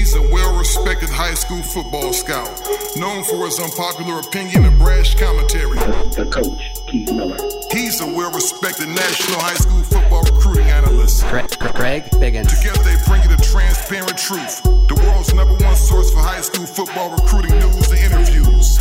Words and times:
He's 0.00 0.14
a 0.14 0.22
well 0.32 0.56
respected 0.58 1.10
high 1.10 1.34
school 1.34 1.62
football 1.62 2.14
scout, 2.14 2.48
known 2.96 3.22
for 3.22 3.44
his 3.44 3.60
unpopular 3.60 4.20
opinion 4.20 4.64
and 4.64 4.78
brash 4.78 5.14
commentary. 5.14 5.76
The 6.16 6.24
coach, 6.24 6.72
Keith 6.88 7.12
Miller. 7.12 7.36
He's 7.70 8.00
a 8.00 8.06
well 8.06 8.32
respected 8.32 8.88
national 8.88 9.38
high 9.38 9.60
school 9.60 9.82
football 9.82 10.22
recruiting 10.22 10.68
analyst. 10.68 11.22
Craig, 11.24 11.50
Greg 11.76 12.04
Biggins. 12.16 12.48
Together 12.48 12.82
they 12.82 12.96
bring 13.04 13.20
you 13.24 13.28
the 13.28 13.42
transparent 13.44 14.16
truth, 14.16 14.62
the 14.88 14.96
world's 15.04 15.34
number 15.34 15.52
one 15.62 15.76
source 15.76 16.10
for 16.10 16.20
high 16.20 16.40
school 16.40 16.64
football 16.64 17.10
recruiting 17.10 17.52
news 17.60 17.90
and 17.92 18.00
interviews. 18.00 18.78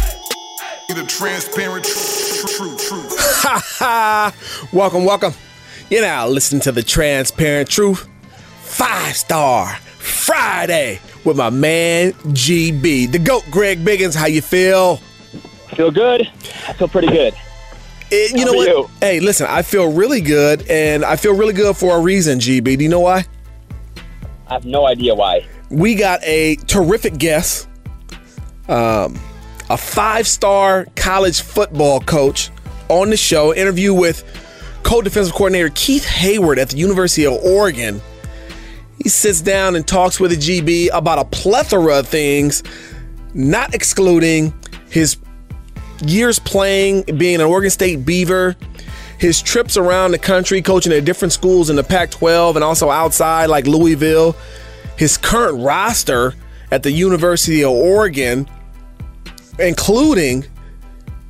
The 0.87 1.03
transparent 1.05 1.83
truth, 1.83 2.55
truth, 2.55 2.79
truth. 2.87 3.15
Ha 3.19 3.61
ha! 3.61 4.33
welcome, 4.71 5.03
welcome. 5.03 5.33
You 5.89 5.99
now 5.99 6.29
listen 6.29 6.61
to 6.61 6.71
the 6.71 6.81
transparent 6.81 7.69
truth. 7.69 8.07
Five 8.61 9.17
star 9.17 9.79
Friday 10.33 10.99
with 11.25 11.37
my 11.37 11.49
man 11.49 12.11
GB, 12.11 13.11
the 13.11 13.17
goat 13.17 13.43
Greg 13.49 13.83
Biggins. 13.83 14.15
How 14.15 14.27
you 14.27 14.43
feel? 14.43 14.97
Feel 15.75 15.89
good. 15.89 16.29
I 16.67 16.73
feel 16.73 16.87
pretty 16.87 17.07
good. 17.07 17.33
Eh, 18.11 18.27
you 18.35 18.39
How 18.41 18.45
know 18.45 18.53
what? 18.53 18.67
you? 18.67 18.89
Hey, 19.01 19.19
listen, 19.19 19.47
I 19.49 19.63
feel 19.63 19.91
really 19.91 20.21
good, 20.21 20.69
and 20.69 21.03
I 21.03 21.15
feel 21.15 21.33
really 21.35 21.53
good 21.53 21.75
for 21.75 21.97
a 21.97 21.99
reason. 21.99 22.37
GB, 22.37 22.77
do 22.77 22.83
you 22.83 22.89
know 22.89 22.99
why? 22.99 23.25
I 24.47 24.53
have 24.53 24.65
no 24.65 24.85
idea 24.85 25.15
why. 25.15 25.47
we 25.71 25.95
got 25.95 26.23
a 26.23 26.57
terrific 26.67 27.17
guest, 27.17 27.67
um, 28.67 29.19
a 29.71 29.77
five 29.77 30.27
star 30.27 30.85
college 30.95 31.41
football 31.41 32.01
coach 32.01 32.51
on 32.87 33.09
the 33.09 33.17
show. 33.17 33.51
Interview 33.55 33.95
with 33.95 34.23
co 34.83 35.01
defensive 35.01 35.33
coordinator 35.33 35.71
Keith 35.73 36.05
Heyward 36.05 36.57
at 36.59 36.69
the 36.69 36.77
University 36.77 37.25
of 37.25 37.33
Oregon. 37.33 37.99
He 39.01 39.09
sits 39.09 39.41
down 39.41 39.75
and 39.75 39.87
talks 39.87 40.19
with 40.19 40.31
the 40.31 40.37
GB 40.37 40.89
about 40.93 41.19
a 41.19 41.25
plethora 41.25 41.99
of 41.99 42.07
things, 42.07 42.63
not 43.33 43.73
excluding 43.73 44.53
his 44.89 45.17
years 46.05 46.39
playing, 46.39 47.03
being 47.17 47.35
an 47.35 47.47
Oregon 47.47 47.69
State 47.69 48.05
Beaver, 48.05 48.55
his 49.17 49.41
trips 49.41 49.77
around 49.77 50.11
the 50.11 50.17
country, 50.17 50.61
coaching 50.61 50.91
at 50.93 51.05
different 51.05 51.33
schools 51.33 51.69
in 51.69 51.75
the 51.75 51.83
Pac 51.83 52.11
12 52.11 52.57
and 52.57 52.63
also 52.63 52.89
outside, 52.89 53.47
like 53.47 53.67
Louisville, 53.67 54.35
his 54.97 55.17
current 55.17 55.63
roster 55.63 56.33
at 56.71 56.83
the 56.83 56.91
University 56.91 57.63
of 57.63 57.71
Oregon, 57.71 58.49
including 59.59 60.45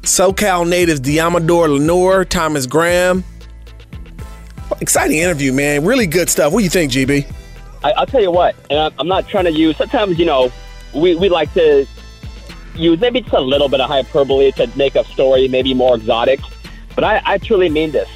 SoCal 0.02 0.68
natives 0.68 1.00
Deommodore 1.02 1.70
Lenoir, 1.70 2.26
Thomas 2.26 2.66
Graham. 2.66 3.24
Exciting 4.82 5.18
interview, 5.18 5.52
man. 5.52 5.84
Really 5.84 6.08
good 6.08 6.30
stuff. 6.30 6.54
What 6.54 6.60
do 6.60 6.64
you 6.64 6.70
think, 6.70 6.92
GB? 6.92 7.32
I, 7.84 7.92
I'll 7.92 8.06
tell 8.06 8.22
you 8.22 8.32
what, 8.32 8.56
and 8.70 8.80
I'm, 8.80 8.94
I'm 9.00 9.08
not 9.08 9.28
trying 9.28 9.46
to 9.46 9.52
use. 9.52 9.78
Sometimes 9.78 10.20
you 10.20 10.26
know, 10.26 10.52
we, 10.94 11.16
we 11.16 11.30
like 11.30 11.54
to 11.54 11.86
use 12.76 13.00
maybe 13.00 13.22
just 13.22 13.34
a 13.34 13.40
little 13.40 13.70
bit 13.70 13.82
of 13.82 13.90
hyperbole 13.90 14.52
to 14.54 14.68
make 14.78 14.96
a 14.96 15.04
story 15.06 15.48
maybe 15.48 15.74
more 15.74 15.96
exotic, 15.96 16.40
but 16.96 17.04
I, 17.04 17.22
I 17.26 17.38
truly 17.38 17.70
mean 17.70 17.92
this. 17.92 18.10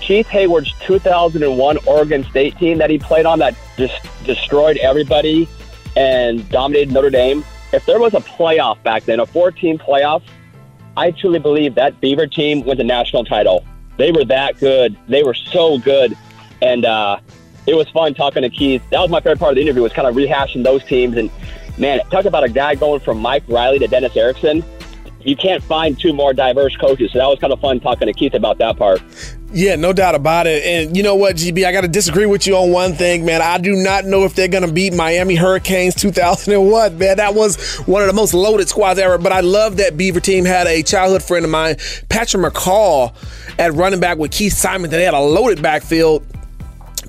Keith 0.00 0.28
Heyward's 0.28 0.72
2001 0.80 1.78
Oregon 1.86 2.24
State 2.24 2.56
team 2.58 2.78
that 2.78 2.90
he 2.90 2.98
played 2.98 3.26
on 3.26 3.40
that 3.40 3.56
just 3.76 4.06
destroyed 4.24 4.76
everybody 4.76 5.48
and 5.96 6.48
dominated 6.50 6.92
Notre 6.92 7.10
Dame. 7.10 7.44
If 7.72 7.84
there 7.86 7.98
was 7.98 8.14
a 8.14 8.20
playoff 8.20 8.80
back 8.82 9.04
then, 9.04 9.18
a 9.18 9.26
four-team 9.26 9.78
playoff, 9.78 10.22
I 10.96 11.10
truly 11.10 11.38
believe 11.38 11.74
that 11.74 12.00
Beaver 12.00 12.26
team 12.26 12.64
wins 12.64 12.80
a 12.80 12.84
national 12.84 13.24
title. 13.24 13.64
They 13.96 14.12
were 14.12 14.24
that 14.26 14.58
good. 14.60 14.96
They 15.08 15.22
were 15.22 15.34
so 15.34 15.78
good, 15.78 16.16
and 16.62 16.84
uh, 16.84 17.18
it 17.66 17.74
was 17.74 17.88
fun 17.90 18.14
talking 18.14 18.42
to 18.42 18.50
Keith. 18.50 18.82
That 18.90 19.00
was 19.00 19.10
my 19.10 19.20
favorite 19.20 19.38
part 19.38 19.50
of 19.52 19.56
the 19.56 19.62
interview 19.62 19.82
was 19.82 19.92
kind 19.92 20.08
of 20.08 20.14
rehashing 20.14 20.64
those 20.64 20.84
teams. 20.84 21.16
And 21.16 21.30
man, 21.78 22.00
talk 22.10 22.24
about 22.24 22.44
a 22.44 22.48
guy 22.48 22.74
going 22.74 23.00
from 23.00 23.18
Mike 23.18 23.44
Riley 23.48 23.78
to 23.80 23.86
Dennis 23.86 24.16
Erickson. 24.16 24.64
You 25.20 25.34
can't 25.34 25.62
find 25.62 25.98
two 25.98 26.12
more 26.12 26.32
diverse 26.32 26.76
coaches. 26.76 27.10
So 27.12 27.18
that 27.18 27.26
was 27.26 27.40
kind 27.40 27.52
of 27.52 27.60
fun 27.60 27.80
talking 27.80 28.06
to 28.06 28.12
Keith 28.12 28.34
about 28.34 28.58
that 28.58 28.76
part. 28.76 29.02
Yeah, 29.52 29.74
no 29.74 29.92
doubt 29.92 30.14
about 30.14 30.46
it. 30.46 30.64
And 30.64 30.96
you 30.96 31.02
know 31.02 31.16
what, 31.16 31.34
GB, 31.36 31.64
I 31.64 31.72
got 31.72 31.80
to 31.80 31.88
disagree 31.88 32.26
with 32.26 32.46
you 32.46 32.56
on 32.56 32.70
one 32.70 32.92
thing, 32.92 33.24
man. 33.24 33.42
I 33.42 33.58
do 33.58 33.74
not 33.74 34.04
know 34.04 34.24
if 34.24 34.34
they're 34.34 34.46
going 34.46 34.66
to 34.66 34.72
beat 34.72 34.92
Miami 34.94 35.34
Hurricanes 35.34 35.94
2001, 35.96 36.98
man. 36.98 37.16
That 37.16 37.34
was 37.34 37.76
one 37.86 38.02
of 38.02 38.08
the 38.08 38.12
most 38.12 38.34
loaded 38.34 38.68
squads 38.68 39.00
ever. 39.00 39.18
But 39.18 39.32
I 39.32 39.40
love 39.40 39.78
that 39.78 39.96
Beaver 39.96 40.20
team 40.20 40.44
had 40.44 40.68
a 40.68 40.82
childhood 40.82 41.24
friend 41.24 41.44
of 41.44 41.50
mine, 41.50 41.76
Patrick 42.08 42.44
McCall, 42.44 43.14
at 43.58 43.72
running 43.72 43.98
back 43.98 44.18
with 44.18 44.30
Keith 44.30 44.52
Simon. 44.52 44.90
They 44.90 45.02
had 45.02 45.14
a 45.14 45.20
loaded 45.20 45.60
backfield. 45.60 46.24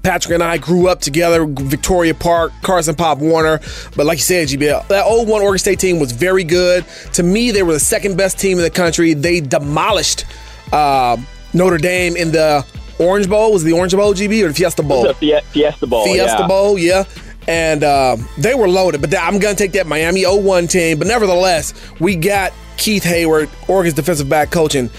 Patrick 0.07 0.35
and 0.35 0.41
I 0.41 0.57
grew 0.57 0.87
up 0.87 1.01
together, 1.01 1.45
Victoria 1.45 2.13
Park, 2.13 2.53
Carson 2.61 2.95
Pop 2.95 3.17
Warner. 3.17 3.59
But 3.93 4.05
like 4.05 4.19
you 4.19 4.23
said, 4.23 4.47
GB, 4.47 4.87
that 4.87 5.03
01 5.05 5.41
Oregon 5.41 5.59
State 5.59 5.81
team 5.81 5.99
was 5.99 6.13
very 6.13 6.45
good. 6.45 6.85
To 7.11 7.23
me, 7.23 7.51
they 7.51 7.61
were 7.61 7.73
the 7.73 7.79
second 7.81 8.15
best 8.15 8.39
team 8.39 8.57
in 8.57 8.63
the 8.63 8.69
country. 8.69 9.13
They 9.13 9.41
demolished 9.41 10.23
uh, 10.71 11.17
Notre 11.53 11.77
Dame 11.77 12.15
in 12.15 12.31
the 12.31 12.65
Orange 12.99 13.27
Bowl. 13.27 13.51
Was 13.51 13.63
it 13.63 13.65
the 13.65 13.73
Orange 13.73 13.93
Bowl, 13.97 14.13
GB, 14.13 14.45
or 14.45 14.47
the 14.47 14.53
Fiesta 14.53 14.81
Bowl? 14.81 15.03
The 15.03 15.13
Fie- 15.15 15.41
Fiesta 15.51 15.85
Bowl. 15.85 16.05
Fiesta 16.05 16.37
yeah. 16.39 16.47
Bowl, 16.47 16.79
yeah. 16.79 17.03
And 17.49 17.83
uh, 17.83 18.15
they 18.37 18.55
were 18.55 18.69
loaded, 18.69 19.01
but 19.01 19.13
I'm 19.13 19.39
going 19.39 19.57
to 19.57 19.61
take 19.61 19.73
that 19.73 19.87
Miami 19.87 20.23
01 20.23 20.67
team. 20.67 20.99
But 20.99 21.07
nevertheless, 21.07 21.73
we 21.99 22.15
got 22.15 22.53
Keith 22.77 23.03
Heyward, 23.03 23.49
Oregon's 23.67 23.95
defensive 23.95 24.29
back 24.29 24.51
coaching 24.51 24.89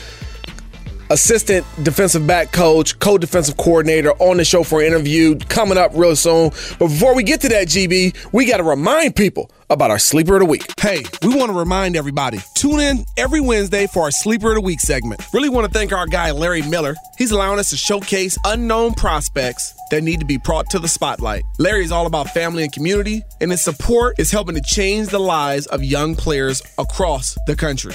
assistant 1.11 1.67
defensive 1.83 2.27
back 2.27 2.53
coach, 2.53 2.99
co 2.99 3.19
defensive 3.19 3.57
coordinator 3.57 4.13
on 4.15 4.37
the 4.37 4.45
show 4.45 4.63
for 4.63 4.81
an 4.81 4.87
interview 4.87 5.39
coming 5.49 5.79
up 5.79 5.93
real 5.95 6.17
soon. 6.17 6.51
But 6.79 6.89
before 6.89 7.15
we 7.15 7.23
get 7.23 7.41
to 7.43 7.49
that, 7.51 7.69
GB, 7.69 8.33
we 8.33 8.47
got 8.47 8.59
to 8.59 8.63
remind 8.63 9.17
people 9.17 9.51
about 9.71 9.91
our 9.91 9.99
Sleeper 9.99 10.35
of 10.35 10.41
the 10.41 10.47
Week. 10.47 10.65
Hey, 10.81 11.03
we 11.23 11.35
want 11.35 11.51
to 11.51 11.59
remind 11.59 11.97
everybody 11.97 12.39
tune 12.55 12.81
in 12.81 13.05
every 13.17 13.41
Wednesday 13.41 13.87
for 13.87 14.05
our 14.05 14.11
Sleeper 14.11 14.51
of 14.51 14.55
the 14.57 14.61
Week 14.61 14.81
segment. 14.81 15.23
Really 15.33 15.49
want 15.49 15.67
to 15.67 15.79
thank 15.79 15.93
our 15.93 16.07
guy, 16.07 16.31
Larry 16.31 16.63
Miller. 16.63 16.95
He's 17.19 17.31
allowing 17.31 17.59
us 17.59 17.71
to 17.71 17.77
showcase 17.77 18.39
unknown 18.45 18.95
prospects 18.95 19.75
that 19.91 20.03
need 20.03 20.21
to 20.21 20.27
be 20.27 20.39
brought 20.39 20.71
to 20.71 20.79
the 20.79 20.89
spotlight. 20.89 21.45
Larry 21.59 21.85
is 21.85 21.93
all 21.93 22.07
about 22.07 22.31
family 22.31 22.63
and 22.63 22.73
community, 22.73 23.23
and 23.41 23.51
his 23.51 23.63
support 23.63 24.19
is 24.19 24.31
helping 24.31 24.55
to 24.55 24.63
change 24.63 25.09
the 25.09 25.19
lives 25.19 25.67
of 25.67 25.83
young 25.83 26.15
players 26.15 26.63
across 26.79 27.37
the 27.47 27.57
country. 27.57 27.95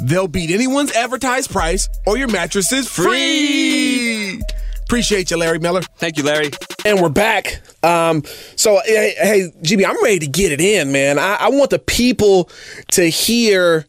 They'll 0.00 0.28
beat 0.28 0.50
anyone's 0.50 0.92
advertised 0.92 1.50
price, 1.50 1.88
or 2.06 2.16
your 2.16 2.28
mattress 2.28 2.72
is 2.72 2.88
free. 2.88 4.40
Appreciate 4.84 5.30
you, 5.30 5.36
Larry 5.36 5.58
Miller. 5.58 5.82
Thank 5.98 6.16
you, 6.16 6.24
Larry. 6.24 6.50
And 6.84 7.00
we're 7.00 7.10
back. 7.10 7.60
Um, 7.82 8.24
so, 8.56 8.80
hey, 8.84 9.14
hey, 9.18 9.52
GB, 9.62 9.84
I'm 9.86 10.02
ready 10.02 10.18
to 10.20 10.26
get 10.26 10.52
it 10.52 10.60
in, 10.60 10.90
man. 10.90 11.18
I, 11.18 11.36
I 11.40 11.50
want 11.50 11.70
the 11.70 11.78
people 11.78 12.50
to 12.92 13.04
hear 13.04 13.86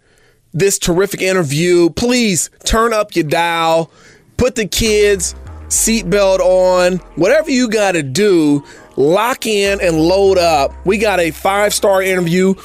this 0.53 0.77
terrific 0.77 1.21
interview. 1.21 1.89
Please 1.89 2.49
turn 2.65 2.93
up 2.93 3.15
your 3.15 3.23
dial, 3.23 3.89
put 4.37 4.55
the 4.55 4.67
kids' 4.67 5.33
seatbelt 5.69 6.39
on, 6.39 6.97
whatever 7.15 7.49
you 7.49 7.69
got 7.69 7.93
to 7.93 8.03
do. 8.03 8.63
Lock 8.97 9.45
in 9.45 9.79
and 9.81 9.97
load 9.97 10.37
up. 10.37 10.73
We 10.85 10.97
got 10.97 11.19
a 11.19 11.31
five 11.31 11.73
star 11.73 12.03
interview 12.03 12.55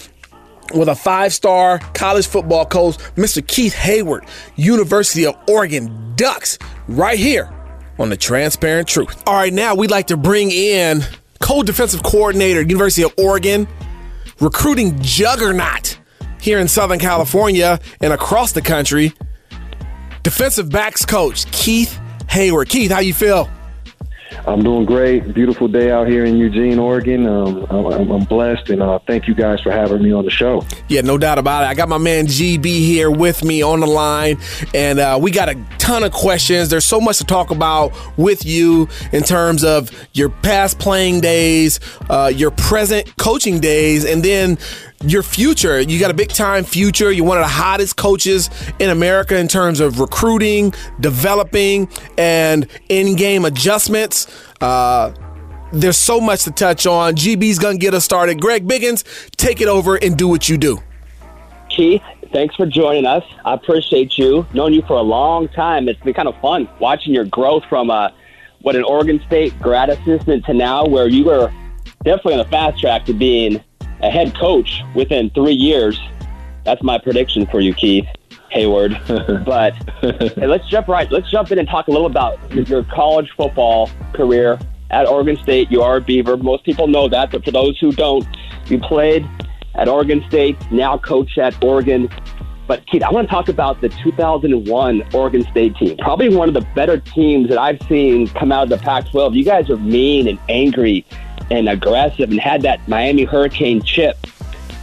with 0.74 0.88
a 0.88 0.94
five 0.94 1.32
star 1.32 1.78
college 1.94 2.26
football 2.26 2.66
coach, 2.66 2.96
Mr. 3.16 3.46
Keith 3.46 3.74
Heyward, 3.74 4.28
University 4.56 5.26
of 5.26 5.36
Oregon 5.48 6.14
Ducks, 6.16 6.58
right 6.88 7.18
here 7.18 7.50
on 7.98 8.10
the 8.10 8.16
Transparent 8.16 8.88
Truth. 8.88 9.22
All 9.26 9.34
right, 9.34 9.52
now 9.52 9.74
we'd 9.74 9.90
like 9.90 10.08
to 10.08 10.16
bring 10.16 10.50
in 10.50 11.02
co 11.40 11.62
defensive 11.62 12.02
coordinator, 12.02 12.60
University 12.60 13.02
of 13.02 13.14
Oregon, 13.18 13.66
recruiting 14.40 15.00
juggernaut 15.00 15.98
here 16.40 16.58
in 16.58 16.68
Southern 16.68 16.98
California 16.98 17.80
and 18.00 18.12
across 18.12 18.52
the 18.52 18.62
country, 18.62 19.12
defensive 20.22 20.70
backs 20.70 21.04
coach, 21.04 21.50
Keith 21.50 21.98
Heyward. 22.26 22.68
Keith, 22.68 22.90
how 22.90 23.00
you 23.00 23.14
feel? 23.14 23.50
I'm 24.46 24.62
doing 24.62 24.84
great. 24.84 25.34
Beautiful 25.34 25.68
day 25.68 25.90
out 25.90 26.08
here 26.08 26.24
in 26.24 26.36
Eugene, 26.36 26.78
Oregon. 26.78 27.26
Um, 27.26 27.66
I'm, 27.70 28.10
I'm, 28.10 28.24
blessed, 28.24 28.70
and 28.70 28.82
uh, 28.82 28.98
thank 29.06 29.28
you 29.28 29.34
guys 29.34 29.60
for 29.60 29.70
having 29.70 30.02
me 30.02 30.12
on 30.12 30.24
the 30.24 30.30
show. 30.30 30.64
Yeah, 30.88 31.00
no 31.00 31.18
doubt 31.18 31.38
about 31.38 31.64
it. 31.64 31.66
I 31.66 31.74
got 31.74 31.88
my 31.88 31.98
man 31.98 32.26
GB 32.26 32.66
here 32.66 33.10
with 33.10 33.44
me 33.44 33.62
on 33.62 33.80
the 33.80 33.86
line, 33.86 34.38
and 34.74 34.98
uh, 34.98 35.18
we 35.20 35.30
got 35.30 35.48
a 35.48 35.54
ton 35.78 36.02
of 36.02 36.12
questions. 36.12 36.68
There's 36.68 36.84
so 36.84 37.00
much 37.00 37.18
to 37.18 37.24
talk 37.24 37.50
about 37.50 37.92
with 38.16 38.44
you 38.44 38.88
in 39.12 39.22
terms 39.22 39.64
of 39.64 39.90
your 40.12 40.28
past 40.28 40.78
playing 40.78 41.20
days, 41.20 41.80
uh, 42.10 42.32
your 42.34 42.50
present 42.50 43.16
coaching 43.16 43.60
days, 43.60 44.04
and 44.04 44.22
then 44.22 44.58
your 45.02 45.22
future. 45.22 45.80
You 45.80 45.98
got 46.00 46.10
a 46.10 46.14
big 46.14 46.30
time 46.30 46.64
future. 46.64 47.10
You're 47.10 47.26
one 47.26 47.38
of 47.38 47.44
the 47.44 47.48
hottest 47.48 47.96
coaches 47.96 48.50
in 48.78 48.90
America 48.90 49.36
in 49.36 49.48
terms 49.48 49.80
of 49.80 50.00
recruiting, 50.00 50.74
developing, 51.00 51.88
and 52.16 52.66
in 52.88 53.16
game 53.16 53.44
adjustments. 53.44 54.26
Uh, 54.60 55.12
there's 55.72 55.96
so 55.96 56.20
much 56.20 56.44
to 56.44 56.50
touch 56.50 56.86
on. 56.86 57.14
GB's 57.14 57.58
going 57.58 57.78
to 57.78 57.80
get 57.80 57.94
us 57.94 58.04
started. 58.04 58.40
Greg 58.40 58.66
Biggins, 58.66 59.04
take 59.36 59.60
it 59.60 59.68
over 59.68 59.96
and 59.96 60.16
do 60.16 60.28
what 60.28 60.48
you 60.48 60.56
do. 60.56 60.82
Keith, 61.68 62.02
thanks 62.32 62.54
for 62.54 62.66
joining 62.66 63.04
us. 63.04 63.24
I 63.44 63.54
appreciate 63.54 64.16
you. 64.16 64.46
Known 64.54 64.72
you 64.72 64.82
for 64.82 64.96
a 64.96 65.02
long 65.02 65.48
time. 65.48 65.88
It's 65.88 66.00
been 66.00 66.14
kind 66.14 66.28
of 66.28 66.40
fun 66.40 66.68
watching 66.80 67.12
your 67.12 67.24
growth 67.24 67.64
from 67.68 67.90
uh, 67.90 68.10
what 68.62 68.76
an 68.76 68.84
Oregon 68.84 69.20
State 69.26 69.58
grad 69.60 69.90
assistant 69.90 70.44
to 70.46 70.54
now, 70.54 70.86
where 70.86 71.08
you 71.08 71.24
were 71.24 71.52
definitely 72.04 72.34
on 72.34 72.38
the 72.38 72.50
fast 72.50 72.80
track 72.80 73.04
to 73.06 73.12
being 73.12 73.62
a 74.02 74.10
head 74.10 74.34
coach 74.34 74.82
within 74.94 75.30
three 75.30 75.54
years. 75.54 76.00
That's 76.64 76.82
my 76.82 76.98
prediction 76.98 77.46
for 77.46 77.60
you, 77.60 77.74
Keith 77.74 78.06
Heyward. 78.54 79.44
but 79.44 79.74
hey, 80.00 80.46
let's 80.46 80.68
jump 80.68 80.88
right. 80.88 81.10
Let's 81.10 81.30
jump 81.30 81.52
in 81.52 81.58
and 81.58 81.68
talk 81.68 81.88
a 81.88 81.90
little 81.90 82.06
about 82.06 82.38
your 82.52 82.84
college 82.84 83.30
football 83.36 83.90
career 84.14 84.58
at 84.90 85.06
Oregon 85.06 85.36
State. 85.36 85.70
You 85.70 85.82
are 85.82 85.96
a 85.96 86.00
Beaver. 86.00 86.36
Most 86.36 86.64
people 86.64 86.86
know 86.86 87.08
that, 87.08 87.30
but 87.30 87.44
for 87.44 87.50
those 87.50 87.78
who 87.78 87.92
don't, 87.92 88.26
you 88.66 88.78
played 88.78 89.28
at 89.74 89.88
Oregon 89.88 90.24
State, 90.28 90.56
now 90.70 90.98
coach 90.98 91.38
at 91.38 91.62
Oregon. 91.62 92.08
But 92.66 92.84
Keith, 92.88 93.02
I 93.02 93.10
want 93.10 93.28
to 93.28 93.32
talk 93.32 93.48
about 93.48 93.80
the 93.80 93.88
2001 93.88 95.14
Oregon 95.14 95.42
State 95.50 95.76
team. 95.76 95.96
Probably 95.98 96.34
one 96.34 96.48
of 96.48 96.54
the 96.54 96.66
better 96.74 96.98
teams 96.98 97.48
that 97.48 97.58
I've 97.58 97.80
seen 97.82 98.26
come 98.28 98.50
out 98.50 98.64
of 98.64 98.68
the 98.70 98.78
Pac-12. 98.78 99.36
You 99.36 99.44
guys 99.44 99.70
are 99.70 99.76
mean 99.76 100.26
and 100.26 100.38
angry 100.48 101.06
and 101.50 101.68
aggressive 101.68 102.30
and 102.30 102.40
had 102.40 102.62
that 102.62 102.86
Miami 102.88 103.24
Hurricane 103.24 103.82
chip, 103.82 104.16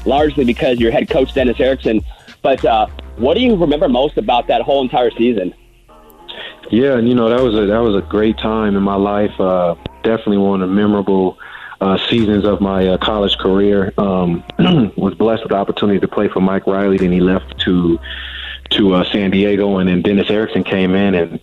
largely 0.06 0.46
because 0.46 0.80
your 0.80 0.92
head 0.92 1.10
coach 1.10 1.34
Dennis 1.34 1.60
Erickson. 1.60 2.02
But 2.42 2.64
uh, 2.66 2.88
what 3.18 3.36
do 3.36 3.42
you 3.42 3.56
remember 3.56 3.88
most 3.88 4.18
about 4.18 4.48
that 4.48 4.62
whole 4.62 4.82
entire 4.82 5.12
season? 5.12 5.54
Yeah, 6.72 6.98
and 6.98 7.08
you 7.08 7.16
know 7.16 7.30
that 7.30 7.42
was 7.42 7.56
a 7.56 7.66
that 7.68 7.80
was 7.80 7.96
a 7.96 8.02
great 8.08 8.38
time 8.38 8.76
in 8.76 8.84
my 8.84 8.96
life. 8.96 9.40
Uh, 9.40 9.76
definitely 10.04 10.38
one 10.38 10.62
of 10.62 10.70
the 10.70 10.76
memorable 10.76 11.38
uh, 11.82 11.98
seasons 12.10 12.46
of 12.46 12.62
my 12.62 12.88
uh, 12.88 12.98
college 12.98 13.38
career. 13.38 13.94
Um, 13.98 14.44
was 14.98 15.14
blessed 15.16 15.44
with 15.44 15.52
the 15.52 15.58
opportunity 15.58 16.00
to 16.00 16.08
play 16.08 16.30
for 16.30 16.40
Mike 16.40 16.66
Riley. 16.66 16.98
Then 16.98 17.12
he 17.12 17.20
left 17.20 17.60
to 17.62 18.00
to 18.72 18.94
uh, 18.94 19.04
San 19.12 19.32
Diego, 19.32 19.78
and 19.78 19.90
then 19.90 20.02
Dennis 20.02 20.30
Erickson 20.30 20.64
came 20.64 20.96
in, 20.96 21.16
and 21.16 21.40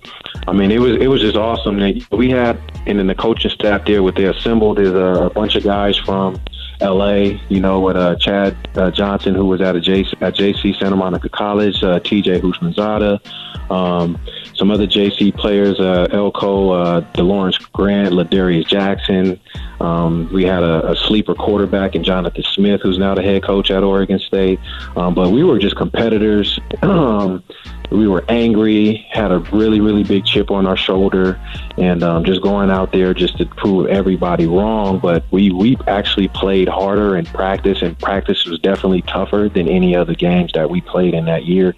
I 0.47 0.53
mean, 0.53 0.71
it 0.71 0.79
was 0.79 0.97
it 0.97 1.07
was 1.07 1.21
just 1.21 1.37
awesome. 1.37 1.79
We 2.11 2.31
had, 2.31 2.59
and 2.87 2.99
then 2.99 3.07
the 3.07 3.15
coaching 3.15 3.51
staff 3.51 3.87
there, 3.87 4.03
what 4.03 4.17
they 4.17 4.25
assembled 4.25 4.79
is 4.79 4.93
a, 4.93 5.27
a 5.27 5.31
bunch 5.31 5.55
of 5.55 5.63
guys 5.63 5.97
from 5.97 6.41
L.A. 6.81 7.41
You 7.49 7.61
know, 7.61 7.81
with 7.81 7.97
uh, 7.97 8.17
Chad 8.17 8.57
uh, 8.77 8.91
Johnson, 8.91 9.35
who 9.35 9.47
was 9.47 9.61
at 9.61 9.77
a 9.77 9.81
JC, 9.81 10.21
at 10.21 10.35
JC 10.35 10.79
Santa 10.79 10.97
Monica 10.97 11.29
College, 11.29 11.83
uh, 11.83 12.01
T.J. 12.01 12.41
Houshmandzadeh, 12.41 13.71
um, 13.71 14.19
some 14.55 14.71
other 14.71 14.87
JC 14.87 15.35
players, 15.35 15.79
uh, 15.79 16.09
Elko, 16.11 16.71
uh, 16.71 17.01
DeLawrence 17.15 17.59
Grant, 17.73 18.15
Ladarius 18.15 18.67
Jackson. 18.67 19.41
Um, 19.81 20.29
we 20.33 20.45
had 20.45 20.63
a, 20.63 20.91
a, 20.91 20.97
sleeper 20.97 21.35
quarterback 21.35 21.95
in 21.95 22.05
Jonathan 22.05 22.43
Smith, 22.53 22.83
who's 22.83 22.99
now 22.99 23.15
the 23.15 23.23
head 23.23 23.43
coach 23.43 23.71
at 23.71 23.83
Oregon 23.83 24.19
State. 24.19 24.61
Um, 24.97 25.15
but 25.15 25.31
we 25.31 25.43
were 25.43 25.59
just 25.59 25.77
competitors. 25.77 26.59
Um, 26.83 27.43
we 27.91 28.07
were 28.07 28.25
angry, 28.29 29.07
had 29.11 29.33
a 29.33 29.41
really, 29.53 29.81
really 29.81 30.05
big 30.05 30.25
chip 30.25 30.51
on 30.51 30.67
our 30.67 30.77
shoulder, 30.77 31.41
and 31.77 32.03
um, 32.03 32.25
just 32.25 32.41
going 32.41 32.71
out 32.71 32.93
there 32.93 33.13
just 33.15 33.37
to 33.39 33.47
prove 33.47 33.89
everybody 33.89 34.47
wrong. 34.47 35.01
But 35.01 35.25
we 35.31 35.51
we 35.51 35.77
actually 35.87 36.29
played 36.29 36.69
harder 36.71 37.17
in 37.17 37.27
practice, 37.27 37.83
and 37.83 37.99
practice 37.99 38.45
was 38.47 38.59
definitely 38.61 39.03
tougher 39.03 39.51
than 39.53 39.69
any 39.69 39.95
other 39.95 40.15
games 40.15 40.53
that 40.55 40.71
we 40.71 40.81
played 40.81 41.15
in 41.15 41.27
that 41.27 41.45
year. 41.45 41.75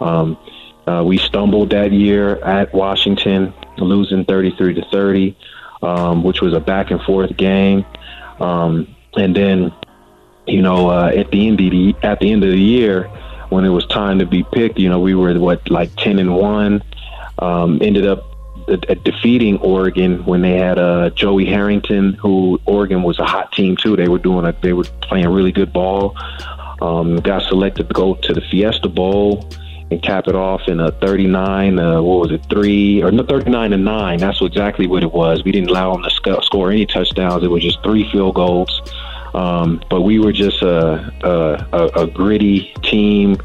Um, 0.00 0.36
uh, 0.86 1.02
we 1.04 1.18
stumbled 1.18 1.70
that 1.70 1.92
year 1.92 2.42
at 2.44 2.74
Washington, 2.74 3.54
losing 3.78 4.24
33 4.24 4.74
to 4.74 4.84
30, 4.90 5.36
um, 5.82 6.24
which 6.24 6.40
was 6.40 6.54
a 6.54 6.60
back 6.60 6.90
and 6.90 7.00
forth 7.02 7.36
game. 7.36 7.84
Um, 8.40 8.94
and 9.16 9.36
then, 9.36 9.72
you 10.46 10.62
know, 10.62 10.90
uh, 10.90 11.12
at 11.14 11.30
the 11.30 11.46
end 11.46 11.60
of 11.60 11.70
the 11.70 11.94
at 12.02 12.18
the 12.18 12.32
end 12.32 12.42
of 12.42 12.50
the 12.50 12.58
year, 12.58 13.04
when 13.50 13.64
it 13.64 13.68
was 13.68 13.86
time 13.86 14.18
to 14.18 14.26
be 14.26 14.42
picked, 14.42 14.78
you 14.78 14.88
know, 14.88 14.98
we 14.98 15.14
were 15.14 15.38
what 15.38 15.70
like 15.70 15.94
10 15.96 16.18
and 16.18 16.34
one. 16.34 16.82
Um, 17.38 17.80
ended 17.82 18.06
up 18.06 18.31
defeating 18.76 19.58
Oregon 19.58 20.24
when 20.24 20.42
they 20.42 20.56
had 20.58 20.78
uh, 20.78 21.10
Joey 21.10 21.46
Harrington, 21.46 22.14
who 22.14 22.60
Oregon 22.66 23.02
was 23.02 23.18
a 23.18 23.24
hot 23.24 23.52
team 23.52 23.76
too. 23.76 23.96
They 23.96 24.08
were 24.08 24.18
doing 24.18 24.46
a, 24.46 24.52
they 24.62 24.72
were 24.72 24.84
playing 25.02 25.28
really 25.28 25.52
good 25.52 25.72
ball. 25.72 26.16
Um, 26.80 27.16
got 27.16 27.42
selected 27.42 27.88
to 27.88 27.94
go 27.94 28.14
to 28.14 28.32
the 28.32 28.40
Fiesta 28.40 28.88
Bowl 28.88 29.48
and 29.90 30.02
cap 30.02 30.26
it 30.26 30.34
off 30.34 30.62
in 30.66 30.80
a 30.80 30.90
39. 30.90 31.78
Uh, 31.78 32.02
what 32.02 32.20
was 32.20 32.32
it, 32.32 32.44
three 32.50 33.02
or 33.02 33.12
no, 33.12 33.24
39 33.24 33.72
and 33.72 33.84
nine? 33.84 34.18
That's 34.18 34.40
exactly 34.40 34.86
what 34.86 35.02
it 35.02 35.12
was. 35.12 35.44
We 35.44 35.52
didn't 35.52 35.70
allow 35.70 35.92
them 35.92 36.02
to 36.02 36.10
sc- 36.10 36.44
score 36.44 36.72
any 36.72 36.86
touchdowns. 36.86 37.44
It 37.44 37.50
was 37.50 37.62
just 37.62 37.82
three 37.82 38.10
field 38.10 38.34
goals. 38.34 38.82
Um, 39.34 39.82
but 39.88 40.02
we 40.02 40.18
were 40.18 40.32
just 40.32 40.60
a, 40.62 41.10
a, 41.22 42.02
a 42.02 42.06
gritty 42.06 42.74
team 42.82 43.38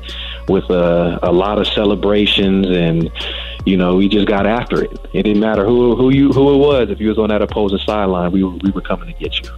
with 0.50 0.70
a, 0.70 1.20
a, 1.24 1.32
lot 1.32 1.60
of 1.60 1.68
celebrations, 1.68 2.68
and 2.68 3.10
you 3.68 3.76
know 3.76 3.96
we 3.96 4.08
just 4.08 4.28
got 4.28 4.48
after 4.48 4.84
it. 4.84 4.92
It 5.14 5.24
didn't 5.24 5.42
matter 5.42 5.66
who 5.66 5.96
who 5.96 6.10
you 6.10 6.32
who 6.32 6.54
it 6.54 6.58
was. 6.58 6.90
If 6.90 7.00
you 7.02 7.10
was 7.10 7.18
on 7.18 7.30
that 7.30 7.42
opposing 7.42 7.80
sideline, 7.80 8.32
we 8.32 8.44
were, 8.44 8.56
we 8.64 8.72
were 8.72 8.82
coming 8.82 9.14
to 9.14 9.20
get 9.20 9.40
you. 9.42 9.50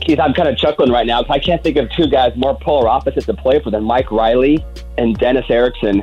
Keith, 0.00 0.20
I'm 0.20 0.34
kind 0.34 0.48
of 0.48 0.56
chuckling 0.56 0.92
right 0.92 1.06
now 1.06 1.22
because 1.22 1.34
I 1.34 1.38
can't 1.38 1.62
think 1.62 1.78
of 1.78 1.90
two 1.90 2.06
guys 2.06 2.36
more 2.36 2.56
polar 2.60 2.88
opposites 2.88 3.26
to 3.26 3.34
play 3.34 3.60
for 3.60 3.70
than 3.70 3.82
Mike 3.82 4.12
Riley 4.12 4.64
and 4.98 5.18
Dennis 5.18 5.46
Erickson. 5.48 6.02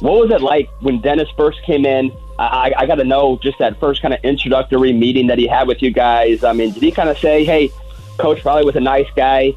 What 0.00 0.22
was 0.22 0.30
it 0.30 0.40
like 0.40 0.68
when 0.80 1.00
Dennis 1.00 1.28
first 1.36 1.62
came 1.62 1.84
in? 1.84 2.10
I, 2.38 2.72
I 2.76 2.86
got 2.86 2.96
to 2.96 3.04
know 3.04 3.38
just 3.42 3.58
that 3.58 3.78
first 3.78 4.02
kind 4.02 4.12
of 4.12 4.18
introductory 4.24 4.92
meeting 4.92 5.28
that 5.28 5.38
he 5.38 5.46
had 5.46 5.68
with 5.68 5.82
you 5.82 5.92
guys. 5.92 6.42
I 6.42 6.52
mean, 6.52 6.72
did 6.72 6.82
he 6.82 6.90
kind 6.90 7.08
of 7.08 7.18
say, 7.18 7.44
"Hey, 7.44 7.70
Coach 8.18 8.44
Riley 8.44 8.64
was 8.64 8.74
a 8.74 8.80
nice 8.80 9.06
guy, 9.14 9.52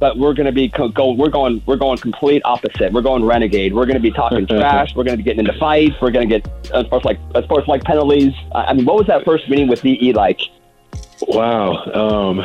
but 0.00 0.18
we're 0.18 0.34
going 0.34 0.46
to 0.46 0.52
be 0.52 0.68
co- 0.68 0.88
go, 0.88 1.12
we're 1.12 1.28
going 1.28 1.62
we're 1.66 1.76
going 1.76 1.98
complete 1.98 2.42
opposite. 2.44 2.92
We're 2.92 3.02
going 3.02 3.24
renegade. 3.24 3.74
We're 3.74 3.86
going 3.86 3.96
to 3.96 4.00
be 4.00 4.10
talking 4.10 4.46
trash. 4.46 4.94
We're 4.94 5.04
going 5.04 5.16
to 5.16 5.22
be 5.22 5.22
getting 5.22 5.46
into 5.46 5.58
fights. 5.58 5.96
We're 6.00 6.10
going 6.10 6.28
to 6.28 6.40
get 6.40 6.48
as 6.72 6.86
far 6.88 6.98
as 6.98 7.04
like 7.04 7.18
as 7.34 7.44
far 7.46 7.60
as 7.60 7.68
like 7.68 7.84
penalties. 7.84 8.32
I 8.54 8.72
mean, 8.72 8.84
what 8.84 8.96
was 8.96 9.06
that 9.06 9.24
first 9.24 9.48
meeting 9.48 9.68
with 9.68 9.82
DE 9.82 10.12
like? 10.12 10.40
Wow. 11.28 11.84
Um, 11.94 12.40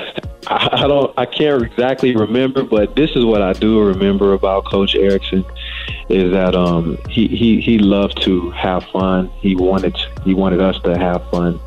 I, 0.47 0.69
I, 0.83 0.87
don't. 0.87 1.13
I 1.17 1.25
can't 1.25 1.63
exactly 1.63 2.15
remember, 2.15 2.63
but 2.63 2.95
this 2.95 3.11
is 3.11 3.25
what 3.25 3.41
I 3.41 3.53
do 3.53 3.81
remember 3.81 4.33
about 4.33 4.65
Coach 4.65 4.95
Erickson 4.95 5.43
is 6.09 6.31
that 6.31 6.55
um, 6.55 6.97
he, 7.09 7.27
he 7.27 7.61
he 7.61 7.77
loved 7.77 8.21
to 8.23 8.49
have 8.51 8.83
fun. 8.85 9.29
He 9.39 9.55
wanted 9.55 9.97
he 10.23 10.33
wanted 10.33 10.61
us 10.61 10.79
to 10.81 10.97
have 10.97 11.29
fun, 11.29 11.59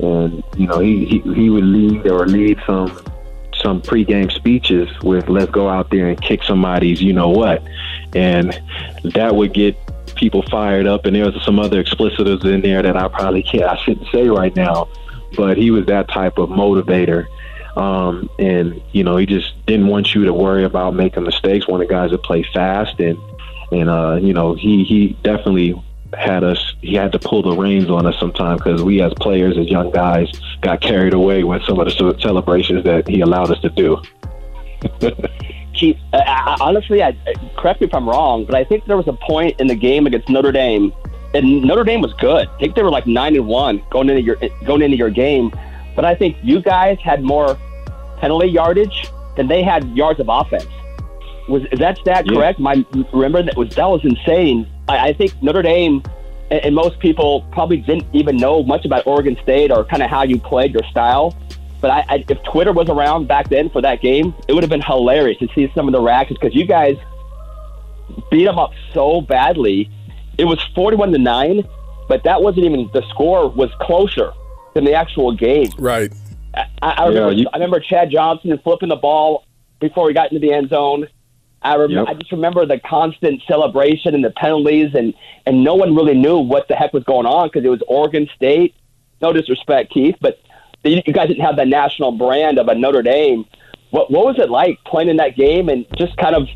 and 0.00 0.42
you 0.56 0.66
know 0.66 0.78
he 0.78 1.04
he, 1.04 1.18
he 1.34 1.50
would 1.50 1.64
lead 1.64 2.06
or 2.06 2.26
lead 2.26 2.58
some 2.66 2.88
some 3.62 3.80
pregame 3.80 4.30
speeches 4.32 4.88
with 5.02 5.28
"Let's 5.28 5.50
go 5.50 5.68
out 5.68 5.90
there 5.90 6.08
and 6.08 6.20
kick 6.20 6.42
somebody's," 6.42 7.00
you 7.00 7.12
know 7.12 7.28
what, 7.28 7.62
and 8.14 8.60
that 9.04 9.34
would 9.34 9.54
get 9.54 9.76
people 10.16 10.42
fired 10.50 10.86
up. 10.86 11.06
And 11.06 11.16
there 11.16 11.24
was 11.24 11.42
some 11.44 11.58
other 11.58 11.82
explicitives 11.82 12.44
in 12.44 12.60
there 12.60 12.82
that 12.82 12.96
I 12.96 13.08
probably 13.08 13.42
can't 13.42 13.64
I 13.64 13.76
shouldn't 13.76 14.08
say 14.12 14.28
right 14.28 14.54
now 14.54 14.88
but 15.36 15.56
he 15.56 15.70
was 15.70 15.86
that 15.86 16.08
type 16.08 16.38
of 16.38 16.48
motivator. 16.48 17.26
Um, 17.76 18.28
and 18.38 18.82
you 18.92 19.02
know, 19.02 19.16
he 19.16 19.26
just 19.26 19.54
didn't 19.66 19.86
want 19.86 20.14
you 20.14 20.24
to 20.24 20.32
worry 20.32 20.64
about 20.64 20.94
making 20.94 21.24
mistakes. 21.24 21.66
The 21.66 21.86
guys 21.88 22.10
that 22.10 22.22
play 22.22 22.42
fast, 22.52 23.00
and 23.00 23.18
and 23.70 23.88
uh, 23.88 24.18
you 24.20 24.34
know, 24.34 24.54
he 24.54 24.84
he 24.84 25.16
definitely 25.22 25.82
had 26.18 26.44
us. 26.44 26.74
He 26.80 26.94
had 26.94 27.12
to 27.12 27.18
pull 27.18 27.42
the 27.42 27.56
reins 27.56 27.90
on 27.90 28.06
us 28.06 28.18
sometimes 28.18 28.62
because 28.62 28.82
we, 28.82 29.00
as 29.00 29.12
players, 29.14 29.56
as 29.58 29.66
young 29.66 29.90
guys, 29.90 30.28
got 30.60 30.80
carried 30.80 31.14
away 31.14 31.44
with 31.44 31.62
some 31.64 31.78
of 31.78 31.86
the 31.86 32.16
celebrations 32.20 32.84
that 32.84 33.08
he 33.08 33.20
allowed 33.20 33.50
us 33.50 33.60
to 33.60 33.70
do. 33.70 34.00
Keith, 35.74 35.96
uh, 36.12 36.56
honestly, 36.60 37.02
I, 37.02 37.16
correct 37.56 37.80
me 37.80 37.86
if 37.86 37.94
I'm 37.94 38.08
wrong, 38.08 38.44
but 38.44 38.54
I 38.54 38.64
think 38.64 38.84
there 38.84 38.96
was 38.96 39.08
a 39.08 39.14
point 39.14 39.58
in 39.58 39.66
the 39.66 39.74
game 39.74 40.06
against 40.06 40.28
Notre 40.28 40.52
Dame 40.52 40.92
and 41.34 41.62
Notre 41.62 41.84
Dame 41.84 42.00
was 42.00 42.12
good. 42.14 42.48
I 42.48 42.58
think 42.58 42.74
they 42.74 42.82
were 42.82 42.90
like 42.90 43.06
nine 43.06 43.34
and 43.36 43.46
one 43.46 43.82
going 43.90 44.08
into 44.08 44.22
your 44.22 44.36
going 44.64 44.82
into 44.82 44.96
your 44.96 45.10
game, 45.10 45.50
but 45.96 46.04
I 46.04 46.14
think 46.14 46.36
you 46.42 46.60
guys 46.60 46.98
had 47.00 47.22
more 47.22 47.58
penalty 48.18 48.48
yardage 48.48 49.10
than 49.36 49.48
they 49.48 49.62
had 49.62 49.88
yards 49.96 50.20
of 50.20 50.28
offense. 50.28 50.68
Was 51.48 51.64
is 51.72 51.78
that 51.78 51.98
stat 51.98 52.26
correct? 52.28 52.58
My 52.58 52.84
remember 53.12 53.42
that 53.42 53.56
was 53.56 53.74
that 53.74 53.88
was 53.88 54.04
insane. 54.04 54.68
I, 54.92 55.06
I 55.08 55.12
think 55.12 55.40
Notre 55.42 55.62
Dame 55.62 56.02
and, 56.50 56.60
and 56.66 56.74
most 56.74 56.98
people 57.00 57.46
probably 57.52 57.78
didn't 57.78 58.06
even 58.12 58.36
know 58.36 58.62
much 58.62 58.84
about 58.84 59.06
Oregon 59.06 59.36
State 59.42 59.70
or 59.70 59.84
kind 59.84 60.02
of 60.02 60.10
how 60.10 60.22
you 60.22 60.38
played 60.38 60.72
your 60.72 60.84
style. 60.90 61.36
But 61.80 61.90
I, 61.90 62.04
I, 62.08 62.24
if 62.28 62.42
Twitter 62.44 62.72
was 62.72 62.88
around 62.88 63.26
back 63.26 63.48
then 63.48 63.68
for 63.70 63.82
that 63.82 64.00
game, 64.00 64.34
it 64.46 64.52
would 64.52 64.62
have 64.62 64.70
been 64.70 64.82
hilarious 64.82 65.38
to 65.38 65.48
see 65.54 65.70
some 65.74 65.88
of 65.88 65.92
the 65.92 66.00
reactions 66.00 66.38
because 66.40 66.54
you 66.54 66.64
guys 66.64 66.96
beat 68.30 68.44
them 68.44 68.58
up 68.58 68.72
so 68.92 69.20
badly. 69.20 69.90
It 70.38 70.44
was 70.44 70.62
forty-one 70.74 71.12
to 71.12 71.18
nine, 71.18 71.66
but 72.08 72.22
that 72.24 72.42
wasn't 72.42 72.66
even 72.66 72.88
the 72.92 73.02
score 73.10 73.48
was 73.48 73.70
closer 73.80 74.32
than 74.74 74.84
the 74.84 74.94
actual 74.94 75.32
game. 75.34 75.68
Right. 75.78 76.12
I, 76.54 76.64
I, 76.82 77.06
remember, 77.08 77.32
you- 77.32 77.46
I 77.52 77.56
remember 77.56 77.80
Chad 77.80 78.10
Johnson 78.10 78.58
flipping 78.62 78.88
the 78.88 78.96
ball 78.96 79.44
before 79.80 80.08
he 80.08 80.14
got 80.14 80.30
into 80.32 80.46
the 80.46 80.52
end 80.52 80.68
zone. 80.70 81.08
I, 81.62 81.76
rem- 81.76 81.90
Yep. 81.90 82.06
I 82.08 82.14
just 82.14 82.32
remember 82.32 82.66
the 82.66 82.78
constant 82.78 83.42
celebration 83.46 84.14
and 84.14 84.24
the 84.24 84.30
penalties, 84.30 84.94
and, 84.94 85.14
and 85.46 85.62
no 85.62 85.74
one 85.74 85.94
really 85.94 86.14
knew 86.14 86.38
what 86.38 86.68
the 86.68 86.74
heck 86.74 86.92
was 86.92 87.04
going 87.04 87.26
on 87.26 87.48
because 87.48 87.64
it 87.64 87.68
was 87.68 87.82
Oregon 87.86 88.28
State. 88.34 88.74
No 89.20 89.32
disrespect, 89.32 89.92
Keith, 89.92 90.16
but 90.20 90.40
you 90.84 91.00
you 91.06 91.12
guys 91.12 91.28
didn't 91.28 91.44
have 91.44 91.56
the 91.56 91.64
national 91.64 92.12
brand 92.12 92.58
of 92.58 92.68
a 92.68 92.74
Notre 92.74 93.02
Dame. 93.02 93.44
What 93.90 94.10
what 94.10 94.24
was 94.26 94.38
it 94.38 94.50
like 94.50 94.82
playing 94.84 95.08
in 95.08 95.16
that 95.18 95.36
game, 95.36 95.68
and 95.68 95.86
just 95.96 96.16
kind 96.16 96.34
of 96.34 96.48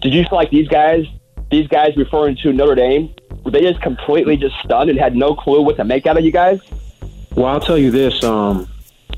did 0.00 0.12
you 0.12 0.24
feel 0.24 0.36
like 0.36 0.50
these 0.50 0.68
guys, 0.68 1.06
these 1.50 1.68
guys 1.68 1.96
referring 1.96 2.36
to 2.42 2.52
Notre 2.52 2.74
Dame, 2.74 3.14
were 3.44 3.50
they 3.50 3.60
just 3.60 3.80
completely 3.80 4.36
just 4.36 4.56
stunned 4.64 4.90
and 4.90 4.98
had 4.98 5.14
no 5.14 5.34
clue 5.34 5.62
what 5.62 5.76
to 5.76 5.84
make 5.84 6.06
out 6.06 6.18
of 6.18 6.24
you 6.24 6.32
guys? 6.32 6.60
Well, 7.34 7.46
I'll 7.46 7.60
tell 7.60 7.78
you 7.78 7.90
this. 7.90 8.24
Um, 8.24 8.68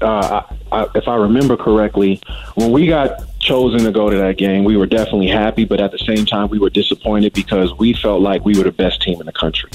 uh, 0.01 0.43
I, 0.73 0.83
I, 0.83 0.87
if 0.95 1.09
I 1.09 1.17
remember 1.17 1.57
correctly, 1.57 2.21
when 2.55 2.71
we 2.71 2.87
got 2.87 3.23
chosen 3.49 3.81
to 3.81 3.91
go 3.91 4.11
to 4.11 4.17
that 4.19 4.37
game, 4.37 4.63
we 4.63 4.77
were 4.77 4.87
definitely 4.87 5.29
happy, 5.29 5.65
but 5.65 5.81
at 5.81 5.91
the 5.91 5.99
same 5.99 6.27
time, 6.27 6.51
we 6.51 6.59
were 6.59 6.69
disappointed 6.69 7.33
because 7.33 7.75
we 7.79 7.95
felt 7.95 8.21
like 8.21 8.45
we 8.45 8.57
were 8.59 8.65
the 8.65 8.73
best 8.73 9.01
team 9.01 9.19
in 9.21 9.27
the 9.27 9.33
country. 9.33 9.71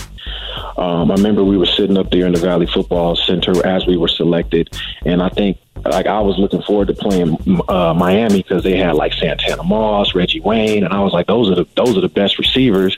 Um, 0.77 1.09
I 1.09 1.15
remember 1.15 1.43
we 1.43 1.57
were 1.57 1.65
sitting 1.65 1.97
up 1.97 2.11
there 2.11 2.27
in 2.27 2.33
the 2.33 2.39
Valley 2.39 2.67
Football 2.67 3.15
Center 3.15 3.65
as 3.65 3.87
we 3.87 3.97
were 3.97 4.07
selected, 4.07 4.69
and 5.05 5.23
I 5.23 5.29
think 5.29 5.57
like 5.85 6.05
I 6.05 6.19
was 6.19 6.37
looking 6.37 6.61
forward 6.61 6.87
to 6.89 6.93
playing 6.93 7.35
uh, 7.67 7.93
Miami 7.95 8.43
because 8.43 8.63
they 8.63 8.77
had 8.77 8.93
like 8.93 9.11
Santana 9.13 9.63
Moss, 9.63 10.13
Reggie 10.13 10.39
Wayne, 10.39 10.83
and 10.83 10.93
I 10.93 10.99
was 11.01 11.11
like, 11.11 11.25
those 11.25 11.49
are 11.49 11.55
the 11.55 11.67
those 11.75 11.97
are 11.97 12.01
the 12.01 12.09
best 12.09 12.37
receivers. 12.37 12.97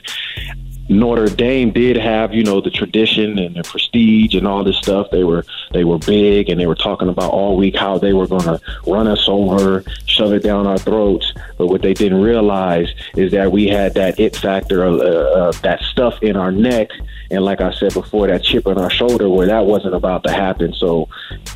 Notre 0.88 1.26
Dame 1.26 1.72
did 1.72 1.96
have, 1.96 2.32
you 2.32 2.44
know, 2.44 2.60
the 2.60 2.70
tradition 2.70 3.38
and 3.38 3.56
the 3.56 3.62
prestige 3.62 4.34
and 4.34 4.46
all 4.46 4.62
this 4.62 4.76
stuff. 4.76 5.08
They 5.10 5.24
were 5.24 5.44
they 5.72 5.84
were 5.84 5.98
big 5.98 6.48
and 6.48 6.60
they 6.60 6.66
were 6.66 6.76
talking 6.76 7.08
about 7.08 7.30
all 7.30 7.56
week 7.56 7.76
how 7.76 7.98
they 7.98 8.12
were 8.12 8.26
going 8.26 8.42
to 8.42 8.60
run 8.86 9.08
us 9.08 9.28
over, 9.28 9.82
shove 10.06 10.32
it 10.32 10.42
down 10.42 10.66
our 10.66 10.78
throats. 10.78 11.32
But 11.58 11.66
what 11.66 11.82
they 11.82 11.92
didn't 11.94 12.22
realize 12.22 12.88
is 13.16 13.32
that 13.32 13.50
we 13.50 13.66
had 13.66 13.94
that 13.94 14.20
it 14.20 14.36
factor 14.36 14.84
of 14.84 15.00
uh, 15.00 15.04
uh, 15.04 15.52
that 15.62 15.80
stuff 15.82 16.22
in 16.22 16.36
our 16.36 16.52
neck, 16.52 16.88
and 17.30 17.44
like 17.44 17.60
I 17.60 17.72
said 17.72 17.92
before, 17.92 18.28
that 18.28 18.44
chip 18.44 18.66
on 18.66 18.78
our 18.78 18.90
shoulder 18.90 19.28
where 19.28 19.46
that 19.46 19.66
wasn't 19.66 19.94
about 19.94 20.22
to 20.24 20.32
happen. 20.32 20.72
So 20.72 21.08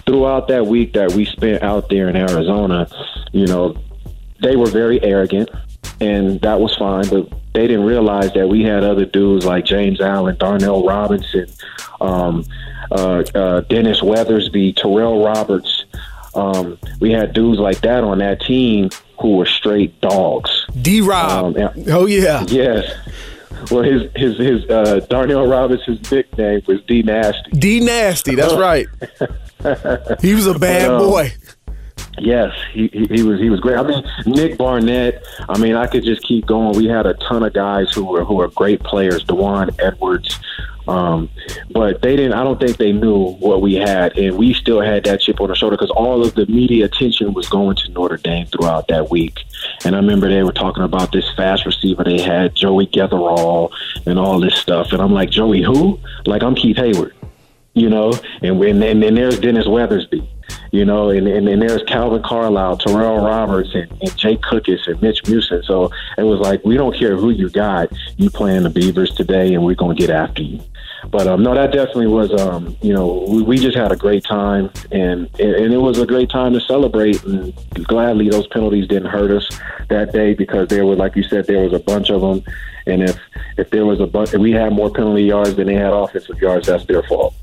throughout 0.07 0.49
that 0.49 0.67
week 0.67 0.93
that 0.95 1.13
we 1.13 1.25
spent 1.25 1.63
out 1.63 1.89
there 1.89 2.09
in 2.09 2.17
Arizona, 2.17 2.89
you 3.33 3.47
know, 3.47 3.77
they 4.43 4.57
were 4.57 4.71
very 4.71 5.03
arrogant, 5.03 5.51
and 6.01 6.41
that 6.41 6.59
was 6.59 6.77
fine. 6.77 7.09
But 7.09 7.40
they 7.53 7.67
didn't 7.67 7.85
realize 7.85 8.33
that 8.35 8.49
we 8.49 8.63
had 8.63 8.85
other 8.85 9.05
dudes 9.05 9.45
like 9.45 9.65
James 9.65 10.01
Allen, 10.01 10.37
Darnell 10.39 10.87
Robinson, 10.87 11.47
um, 12.01 12.45
uh, 12.91 13.25
uh, 13.35 13.61
Dennis 13.63 14.01
Weathersby, 14.01 14.77
Terrell 14.77 15.25
Roberts. 15.25 15.85
Um, 16.35 16.79
we 17.01 17.11
had 17.11 17.33
dudes 17.33 17.59
like 17.59 17.81
that 17.81 18.05
on 18.05 18.19
that 18.19 18.41
team 18.41 18.91
who 19.21 19.37
were 19.37 19.47
straight 19.47 20.01
dogs. 20.01 20.67
D 20.81 21.01
Rob. 21.01 21.57
Um, 21.57 21.57
yeah. 21.57 21.95
oh 21.95 22.07
yeah. 22.07 22.45
Yes. 22.49 22.95
Well, 23.71 23.83
his 23.83 24.11
his 24.15 24.39
his 24.39 24.71
uh, 24.71 25.01
Darnell 25.11 25.47
Robinson's 25.47 26.11
nickname 26.11 26.63
was 26.67 26.81
D 26.83 27.03
Nasty. 27.03 27.51
D 27.51 27.81
Nasty. 27.81 28.35
That's 28.35 28.55
right. 28.55 28.87
he 30.23 30.35
was 30.35 30.47
a 30.47 30.59
bad 30.59 30.89
boy. 30.99 31.33
Yes, 32.19 32.53
he, 32.73 32.89
he 32.89 33.07
he 33.07 33.23
was 33.23 33.41
he 33.41 33.51
was 33.51 33.61
great. 33.61 33.77
I 33.77 33.83
mean, 33.83 34.05
Nick 34.27 34.59
Barnett. 34.59 35.25
I 35.49 35.59
mean, 35.59 35.75
I 35.75 35.87
could 35.87 36.05
just 36.05 36.23
keep 36.23 36.45
going. 36.47 36.77
We 36.77 36.87
had 36.87 37.07
a 37.07 37.15
ton 37.15 37.43
of 37.43 37.53
guys 37.53 37.93
who 37.95 38.05
were 38.05 38.25
who 38.25 38.35
were 38.35 38.49
great 38.49 38.83
players. 38.83 39.23
Dewan 39.25 39.71
Edwards, 39.79 40.39
um, 40.89 41.31
but 41.71 42.03
they 42.03 42.17
didn't. 42.17 42.35
I 42.35 42.43
don't 42.43 42.61
think 42.61 42.77
they 42.77 42.93
knew 42.93 43.33
what 43.35 43.63
we 43.63 43.75
had, 43.75 44.19
and 44.19 44.37
we 44.37 44.55
still 44.55 44.81
had 44.81 45.05
that 45.05 45.21
chip 45.21 45.41
on 45.41 45.51
our 45.51 45.57
shoulder 45.57 45.77
because 45.77 45.91
all 45.91 46.25
of 46.25 46.35
the 46.35 46.47
media 46.47 46.87
attention 46.87 47.33
was 47.33 47.49
going 47.49 47.77
to 47.77 47.91
Notre 47.93 48.17
Dame 48.17 48.47
throughout 48.47 48.89
that 48.89 49.09
week. 49.09 49.39
And 49.85 49.95
I 49.95 49.99
remember 49.99 50.29
they 50.29 50.43
were 50.43 50.53
talking 50.53 50.83
about 50.83 51.13
this 51.13 51.31
fast 51.37 51.65
receiver 51.65 52.03
they 52.03 52.21
had, 52.21 52.55
Joey 52.55 52.87
Getherall, 52.89 53.71
and 54.05 54.19
all 54.19 54.41
this 54.41 54.57
stuff. 54.57 54.93
And 54.93 55.01
I'm 55.01 55.13
like, 55.13 55.31
Joey, 55.31 55.63
who? 55.63 55.99
Like 56.27 56.43
I'm 56.43 56.55
Keith 56.55 56.77
Heyward 56.77 57.13
you 57.75 57.89
know, 57.89 58.13
and 58.43 58.59
when 58.59 58.83
and 58.83 59.03
then 59.03 59.15
there's 59.15 59.39
Dennis 59.39 59.67
Weathersby, 59.67 60.27
you 60.71 60.85
know, 60.85 61.11
and, 61.11 61.27
and 61.27 61.47
then 61.47 61.61
there's 61.61 61.83
Calvin 61.85 62.23
Carlisle, 62.23 62.79
Terrell 62.79 63.19
Roberts, 63.19 63.75
and, 63.75 63.91
and 64.01 64.17
Jake 64.17 64.41
Cookis 64.43 64.87
and 64.87 65.01
Mitch 65.03 65.23
Meeuwsen. 65.25 65.65
So 65.65 65.91
it 66.17 66.23
was 66.23 66.41
like 66.41 66.65
we 66.65 66.77
don't 66.77 66.97
care 66.97 67.17
who 67.17 67.31
you 67.31 67.51
got, 67.51 67.91
you 68.17 68.31
playing 68.31 68.63
the 68.63 68.71
Beavers 68.71 69.15
today, 69.15 69.55
and 69.55 69.65
we're 69.65 69.75
gonna 69.75 69.95
get 69.95 70.11
after 70.11 70.43
you. 70.43 70.61
But 71.11 71.27
um, 71.27 71.43
no, 71.43 71.55
that 71.55 71.73
definitely 71.73 72.09
was, 72.09 72.33
um, 72.41 72.77
you 72.83 72.93
know, 72.93 73.25
we, 73.29 73.43
we 73.43 73.57
just 73.57 73.77
had 73.77 73.91
a 73.91 73.97
great 73.97 74.25
time, 74.25 74.71
and 74.93 75.29
and 75.41 75.73
it 75.73 75.79
was 75.79 75.99
a 75.99 76.07
great 76.07 76.31
time 76.31 76.53
to 76.53 76.61
celebrate. 76.61 77.23
And 77.25 77.55
gladly, 77.85 78.29
those 78.29 78.47
penalties 78.49 78.87
didn't 78.87 79.09
hurt 79.09 79.31
us 79.31 79.49
that 79.89 80.13
day 80.13 80.35
because 80.35 80.69
there 80.69 80.85
were, 80.85 80.97
like 80.97 81.17
you 81.17 81.23
said, 81.23 81.47
there 81.47 81.63
was 81.63 81.73
a 81.73 81.79
bunch 81.79 82.11
of 82.11 82.21
them. 82.21 82.43
And 82.87 83.03
if 83.03 83.19
if 83.57 83.71
there 83.71 83.87
was 83.87 84.01
a 84.01 84.07
bunch, 84.07 84.35
if 84.35 84.41
we 84.41 84.53
had 84.53 84.73
more 84.73 84.91
penalty 84.91 85.25
yards 85.25 85.57
than 85.57 85.67
they 85.67 85.75
had 85.75 85.93
offensive 85.93 86.39
yards, 86.41 86.67
that's 86.67 86.85
their 86.87 87.03
fault. 87.05 87.35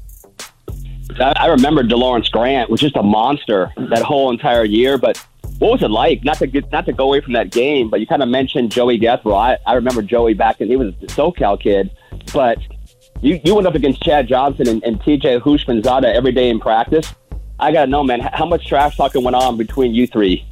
I, 1.20 1.34
I 1.36 1.46
remember 1.48 1.84
DeLawrence 1.84 2.32
Grant 2.32 2.70
was 2.70 2.82
just 2.82 2.96
a 2.96 3.04
monster 3.04 3.72
that 3.90 4.02
whole 4.02 4.32
entire 4.32 4.64
year. 4.64 4.98
But 4.98 5.18
what 5.60 5.72
was 5.72 5.84
it 5.84 5.92
like? 5.92 6.24
Not 6.24 6.38
to 6.38 6.48
get, 6.48 6.72
not 6.72 6.86
to 6.86 6.94
go 6.94 7.06
away 7.06 7.22
from 7.22 7.34
that 7.34 7.52
game, 7.52 7.90
but 7.90 8.00
you 8.00 8.08
kind 8.08 8.22
of 8.22 8.30
mentioned 8.30 8.72
Joey 8.72 9.00
Getherall. 9.00 9.38
I, 9.38 9.58
I 9.66 9.74
remember 9.74 10.02
Joey 10.02 10.34
back 10.34 10.60
then. 10.60 10.68
He 10.68 10.76
was 10.76 10.94
a 11.02 11.08
SoCal 11.08 11.60
kid, 11.60 11.92
but 12.34 12.60
you 13.22 13.40
you 13.44 13.56
went 13.56 13.68
up 13.68 13.76
against 13.76 14.02
Chad 14.02 14.28
Johnson 14.28 14.68
and, 14.68 14.84
and 14.84 15.00
TJ 15.00 15.42
Houshmandzadeh 15.42 16.14
every 16.14 16.32
day 16.32 16.50
in 16.50 16.60
practice. 16.60 17.14
I 17.60 17.72
gotta 17.72 17.90
know, 17.90 18.04
man, 18.04 18.20
how 18.20 18.46
much 18.46 18.68
trash 18.68 18.98
talking 18.98 19.24
went 19.24 19.36
on 19.36 19.58
between 19.58 19.96
you 19.96 20.06
three? 20.06 20.46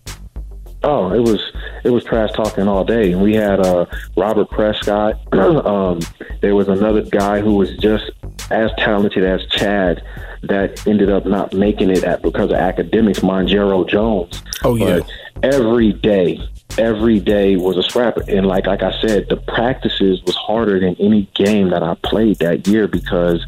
Oh, 0.85 1.11
it 1.11 1.19
was 1.19 1.41
it 1.83 1.89
was 1.89 2.03
trash 2.03 2.31
talking 2.33 2.67
all 2.67 2.83
day. 2.83 3.15
We 3.15 3.33
had 3.33 3.59
uh, 3.59 3.87
Robert 4.15 4.49
Prescott. 4.51 5.19
um, 5.33 5.99
there 6.41 6.55
was 6.55 6.67
another 6.67 7.01
guy 7.01 7.41
who 7.41 7.55
was 7.55 7.75
just 7.77 8.11
as 8.51 8.69
talented 8.77 9.23
as 9.23 9.43
Chad 9.47 10.03
that 10.43 10.85
ended 10.85 11.09
up 11.09 11.25
not 11.25 11.53
making 11.53 11.89
it 11.89 12.03
at 12.03 12.21
because 12.21 12.51
of 12.51 12.57
academics. 12.57 13.19
Monjero 13.21 13.87
Jones. 13.89 14.43
Oh, 14.63 14.75
yeah. 14.75 14.99
But 14.99 15.53
every 15.55 15.91
day, 15.91 16.39
every 16.77 17.19
day 17.19 17.55
was 17.55 17.77
a 17.77 17.83
scrap. 17.83 18.17
And 18.27 18.45
like 18.45 18.67
like 18.67 18.83
I 18.83 18.99
said, 19.01 19.27
the 19.29 19.37
practices 19.37 20.21
was 20.23 20.35
harder 20.35 20.79
than 20.79 20.95
any 20.99 21.27
game 21.33 21.71
that 21.71 21.81
I 21.81 21.95
played 22.03 22.37
that 22.39 22.67
year 22.67 22.87
because 22.87 23.43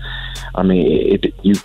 I 0.56 0.63
mean, 0.63 1.13
it, 1.13 1.34
you, 1.44 1.56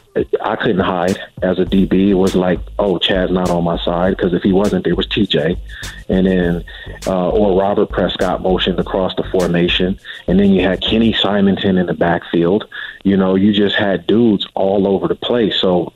I 0.43 0.57
couldn't 0.57 0.81
hide 0.81 1.19
as 1.43 1.59
a 1.59 1.65
DB. 1.65 2.09
It 2.09 2.15
was 2.15 2.35
like, 2.35 2.61
oh, 2.79 2.99
Chad's 2.99 3.33
not 3.33 3.51
on 3.51 3.65
my 3.65 3.79
side 3.85 4.17
because 4.17 4.35
if 4.35 4.43
he 4.43 4.53
wasn't, 4.53 4.85
there 4.85 4.95
was 4.95 5.07
TJ, 5.07 5.59
and 6.09 6.27
then 6.27 6.65
uh, 7.07 7.31
or 7.31 7.59
Robert 7.59 7.91
Prescott 7.91 8.43
motioned 8.43 8.79
across 8.79 9.15
the 9.17 9.25
formation, 9.25 9.99
and 10.27 10.39
then 10.39 10.53
you 10.53 10.63
had 10.63 10.81
Kenny 10.81 11.13
Simonton 11.13 11.79
in 11.79 11.87
the 11.87 11.95
backfield. 11.95 12.67
You 13.05 13.17
know, 13.17 13.35
you 13.35 13.53
just 13.53 13.77
had 13.77 14.07
dudes 14.07 14.47
all 14.55 14.87
over 14.87 15.09
the 15.09 15.15
place. 15.15 15.57
So, 15.61 15.93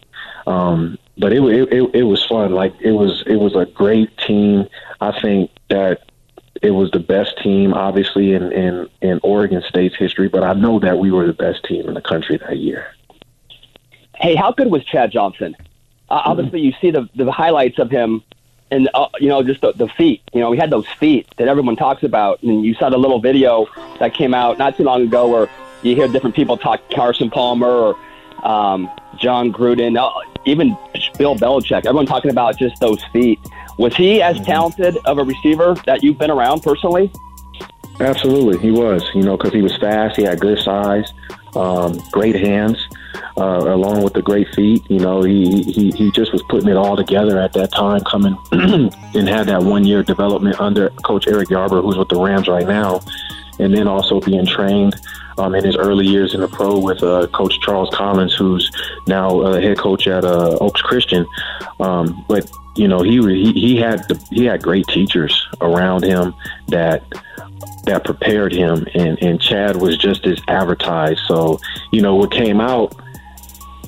um, 0.47 0.99
but 1.19 1.33
it, 1.33 1.43
it 1.43 1.73
it 1.73 1.95
it 1.95 2.03
was 2.03 2.25
fun. 2.25 2.53
Like 2.53 2.75
it 2.81 2.93
was 2.93 3.23
it 3.27 3.37
was 3.37 3.55
a 3.55 3.67
great 3.67 4.17
team. 4.19 4.69
I 5.01 5.19
think 5.21 5.51
that 5.69 6.11
it 6.63 6.71
was 6.71 6.91
the 6.91 7.01
best 7.01 7.39
team, 7.43 7.75
obviously, 7.75 8.33
in, 8.35 8.53
in, 8.53 8.89
in 9.03 9.21
Oregon 9.23 9.63
State's 9.69 9.97
history, 9.97 10.29
but 10.29 10.43
I 10.43 10.53
know 10.55 10.79
that 10.81 10.99
we 10.99 11.11
were 11.11 11.27
the 11.27 11.33
best 11.33 11.65
team 11.65 11.87
in 11.89 11.95
the 11.95 12.01
country 12.01 12.39
that 12.39 12.57
year. 12.59 12.87
Hey, 14.15 14.35
how 14.35 14.53
good 14.53 14.71
was 14.71 14.85
Chad 14.85 15.11
Johnson? 15.11 15.57
Uh, 16.09 16.23
obviously, 16.25 16.61
you 16.61 16.73
see 16.81 16.91
the 16.91 17.09
the 17.15 17.31
highlights 17.31 17.79
of 17.79 17.91
him, 17.91 18.23
and 18.71 18.89
uh, 18.95 19.09
you 19.21 19.29
know 19.29 19.43
just 19.43 19.61
the, 19.61 19.73
the 19.73 19.89
feet. 19.89 20.23
You 20.33 20.41
know, 20.41 20.51
we 20.51 20.57
had 20.57 20.71
those 20.71 20.87
feet 20.99 21.27
that 21.37 21.49
everyone 21.49 21.77
talks 21.77 22.03
about, 22.03 22.43
and 22.43 22.65
you 22.65 22.75
saw 22.75 22.89
the 22.89 22.97
little 22.97 23.21
video 23.21 23.67
that 23.99 24.15
came 24.15 24.33
out 24.33 24.57
not 24.57 24.77
too 24.77 24.85
long 24.85 25.03
ago 25.03 25.29
where 25.29 25.51
you 25.83 25.95
hear 25.95 26.09
different 26.09 26.37
people 26.37 26.57
talk 26.57 26.81
Carson 26.91 27.29
Palmer 27.29 27.67
or 27.67 27.97
um, 28.45 28.91
Jon 29.19 29.53
Gruden, 29.53 29.99
uh, 29.99 30.11
even 30.45 30.77
Bill 31.19 31.37
Belichick. 31.37 31.87
Everyone 31.87 32.07
talking 32.07 32.31
about 32.31 32.59
just 32.59 32.81
those 32.81 33.03
feet. 33.13 33.39
Was 33.79 33.95
he 33.95 34.23
as 34.23 34.41
talented 34.41 34.99
of 35.05 35.19
a 35.19 35.25
receiver 35.25 35.75
that 35.87 36.03
you've 36.03 36.19
been 36.19 36.31
around 36.31 36.63
personally? 36.63 37.11
Absolutely, 38.01 38.59
he 38.59 38.71
was. 38.71 39.03
You 39.15 39.23
know, 39.23 39.37
because 39.37 39.53
he 39.53 39.63
was 39.63 39.77
fast, 39.77 40.17
he 40.17 40.23
had 40.23 40.41
good 40.41 40.59
size, 40.59 41.13
um, 41.55 41.99
great 42.11 42.37
hands, 42.37 42.79
uh, 43.39 43.75
along 43.75 44.03
with 44.03 44.13
the 44.13 44.23
great 44.23 44.55
feet. 44.55 44.85
You 44.91 44.99
know, 44.99 45.23
he, 45.23 45.63
he 45.63 45.91
he 45.91 46.11
just 46.13 46.33
was 46.33 46.43
putting 46.49 46.69
it 46.69 46.77
all 46.77 46.97
together 46.97 47.39
at 47.39 47.53
that 47.55 47.73
time. 47.73 48.01
Coming 48.01 48.37
and 48.53 49.29
had 49.29 49.47
that 49.47 49.63
one 49.63 49.85
year 49.85 50.03
development 50.03 50.61
under 50.61 50.91
Coach 51.05 51.27
Eric 51.27 51.49
Yarber, 51.49 51.83
who's 51.83 51.97
with 51.97 52.09
the 52.09 52.21
Rams 52.21 52.49
right 52.49 52.67
now. 52.67 53.01
and 53.59 53.75
then 53.75 53.89
also 53.89 54.21
being 54.21 54.47
trained 54.47 54.95
um, 55.39 55.55
in 55.55 55.65
his 55.65 55.77
early 55.77 56.07
years 56.07 56.35
in 56.35 56.41
the 56.41 56.49
pro 56.49 56.79
with 56.79 57.03
uh, 57.03 57.27
Coach 57.29 57.61
Charles 57.61 57.91
Collins, 57.95 58.35
who's 58.35 58.71
now 59.07 59.41
uh, 59.41 59.61
head 59.61 59.79
coach 59.79 60.07
at 60.07 60.25
uh, 60.25 60.57
Oaks 60.61 60.83
Christian. 60.83 61.27
Um, 61.81 62.25
but 62.29 62.51
you 62.77 62.89
know, 62.89 63.03
he, 63.03 63.21
he 63.21 63.53
he 63.53 63.77
had 63.77 64.07
the, 64.09 64.23
he 64.31 64.45
had 64.45 64.63
great 64.63 64.87
teachers 64.89 65.49
around 65.61 66.05
him 66.05 66.35
that 66.69 67.03
that 67.85 68.05
prepared 68.05 68.53
him, 68.53 68.87
and 68.95 69.21
and 69.23 69.41
Chad 69.41 69.77
was 69.77 69.97
just 69.97 70.27
as 70.27 70.41
advertised. 70.49 71.21
So 71.27 71.61
you 71.93 72.03
know, 72.03 72.15
what 72.15 72.31
came 72.31 72.61
out 72.61 72.95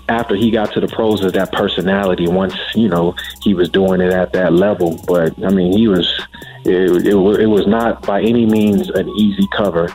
after 0.08 0.34
he 0.34 0.50
got 0.50 0.72
to 0.72 0.80
the 0.80 0.88
pros 0.88 1.22
of 1.22 1.34
that 1.34 1.52
personality 1.52 2.26
once 2.26 2.54
you 2.74 2.88
know 2.88 3.14
he 3.42 3.52
was 3.52 3.68
doing 3.68 4.00
it 4.00 4.10
at 4.10 4.32
that 4.32 4.54
level 4.54 4.98
but 5.06 5.34
i 5.44 5.50
mean 5.50 5.70
he 5.70 5.86
was 5.86 6.10
it, 6.64 7.06
it, 7.06 7.14
it 7.14 7.46
was 7.46 7.66
not 7.66 8.00
by 8.06 8.22
any 8.22 8.46
means 8.46 8.88
an 8.88 9.06
easy 9.10 9.46
cover 9.54 9.94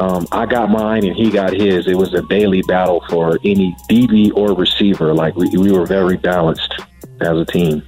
um, 0.00 0.26
I 0.32 0.46
got 0.46 0.70
mine 0.70 1.04
and 1.04 1.14
he 1.14 1.30
got 1.30 1.52
his. 1.52 1.86
It 1.86 1.94
was 1.94 2.14
a 2.14 2.22
daily 2.22 2.62
battle 2.62 3.04
for 3.10 3.38
any 3.44 3.76
DB 3.90 4.32
or 4.34 4.54
receiver. 4.54 5.12
Like 5.12 5.36
we, 5.36 5.50
we 5.50 5.72
were 5.72 5.84
very 5.84 6.16
balanced 6.16 6.74
as 7.20 7.36
a 7.36 7.44
team. 7.44 7.82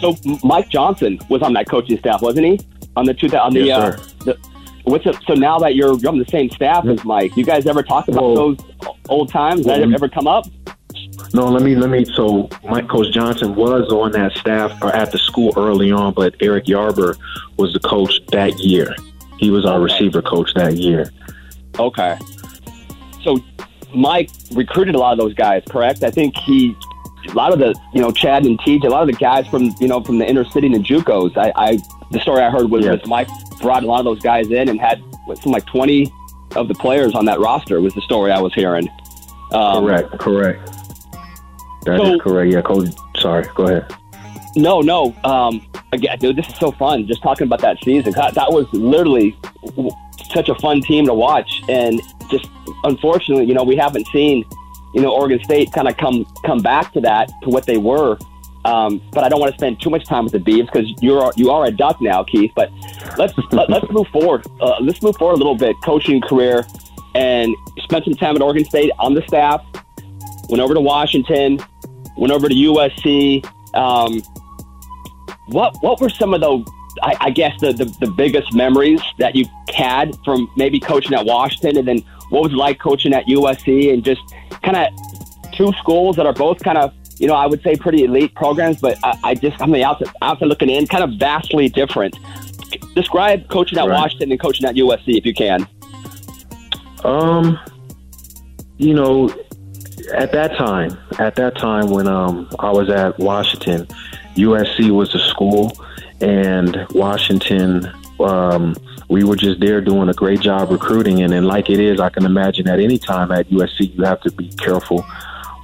So 0.00 0.16
Mike 0.44 0.68
Johnson 0.68 1.18
was 1.28 1.42
on 1.42 1.52
that 1.54 1.68
coaching 1.68 1.98
staff, 1.98 2.22
wasn't 2.22 2.46
he? 2.46 2.60
On 2.96 3.04
the 3.04 3.14
two 3.14 3.28
on 3.36 3.52
the, 3.52 3.60
yes, 3.60 3.78
uh, 3.78 4.24
the 4.24 4.38
what's 4.84 5.04
so 5.04 5.34
now 5.34 5.58
that 5.58 5.74
you're 5.74 5.92
on 6.08 6.18
the 6.18 6.26
same 6.28 6.50
staff 6.50 6.86
as 6.86 7.04
Mike, 7.04 7.36
you 7.36 7.44
guys 7.44 7.66
ever 7.66 7.82
talk 7.82 8.08
about 8.08 8.22
well, 8.22 8.34
those 8.34 8.58
old 9.08 9.30
times? 9.30 9.66
Well, 9.66 9.78
that 9.80 9.92
ever 9.92 10.08
come 10.08 10.26
up? 10.26 10.46
No, 11.34 11.48
let 11.48 11.62
me 11.62 11.74
let 11.74 11.90
me. 11.90 12.04
So 12.04 12.48
Mike 12.64 12.88
Coach 12.88 13.12
Johnson 13.12 13.54
was 13.54 13.90
on 13.90 14.12
that 14.12 14.32
staff 14.36 14.80
or 14.82 14.94
at 14.94 15.12
the 15.12 15.18
school 15.18 15.52
early 15.56 15.90
on, 15.92 16.14
but 16.14 16.34
Eric 16.40 16.66
Yarber 16.66 17.16
was 17.56 17.72
the 17.72 17.80
coach 17.80 18.20
that 18.28 18.58
year. 18.58 18.94
He 19.38 19.50
was 19.50 19.66
our 19.66 19.80
receiver 19.80 20.22
coach 20.22 20.54
that 20.54 20.76
year. 20.76 21.10
Okay. 21.78 22.18
So 23.22 23.38
Mike 23.94 24.30
recruited 24.52 24.94
a 24.94 24.98
lot 24.98 25.12
of 25.12 25.18
those 25.18 25.34
guys, 25.34 25.62
correct? 25.68 26.02
I 26.02 26.10
think 26.10 26.36
he 26.36 26.74
a 27.30 27.34
lot 27.34 27.52
of 27.52 27.58
the 27.58 27.74
you 27.92 28.00
know 28.00 28.10
Chad 28.10 28.44
and 28.44 28.58
TJ, 28.58 28.84
a 28.84 28.88
lot 28.88 29.02
of 29.02 29.08
the 29.08 29.14
guys 29.14 29.46
from 29.46 29.74
you 29.80 29.88
know 29.88 30.00
from 30.02 30.18
the 30.18 30.28
inner 30.28 30.44
city 30.44 30.66
and 30.66 30.84
JUCOs. 30.84 31.36
I, 31.36 31.52
I 31.56 31.78
the 32.10 32.20
story 32.20 32.42
I 32.42 32.50
heard 32.50 32.70
was, 32.70 32.84
yes. 32.84 33.04
Mike 33.06 33.28
brought 33.60 33.82
a 33.82 33.86
lot 33.86 33.98
of 33.98 34.04
those 34.04 34.20
guys 34.20 34.50
in 34.50 34.68
and 34.68 34.80
had 34.80 35.02
some 35.40 35.52
like 35.52 35.66
twenty 35.66 36.12
of 36.54 36.68
the 36.68 36.74
players 36.74 37.14
on 37.14 37.24
that 37.26 37.40
roster. 37.40 37.80
Was 37.80 37.94
the 37.94 38.02
story 38.02 38.32
I 38.32 38.40
was 38.40 38.54
hearing. 38.54 38.88
Um, 39.52 39.84
correct. 39.84 40.18
Correct. 40.18 40.66
That 41.84 41.98
so, 41.98 42.14
is 42.14 42.20
correct. 42.20 42.52
Yeah. 42.52 42.62
Coach. 42.62 42.88
Sorry. 43.18 43.46
Go 43.54 43.66
ahead. 43.66 43.94
No, 44.56 44.80
no. 44.80 45.14
Um, 45.22 45.66
again, 45.92 46.18
dude, 46.18 46.36
this 46.36 46.48
is 46.48 46.56
so 46.56 46.72
fun. 46.72 47.06
Just 47.06 47.22
talking 47.22 47.46
about 47.46 47.60
that 47.60 47.78
season. 47.84 48.12
That, 48.12 48.34
that 48.34 48.50
was 48.50 48.66
literally 48.72 49.36
such 50.32 50.48
a 50.48 50.54
fun 50.56 50.80
team 50.80 51.06
to 51.06 51.14
watch, 51.14 51.62
and 51.68 52.00
just 52.30 52.48
unfortunately, 52.84 53.44
you 53.44 53.54
know, 53.54 53.62
we 53.62 53.76
haven't 53.76 54.06
seen, 54.08 54.44
you 54.96 55.02
know, 55.02 55.12
Oregon 55.12 55.38
State 55.44 55.72
kind 55.72 55.88
of 55.88 55.96
come 55.98 56.24
come 56.46 56.60
back 56.60 56.94
to 56.94 57.00
that 57.02 57.30
to 57.42 57.50
what 57.50 57.66
they 57.66 57.76
were. 57.76 58.16
Um, 58.64 59.00
but 59.12 59.22
I 59.24 59.28
don't 59.28 59.38
want 59.38 59.52
to 59.52 59.58
spend 59.58 59.80
too 59.80 59.90
much 59.90 60.06
time 60.06 60.24
with 60.24 60.32
the 60.32 60.38
Beavs 60.38 60.72
because 60.72 60.90
you're 61.02 61.30
you 61.36 61.50
are 61.50 61.66
a 61.66 61.70
Duck 61.70 62.00
now, 62.00 62.24
Keith. 62.24 62.50
But 62.56 62.72
let's 63.18 63.34
let, 63.52 63.70
us 63.70 63.90
move 63.90 64.08
forward. 64.08 64.46
Uh, 64.58 64.80
let's 64.80 65.02
move 65.02 65.14
forward 65.16 65.34
a 65.34 65.36
little 65.36 65.54
bit. 65.54 65.76
Coaching 65.84 66.22
career, 66.22 66.66
and 67.14 67.54
spent 67.76 68.06
some 68.06 68.14
time 68.14 68.36
at 68.36 68.42
Oregon 68.42 68.64
State 68.64 68.90
on 68.98 69.12
the 69.12 69.22
staff. 69.28 69.62
Went 70.48 70.62
over 70.62 70.72
to 70.72 70.80
Washington. 70.80 71.60
Went 72.16 72.32
over 72.32 72.48
to 72.48 72.54
USC. 72.54 73.44
Um, 73.74 74.22
what 75.48 75.76
what 75.82 76.00
were 76.00 76.08
some 76.08 76.32
of 76.32 76.40
the 76.40 76.64
I, 77.02 77.16
I 77.20 77.30
guess 77.30 77.52
the, 77.60 77.74
the, 77.74 77.84
the 78.00 78.10
biggest 78.10 78.54
memories 78.54 79.02
that 79.18 79.36
you 79.36 79.44
had 79.74 80.16
from 80.24 80.50
maybe 80.56 80.80
coaching 80.80 81.12
at 81.12 81.26
Washington, 81.26 81.76
and 81.76 81.86
then 81.86 81.98
what 82.30 82.42
was 82.42 82.52
it 82.52 82.56
like 82.56 82.80
coaching 82.80 83.12
at 83.12 83.26
USC, 83.26 83.92
and 83.92 84.02
just 84.02 84.22
kind 84.66 84.76
of 84.76 85.52
two 85.52 85.72
schools 85.78 86.16
that 86.16 86.26
are 86.26 86.34
both 86.34 86.62
kind 86.62 86.76
of 86.76 86.92
you 87.18 87.26
know 87.26 87.34
I 87.34 87.46
would 87.46 87.62
say 87.62 87.76
pretty 87.76 88.04
elite 88.04 88.34
programs, 88.34 88.80
but 88.80 88.98
I, 89.02 89.18
I 89.24 89.34
just 89.34 89.60
I'm 89.62 89.70
the 89.70 89.84
outside, 89.84 90.12
outside 90.20 90.46
looking 90.46 90.68
in, 90.68 90.86
kind 90.86 91.04
of 91.04 91.18
vastly 91.18 91.68
different. 91.70 92.18
Describe 92.94 93.48
coaching 93.48 93.78
at 93.78 93.88
right. 93.88 94.00
Washington 94.00 94.30
and 94.30 94.40
coaching 94.40 94.66
at 94.66 94.74
USC 94.74 95.16
if 95.16 95.24
you 95.24 95.32
can. 95.32 95.66
Um, 97.04 97.58
you 98.76 98.92
know, 98.92 99.30
at 100.12 100.32
that 100.32 100.56
time, 100.58 100.98
at 101.18 101.36
that 101.36 101.56
time 101.56 101.88
when 101.88 102.06
um 102.06 102.50
I 102.58 102.70
was 102.70 102.90
at 102.90 103.18
Washington 103.18 103.86
USC 104.36 104.90
was 104.90 105.14
a 105.14 105.18
school, 105.18 105.72
and 106.20 106.86
Washington. 106.90 107.90
Um, 108.20 108.74
we 109.08 109.24
were 109.24 109.36
just 109.36 109.60
there 109.60 109.80
doing 109.80 110.08
a 110.08 110.14
great 110.14 110.40
job 110.40 110.70
recruiting, 110.70 111.22
and 111.22 111.46
like 111.46 111.70
it 111.70 111.80
is, 111.80 112.00
I 112.00 112.08
can 112.10 112.24
imagine 112.24 112.68
at 112.68 112.80
any 112.80 112.98
time 112.98 113.30
at 113.32 113.48
USC 113.48 113.94
you 113.94 114.04
have 114.04 114.20
to 114.22 114.32
be 114.32 114.48
careful 114.48 115.02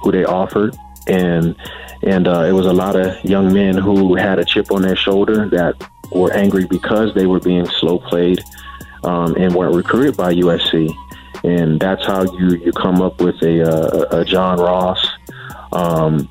who 0.01 0.11
they 0.11 0.25
offered, 0.25 0.75
and 1.07 1.55
and 2.03 2.27
uh, 2.27 2.41
it 2.41 2.51
was 2.51 2.65
a 2.65 2.73
lot 2.73 2.95
of 2.95 3.23
young 3.23 3.53
men 3.53 3.77
who 3.77 4.15
had 4.15 4.39
a 4.39 4.45
chip 4.45 4.71
on 4.71 4.81
their 4.81 4.95
shoulder 4.95 5.49
that 5.49 5.75
were 6.11 6.31
angry 6.33 6.65
because 6.65 7.13
they 7.13 7.25
were 7.25 7.39
being 7.39 7.65
slow 7.65 7.97
played 7.97 8.43
um, 9.03 9.35
and 9.35 9.55
weren't 9.55 9.75
recruited 9.75 10.15
by 10.15 10.33
USC, 10.33 10.93
and 11.43 11.79
that's 11.79 12.05
how 12.05 12.23
you 12.37 12.57
you 12.57 12.71
come 12.71 13.01
up 13.01 13.19
with 13.19 13.41
a, 13.41 13.59
a, 13.61 14.21
a 14.21 14.25
John 14.25 14.59
Ross, 14.59 15.05
um, 15.71 16.29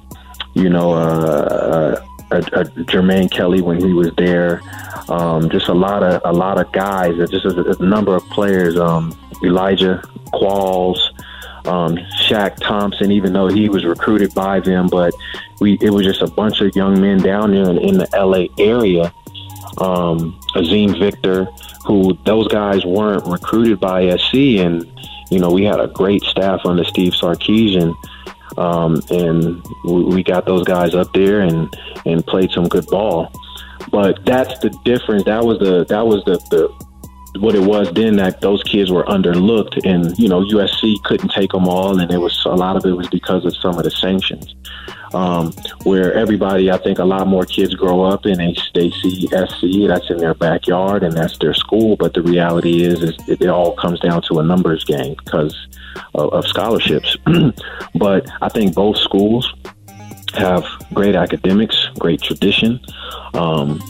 you 0.55 0.69
know, 0.69 0.93
uh, 0.93 1.99
uh 1.99 2.07
a, 2.33 2.39
a 2.39 2.65
Jermaine 2.89 3.31
Kelly 3.31 3.61
when 3.61 3.79
he 3.79 3.93
was 3.93 4.11
there. 4.17 4.63
Um, 5.09 5.51
just 5.51 5.69
a 5.69 5.75
lot 5.75 6.03
of 6.03 6.21
a 6.25 6.33
lot 6.33 6.59
of 6.59 6.71
guys. 6.73 7.17
Just 7.31 7.45
a, 7.45 7.77
a 7.79 7.85
number 7.85 8.15
of 8.15 8.23
players. 8.31 8.79
Um, 8.79 9.17
Elijah 9.43 10.03
Qualls, 10.33 10.99
um, 11.67 11.97
Shaq 12.21 12.57
Thompson. 12.57 13.11
Even 13.11 13.33
though 13.33 13.49
he 13.49 13.69
was 13.69 13.85
recruited 13.85 14.35
by 14.35 14.61
them, 14.61 14.89
but 14.89 15.13
we 15.61 15.79
it 15.81 15.91
was 15.91 16.07
just 16.07 16.23
a 16.23 16.29
bunch 16.29 16.61
of 16.61 16.75
young 16.77 17.01
men 17.01 17.19
down 17.19 17.53
there 17.53 17.69
in, 17.69 17.79
in 17.79 17.99
the 17.99 18.09
LA 18.15 18.47
area. 18.63 19.13
Um, 19.79 20.39
Azeem 20.55 20.99
Victor, 20.99 21.47
who 21.87 22.17
those 22.25 22.47
guys 22.49 22.85
weren't 22.85 23.27
recruited 23.27 23.81
by 23.81 24.17
SC, 24.17 24.35
and 24.61 24.87
you 25.31 25.39
know 25.39 25.51
we 25.51 25.65
had 25.65 25.81
a 25.81 25.89
great 25.89 26.23
staff 26.23 26.61
under 26.65 26.85
Steve 26.85 27.13
Sarkisian 27.13 27.95
um, 28.59 29.01
and 29.11 29.65
we 29.85 30.23
got 30.23 30.45
those 30.45 30.65
guys 30.65 30.95
up 30.95 31.13
there 31.13 31.41
and 31.41 31.75
and 32.05 32.27
played 32.27 32.51
some 32.51 32.69
good 32.69 32.87
ball. 32.87 33.31
But 33.91 34.25
that's 34.25 34.59
the 34.61 34.71
difference. 34.85 35.25
That 35.25 35.45
was 35.45 35.59
the 35.59 35.85
that 35.87 36.07
was 36.07 36.25
the, 36.25 36.37
the 36.51 36.69
what 37.39 37.55
it 37.55 37.63
was 37.63 37.91
then 37.93 38.17
that 38.17 38.41
those 38.41 38.63
kids 38.63 38.91
were 38.91 39.05
underlooked, 39.05 39.87
and 39.89 40.17
you 40.19 40.29
know 40.29 40.43
USC 40.43 41.03
couldn't 41.05 41.31
take 41.31 41.53
them 41.53 41.67
all, 41.67 41.99
and 41.99 42.11
it 42.11 42.19
was 42.19 42.43
a 42.45 42.55
lot 42.55 42.77
of 42.77 42.85
it 42.85 42.93
was 42.93 43.09
because 43.09 43.45
of 43.45 43.57
some 43.57 43.79
of 43.79 43.85
the 43.85 43.91
sanctions. 43.91 44.55
Um, 45.15 45.53
where 45.85 46.15
everybody, 46.15 46.71
I 46.71 46.79
think, 46.79 46.99
a 46.99 47.05
lot 47.05 47.27
more 47.27 47.45
kids 47.45 47.75
grow 47.75 48.03
up 48.03 48.25
and 48.25 48.37
they 48.37 48.57
they 48.73 48.91
see 48.91 49.27
SC 49.27 49.87
that's 49.87 50.09
in 50.09 50.17
their 50.17 50.33
backyard 50.33 51.03
and 51.03 51.15
that's 51.15 51.37
their 51.37 51.53
school. 51.53 51.97
But 51.97 52.15
the 52.15 52.23
reality 52.23 52.83
is, 52.83 53.03
is 53.03 53.15
it, 53.29 53.47
all 53.47 53.75
comes 53.77 54.01
down 54.01 54.23
to 54.29 54.39
a 54.39 54.43
numbers 54.43 54.85
game 54.85 55.15
because 55.23 55.69
of, 56.15 56.33
of 56.33 56.47
scholarships. 56.47 57.15
but 57.95 58.27
I 58.41 58.49
think 58.49 58.75
both 58.75 58.97
schools 58.97 59.53
have 60.35 60.65
great 60.93 61.15
academics, 61.15 61.89
great 61.99 62.21
tradition, 62.23 62.81
um, 63.35 63.81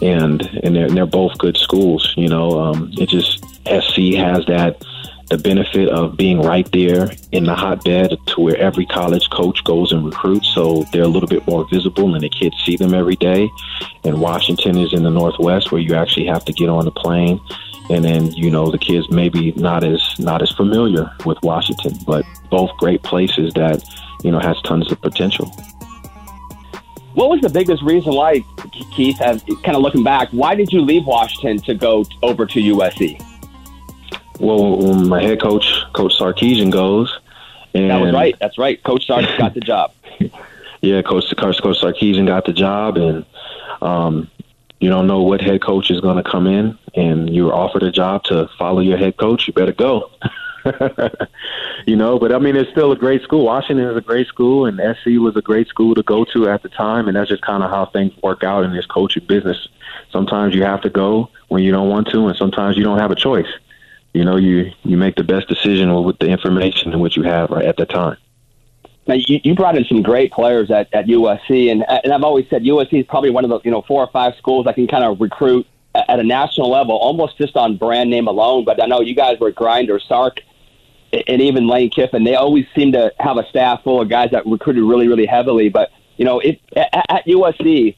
and 0.00 0.42
and 0.62 0.74
they're, 0.74 0.86
and 0.86 0.96
they're 0.96 1.06
both 1.06 1.36
good 1.38 1.56
schools. 1.56 2.12
You 2.16 2.28
know, 2.28 2.60
um, 2.60 2.92
it 2.98 3.08
just 3.08 3.44
SC 3.66 4.16
has 4.16 4.44
that 4.46 4.82
the 5.30 5.38
benefit 5.38 5.88
of 5.88 6.16
being 6.16 6.42
right 6.42 6.70
there 6.72 7.10
in 7.30 7.44
the 7.44 7.54
hotbed 7.54 8.18
to 8.26 8.40
where 8.40 8.56
every 8.58 8.84
college 8.84 9.30
coach 9.30 9.64
goes 9.64 9.90
and 9.90 10.04
recruits. 10.04 10.46
So 10.48 10.84
they're 10.92 11.04
a 11.04 11.08
little 11.08 11.28
bit 11.28 11.46
more 11.46 11.66
visible 11.70 12.14
and 12.14 12.22
the 12.22 12.28
kids 12.28 12.54
see 12.66 12.76
them 12.76 12.92
every 12.92 13.16
day. 13.16 13.48
And 14.04 14.20
Washington 14.20 14.76
is 14.76 14.92
in 14.92 15.04
the 15.04 15.10
Northwest 15.10 15.72
where 15.72 15.80
you 15.80 15.94
actually 15.94 16.26
have 16.26 16.44
to 16.44 16.52
get 16.52 16.68
on 16.68 16.84
the 16.84 16.90
plane 16.90 17.40
and 17.90 18.04
then 18.04 18.32
you 18.32 18.50
know 18.50 18.70
the 18.70 18.78
kids 18.78 19.10
maybe 19.10 19.52
not 19.52 19.84
as 19.84 20.18
not 20.18 20.42
as 20.42 20.50
familiar 20.50 21.10
with 21.24 21.38
Washington, 21.42 21.94
but 22.06 22.24
both 22.50 22.70
great 22.78 23.02
places 23.02 23.52
that 23.54 23.82
you 24.22 24.30
know 24.30 24.38
has 24.38 24.60
tons 24.62 24.90
of 24.90 25.00
potential. 25.00 25.54
What 27.14 27.28
was 27.28 27.40
the 27.40 27.50
biggest 27.50 27.82
reason 27.82 28.14
why, 28.14 28.44
Keith? 28.94 29.20
As, 29.20 29.42
kind 29.62 29.76
of 29.76 29.82
looking 29.82 30.02
back, 30.02 30.28
why 30.30 30.54
did 30.54 30.72
you 30.72 30.80
leave 30.80 31.06
Washington 31.06 31.58
to 31.64 31.74
go 31.74 32.04
over 32.22 32.46
to 32.46 32.60
USC? 32.60 33.20
Well, 34.40 34.76
when 34.78 35.08
my 35.08 35.22
head 35.22 35.40
coach, 35.40 35.82
Coach 35.92 36.18
Sarkisian, 36.18 36.70
goes, 36.70 37.18
and 37.74 37.90
that 37.90 38.00
was 38.00 38.12
right. 38.12 38.34
That's 38.40 38.58
right. 38.58 38.82
Coach 38.82 39.06
Sark 39.06 39.26
got 39.38 39.54
the 39.54 39.60
job. 39.60 39.92
yeah, 40.80 41.02
Coach 41.02 41.34
Coach 41.36 41.60
Coach 41.62 41.80
Sarkisian 41.80 42.26
got 42.26 42.46
the 42.46 42.52
job, 42.52 42.96
and 42.96 43.24
um, 43.82 44.30
you 44.80 44.88
don't 44.88 45.06
know 45.06 45.22
what 45.22 45.40
head 45.40 45.62
coach 45.62 45.90
is 45.90 46.00
going 46.00 46.16
to 46.16 46.28
come 46.28 46.46
in 46.48 46.76
and 46.94 47.32
you're 47.32 47.54
offered 47.54 47.84
a 47.84 47.92
job 47.92 48.24
to 48.24 48.48
follow 48.58 48.80
your 48.80 48.98
head 48.98 49.16
coach, 49.16 49.46
you 49.46 49.52
better 49.52 49.72
go. 49.72 50.10
you 51.86 51.96
know, 51.96 52.18
but 52.18 52.32
I 52.32 52.38
mean, 52.38 52.56
it's 52.56 52.70
still 52.70 52.92
a 52.92 52.96
great 52.96 53.22
school. 53.22 53.44
Washington 53.44 53.86
is 53.86 53.96
a 53.96 54.00
great 54.00 54.26
school, 54.26 54.66
and 54.66 54.78
SC 54.78 55.18
was 55.20 55.36
a 55.36 55.42
great 55.42 55.68
school 55.68 55.94
to 55.94 56.02
go 56.02 56.24
to 56.26 56.48
at 56.48 56.62
the 56.62 56.68
time, 56.68 57.08
and 57.08 57.16
that's 57.16 57.28
just 57.28 57.42
kind 57.42 57.62
of 57.62 57.70
how 57.70 57.86
things 57.86 58.12
work 58.22 58.44
out 58.44 58.64
in 58.64 58.72
this 58.72 58.86
coaching 58.86 59.24
business. 59.26 59.68
Sometimes 60.10 60.54
you 60.54 60.62
have 60.62 60.80
to 60.82 60.90
go 60.90 61.30
when 61.48 61.62
you 61.62 61.72
don't 61.72 61.88
want 61.88 62.08
to, 62.08 62.26
and 62.28 62.36
sometimes 62.36 62.76
you 62.76 62.84
don't 62.84 62.98
have 62.98 63.10
a 63.10 63.16
choice. 63.16 63.52
you 64.14 64.24
know, 64.24 64.36
you 64.36 64.70
you 64.84 64.96
make 64.96 65.16
the 65.16 65.24
best 65.24 65.48
decision 65.48 65.92
with 66.04 66.18
the 66.18 66.26
information 66.26 66.92
and 66.92 67.00
what 67.00 67.16
you 67.16 67.22
have 67.22 67.50
right 67.50 67.64
at 67.64 67.76
the 67.76 67.86
time. 67.86 68.16
Now, 69.06 69.14
you, 69.14 69.40
you 69.42 69.54
brought 69.54 69.76
in 69.76 69.84
some 69.84 70.02
great 70.02 70.30
players 70.30 70.70
at, 70.70 70.92
at 70.94 71.06
USC, 71.06 71.70
and 71.72 71.84
and 71.88 72.12
I've 72.12 72.22
always 72.22 72.48
said 72.48 72.62
USC 72.62 73.00
is 73.00 73.06
probably 73.06 73.30
one 73.30 73.44
of 73.44 73.50
the 73.50 73.60
you 73.64 73.70
know 73.70 73.82
four 73.82 74.02
or 74.02 74.10
five 74.12 74.34
schools 74.36 74.66
that 74.66 74.74
can 74.76 74.86
kind 74.86 75.04
of 75.04 75.20
recruit 75.20 75.66
at, 75.94 76.20
a 76.20 76.22
national 76.22 76.70
level, 76.70 76.96
almost 76.96 77.36
just 77.36 77.56
on 77.56 77.76
brand 77.76 78.10
name 78.10 78.28
alone. 78.28 78.64
But 78.64 78.82
I 78.82 78.86
know 78.86 79.00
you 79.00 79.14
guys 79.14 79.38
were 79.40 79.50
Grinder, 79.50 79.98
Sark, 79.98 80.40
and 81.12 81.42
even 81.42 81.66
Lane 81.66 81.90
Kiffin. 81.90 82.24
They 82.24 82.34
always 82.34 82.66
seem 82.74 82.92
to 82.92 83.12
have 83.18 83.36
a 83.36 83.46
staff 83.48 83.82
full 83.82 84.00
of 84.00 84.08
guys 84.08 84.30
that 84.30 84.46
recruited 84.46 84.82
really, 84.82 85.08
really 85.08 85.26
heavily. 85.26 85.68
But 85.68 85.90
you 86.16 86.24
know, 86.24 86.40
if 86.40 86.58
at, 86.76 87.06
at 87.08 87.26
USC, 87.26 87.96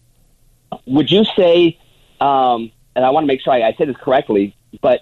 would 0.86 1.10
you 1.10 1.24
say? 1.36 1.78
Um, 2.20 2.72
and 2.96 3.04
I 3.04 3.10
want 3.10 3.24
to 3.24 3.26
make 3.26 3.40
sure 3.40 3.52
I, 3.52 3.62
I 3.62 3.74
say 3.74 3.86
this 3.86 3.96
correctly, 3.96 4.56
but 4.80 5.00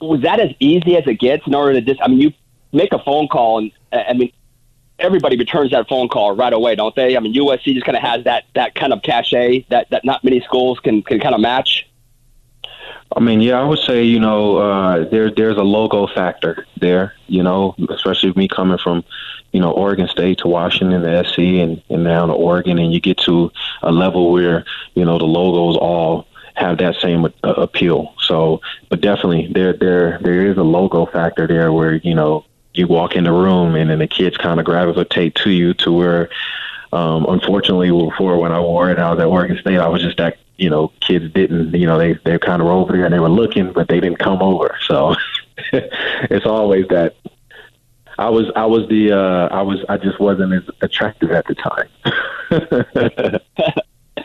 was 0.00 0.22
that 0.22 0.40
as 0.40 0.50
easy 0.60 0.96
as 0.96 1.06
it 1.06 1.14
gets 1.14 1.46
in 1.46 1.54
order 1.54 1.74
to 1.74 1.80
just? 1.80 2.00
I 2.02 2.08
mean, 2.08 2.20
you 2.20 2.32
make 2.72 2.92
a 2.92 2.98
phone 2.98 3.28
call, 3.28 3.58
and 3.58 3.72
I 3.92 4.12
mean, 4.12 4.32
everybody 4.98 5.36
returns 5.36 5.70
that 5.72 5.88
phone 5.88 6.08
call 6.08 6.36
right 6.36 6.52
away, 6.52 6.74
don't 6.74 6.94
they? 6.94 7.16
I 7.16 7.20
mean, 7.20 7.34
USC 7.34 7.74
just 7.74 7.86
kind 7.86 7.96
of 7.96 8.02
has 8.02 8.24
that 8.24 8.44
that 8.54 8.74
kind 8.74 8.92
of 8.92 9.02
cachet 9.02 9.66
that 9.70 9.90
that 9.90 10.04
not 10.04 10.22
many 10.24 10.40
schools 10.40 10.78
can 10.80 11.02
can 11.02 11.20
kind 11.20 11.34
of 11.34 11.40
match. 11.40 11.89
I 13.16 13.20
mean, 13.20 13.40
yeah, 13.40 13.60
I 13.60 13.64
would 13.64 13.80
say 13.80 14.04
you 14.04 14.20
know 14.20 14.58
uh, 14.58 15.08
there 15.08 15.30
there's 15.30 15.56
a 15.56 15.62
logo 15.62 16.06
factor 16.06 16.66
there. 16.80 17.14
You 17.26 17.42
know, 17.42 17.74
especially 17.88 18.32
me 18.34 18.48
coming 18.48 18.78
from 18.78 19.04
you 19.52 19.60
know 19.60 19.72
Oregon 19.72 20.08
State 20.08 20.38
to 20.38 20.48
Washington, 20.48 21.02
the 21.02 21.24
SC, 21.24 21.38
and 21.38 21.82
and 21.90 22.04
now 22.04 22.26
to 22.26 22.32
Oregon, 22.32 22.78
and 22.78 22.92
you 22.92 23.00
get 23.00 23.18
to 23.18 23.50
a 23.82 23.90
level 23.90 24.30
where 24.30 24.64
you 24.94 25.04
know 25.04 25.18
the 25.18 25.24
logos 25.24 25.76
all 25.76 26.26
have 26.54 26.78
that 26.78 26.96
same 26.96 27.24
uh, 27.24 27.30
appeal. 27.42 28.14
So, 28.20 28.60
but 28.88 29.00
definitely 29.00 29.50
there 29.52 29.72
there 29.72 30.18
there 30.22 30.46
is 30.46 30.56
a 30.56 30.62
logo 30.62 31.06
factor 31.06 31.46
there 31.46 31.72
where 31.72 31.94
you 31.94 32.14
know 32.14 32.44
you 32.74 32.86
walk 32.86 33.16
in 33.16 33.24
the 33.24 33.32
room 33.32 33.74
and 33.74 33.90
then 33.90 33.98
the 33.98 34.06
kids 34.06 34.36
kind 34.36 34.60
of 34.60 34.66
gravitate 34.66 35.34
to 35.36 35.50
you 35.50 35.74
to 35.74 35.92
where. 35.92 36.30
Um, 36.92 37.26
unfortunately, 37.28 37.90
before 37.90 38.38
when 38.38 38.52
I 38.52 38.60
wore 38.60 38.90
it, 38.90 38.98
I 38.98 39.10
was 39.10 39.20
at 39.20 39.26
Oregon 39.26 39.58
State. 39.60 39.78
I 39.78 39.88
was 39.88 40.02
just 40.02 40.16
that 40.18 40.38
you 40.60 40.68
know, 40.68 40.92
kids 41.00 41.32
didn't, 41.32 41.74
you 41.74 41.86
know, 41.86 41.98
they 41.98 42.12
they 42.24 42.38
kind 42.38 42.60
of 42.60 42.68
were 42.68 42.74
over 42.74 42.92
there 42.92 43.06
and 43.06 43.14
they 43.14 43.18
were 43.18 43.30
looking, 43.30 43.72
but 43.72 43.88
they 43.88 43.98
didn't 43.98 44.18
come 44.18 44.42
over. 44.42 44.76
So 44.86 45.16
it's 45.72 46.46
always 46.46 46.86
that. 46.88 47.16
I 48.18 48.28
was 48.28 48.52
I 48.54 48.66
was 48.66 48.86
the 48.88 49.12
uh, 49.12 49.48
I 49.50 49.62
was 49.62 49.82
I 49.88 49.96
just 49.96 50.20
wasn't 50.20 50.52
as 50.52 50.62
attractive 50.82 51.30
at 51.30 51.46
the 51.46 51.54
time. 51.54 51.88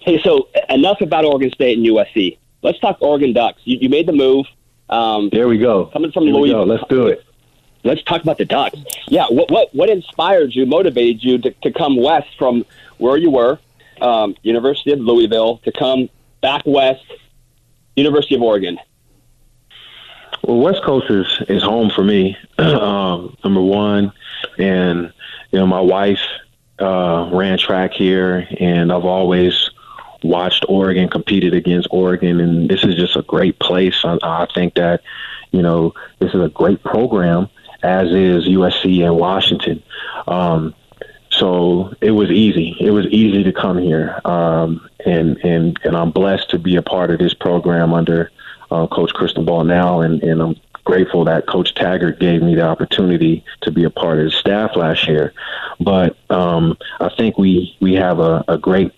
hey, 0.00 0.22
so 0.22 0.48
enough 0.70 1.02
about 1.02 1.26
Oregon 1.26 1.50
State 1.52 1.76
and 1.76 1.86
USC. 1.86 2.38
Let's 2.62 2.78
talk 2.78 2.96
Oregon 3.02 3.34
Ducks. 3.34 3.60
You, 3.64 3.78
you 3.82 3.90
made 3.90 4.06
the 4.06 4.12
move. 4.12 4.46
Um, 4.88 5.28
there 5.30 5.48
we 5.48 5.58
go. 5.58 5.86
Coming 5.86 6.12
from 6.12 6.24
Louisville. 6.24 6.64
Let's 6.64 6.84
do 6.88 7.08
it. 7.08 7.23
Let's 7.84 8.02
talk 8.02 8.22
about 8.22 8.38
the 8.38 8.46
Ducks. 8.46 8.78
Yeah, 9.08 9.26
what 9.28 9.50
what 9.50 9.74
what 9.74 9.90
inspired 9.90 10.54
you, 10.54 10.66
motivated 10.66 11.22
you 11.22 11.38
to, 11.38 11.50
to 11.50 11.70
come 11.70 11.96
west 12.02 12.28
from 12.38 12.64
where 12.98 13.16
you 13.16 13.30
were 13.30 13.58
um, 14.00 14.34
University 14.42 14.92
of 14.92 15.00
Louisville 15.00 15.58
to 15.58 15.72
come 15.72 16.08
back 16.40 16.62
west, 16.66 17.04
University 17.96 18.34
of 18.34 18.42
Oregon? 18.42 18.78
Well, 20.42 20.58
West 20.58 20.82
Coast 20.82 21.10
is, 21.10 21.42
is 21.48 21.62
home 21.62 21.90
for 21.90 22.04
me. 22.04 22.36
um, 22.58 23.36
number 23.44 23.62
one, 23.62 24.12
and 24.58 25.12
you 25.50 25.58
know 25.58 25.66
my 25.66 25.80
wife 25.80 26.20
uh, 26.80 27.30
ran 27.32 27.58
track 27.58 27.92
here, 27.92 28.46
and 28.58 28.92
I've 28.92 29.04
always 29.04 29.70
watched 30.22 30.64
Oregon 30.68 31.08
competed 31.08 31.54
against 31.54 31.88
Oregon, 31.90 32.40
and 32.40 32.68
this 32.68 32.82
is 32.82 32.94
just 32.96 33.16
a 33.16 33.22
great 33.22 33.58
place. 33.58 34.04
I, 34.04 34.18
I 34.22 34.46
think 34.54 34.74
that 34.74 35.02
you 35.50 35.62
know 35.62 35.94
this 36.18 36.34
is 36.34 36.42
a 36.42 36.48
great 36.48 36.82
program, 36.82 37.48
as 37.84 38.08
is 38.08 38.48
USC 38.48 39.04
and 39.04 39.16
Washington. 39.16 39.82
Um, 40.26 40.74
so 41.30 41.94
it 42.00 42.12
was 42.12 42.30
easy. 42.30 42.76
It 42.80 42.90
was 42.90 43.06
easy 43.06 43.42
to 43.44 43.52
come 43.52 43.78
here, 43.78 44.20
um, 44.24 44.88
and 45.04 45.36
and 45.38 45.78
and 45.84 45.96
I'm 45.96 46.10
blessed 46.10 46.50
to 46.50 46.58
be 46.58 46.76
a 46.76 46.82
part 46.82 47.10
of 47.10 47.18
this 47.18 47.34
program 47.34 47.92
under 47.92 48.30
uh, 48.70 48.86
Coach 48.86 49.12
Cristobal 49.12 49.64
now, 49.64 50.00
and 50.00 50.22
and 50.22 50.40
I'm 50.40 50.56
grateful 50.84 51.24
that 51.24 51.46
Coach 51.46 51.74
Taggart 51.74 52.20
gave 52.20 52.40
me 52.42 52.54
the 52.54 52.62
opportunity 52.62 53.44
to 53.62 53.72
be 53.72 53.84
a 53.84 53.90
part 53.90 54.18
of 54.18 54.24
his 54.24 54.34
staff 54.34 54.76
last 54.76 55.08
year. 55.08 55.32
But 55.80 56.16
um, 56.30 56.78
I 57.00 57.08
think 57.08 57.36
we 57.36 57.76
we 57.80 57.94
have 57.94 58.20
a, 58.20 58.44
a 58.46 58.56
great 58.56 58.92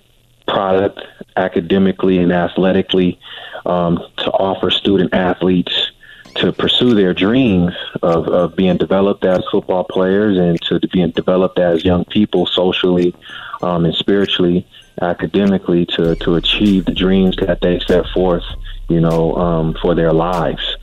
product 0.46 1.00
academically 1.36 2.18
and 2.18 2.32
athletically 2.32 3.18
um, 3.64 3.98
to 4.18 4.30
offer 4.30 4.70
student 4.70 5.14
athletes 5.14 5.90
to 6.36 6.52
pursue 6.52 6.94
their 6.94 7.14
dreams 7.14 7.72
of, 8.02 8.28
of 8.28 8.56
being 8.56 8.76
developed 8.76 9.24
as 9.24 9.42
football 9.50 9.84
players 9.84 10.38
and 10.38 10.60
to 10.62 10.80
being 10.88 11.10
developed 11.10 11.58
as 11.58 11.84
young 11.84 12.04
people 12.06 12.46
socially 12.46 13.14
um, 13.62 13.84
and 13.84 13.94
spiritually, 13.94 14.66
academically 15.00 15.86
to, 15.86 16.14
to 16.16 16.36
achieve 16.36 16.84
the 16.84 16.94
dreams 16.94 17.36
that 17.36 17.60
they 17.60 17.78
set 17.80 18.06
forth, 18.08 18.44
you 18.88 19.00
know, 19.00 19.34
um, 19.36 19.74
for 19.80 19.94
their 19.94 20.12
lives. 20.12 20.76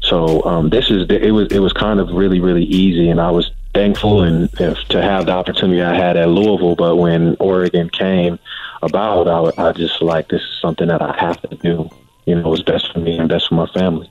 So 0.00 0.42
um, 0.44 0.70
this 0.70 0.90
is 0.90 1.06
it 1.10 1.32
was 1.32 1.48
it 1.52 1.58
was 1.58 1.72
kind 1.72 2.00
of 2.00 2.10
really 2.10 2.40
really 2.40 2.64
easy, 2.64 3.10
and 3.10 3.20
I 3.20 3.30
was 3.30 3.50
thankful 3.74 4.22
and 4.22 4.48
if, 4.58 4.78
to 4.88 5.02
have 5.02 5.26
the 5.26 5.32
opportunity 5.32 5.82
I 5.82 5.94
had 5.94 6.16
at 6.16 6.28
Louisville. 6.28 6.76
But 6.76 6.96
when 6.96 7.36
Oregon 7.40 7.90
came 7.90 8.38
about, 8.80 9.28
I, 9.28 9.68
I 9.68 9.72
just 9.72 10.00
like 10.00 10.28
this 10.28 10.40
is 10.40 10.58
something 10.62 10.88
that 10.88 11.02
I 11.02 11.14
have 11.18 11.42
to 11.42 11.56
do. 11.56 11.90
You 12.26 12.36
know, 12.36 12.52
it's 12.52 12.62
best 12.62 12.92
for 12.92 13.00
me 13.00 13.18
and 13.18 13.28
best 13.28 13.48
for 13.48 13.54
my 13.54 13.66
family. 13.66 14.10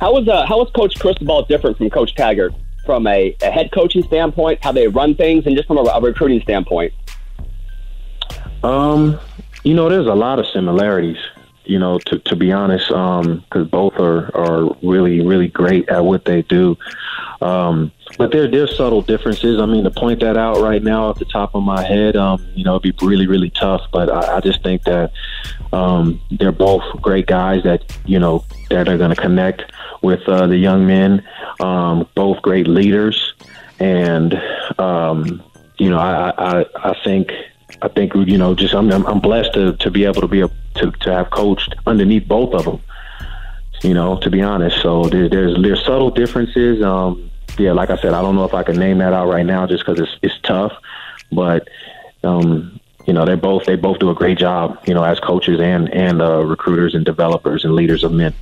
How 0.00 0.12
was 0.12 0.28
uh, 0.28 0.46
how 0.46 0.58
was 0.58 0.70
Coach 0.70 0.98
Cristobal 0.98 1.44
different 1.44 1.78
from 1.78 1.90
Coach 1.90 2.14
Taggart 2.14 2.54
from 2.84 3.06
a, 3.06 3.34
a, 3.42 3.50
head 3.50 3.72
coaching 3.72 4.02
standpoint, 4.02 4.62
how 4.62 4.72
they 4.72 4.88
run 4.88 5.14
things, 5.14 5.46
and 5.46 5.56
just 5.56 5.66
from 5.66 5.78
a, 5.78 5.82
a 5.82 6.00
recruiting 6.00 6.40
standpoint? 6.42 6.92
Um, 8.62 9.18
you 9.62 9.74
know, 9.74 9.88
there's 9.88 10.06
a 10.06 10.14
lot 10.14 10.38
of 10.38 10.46
similarities. 10.46 11.18
You 11.64 11.78
know, 11.78 11.98
to 11.98 12.18
to 12.18 12.36
be 12.36 12.52
honest, 12.52 12.88
because 12.88 13.46
um, 13.54 13.68
both 13.68 13.94
are 13.98 14.36
are 14.36 14.76
really 14.82 15.24
really 15.24 15.48
great 15.48 15.88
at 15.88 16.04
what 16.04 16.26
they 16.26 16.42
do. 16.42 16.76
Um, 17.40 17.90
but 18.18 18.32
there 18.32 18.50
there's 18.50 18.76
subtle 18.76 19.00
differences. 19.00 19.58
I 19.58 19.64
mean, 19.64 19.84
to 19.84 19.90
point 19.90 20.20
that 20.20 20.36
out 20.36 20.60
right 20.60 20.82
now 20.82 21.06
off 21.06 21.18
the 21.18 21.24
top 21.24 21.54
of 21.54 21.62
my 21.62 21.82
head, 21.82 22.16
um, 22.16 22.46
you 22.54 22.64
know, 22.64 22.76
it'd 22.76 22.98
be 22.98 23.06
really 23.06 23.26
really 23.26 23.48
tough. 23.48 23.80
But 23.92 24.10
I, 24.10 24.36
I 24.36 24.40
just 24.40 24.62
think 24.62 24.84
that 24.84 25.12
um, 25.72 26.20
they're 26.30 26.52
both 26.52 26.82
great 27.00 27.26
guys 27.26 27.62
that 27.64 27.96
you 28.04 28.18
know 28.18 28.44
that 28.68 28.86
are 28.88 28.98
going 28.98 29.14
to 29.14 29.20
connect 29.20 29.72
with 30.04 30.28
uh, 30.28 30.46
the 30.46 30.56
young 30.56 30.86
men. 30.86 31.26
Um, 31.58 32.06
both 32.14 32.42
great 32.42 32.68
leaders, 32.68 33.34
and 33.80 34.34
um, 34.78 35.42
you 35.78 35.90
know, 35.90 35.98
I, 35.98 36.32
I, 36.36 36.66
I 36.90 37.00
think 37.02 37.32
I 37.82 37.88
think 37.88 38.14
you 38.14 38.38
know, 38.38 38.54
just 38.54 38.74
I'm 38.74 38.90
I'm 38.92 39.20
blessed 39.20 39.54
to, 39.54 39.72
to 39.76 39.90
be 39.90 40.04
able 40.04 40.20
to 40.20 40.28
be 40.28 40.42
a, 40.42 40.48
to 40.76 40.90
to 40.90 41.12
have 41.12 41.30
coached 41.30 41.74
underneath 41.86 42.28
both 42.28 42.54
of 42.54 42.64
them. 42.64 42.80
You 43.82 43.94
know, 43.94 44.18
to 44.20 44.30
be 44.30 44.40
honest, 44.40 44.80
so 44.80 45.04
there, 45.04 45.28
there's 45.28 45.60
there's 45.60 45.84
subtle 45.84 46.10
differences. 46.10 46.82
Um, 46.82 47.30
yeah, 47.58 47.72
like 47.72 47.90
I 47.90 47.96
said, 47.96 48.14
I 48.14 48.22
don't 48.22 48.34
know 48.34 48.44
if 48.44 48.54
I 48.54 48.62
can 48.62 48.76
name 48.76 48.98
that 48.98 49.12
out 49.12 49.28
right 49.28 49.46
now 49.46 49.66
just 49.66 49.84
because 49.84 50.00
it's 50.00 50.16
it's 50.22 50.38
tough, 50.42 50.72
but 51.32 51.68
um, 52.22 52.80
you 53.06 53.12
know, 53.12 53.24
they 53.24 53.34
both 53.34 53.64
they 53.64 53.76
both 53.76 53.98
do 53.98 54.10
a 54.10 54.14
great 54.14 54.38
job. 54.38 54.78
You 54.86 54.94
know, 54.94 55.04
as 55.04 55.20
coaches 55.20 55.60
and 55.60 55.92
and 55.92 56.22
uh, 56.22 56.44
recruiters 56.44 56.94
and 56.94 57.04
developers 57.04 57.64
and 57.64 57.74
leaders 57.74 58.04
of 58.04 58.12
men. 58.12 58.34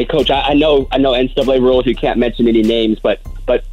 Hey, 0.00 0.06
coach, 0.06 0.30
I, 0.30 0.40
I 0.40 0.54
know 0.54 0.88
I 0.92 0.96
know 0.96 1.12
NCAA 1.12 1.60
rules. 1.60 1.84
You 1.84 1.94
can't 1.94 2.18
mention 2.18 2.48
any 2.48 2.62
names, 2.62 2.98
but 2.98 3.20
but 3.44 3.66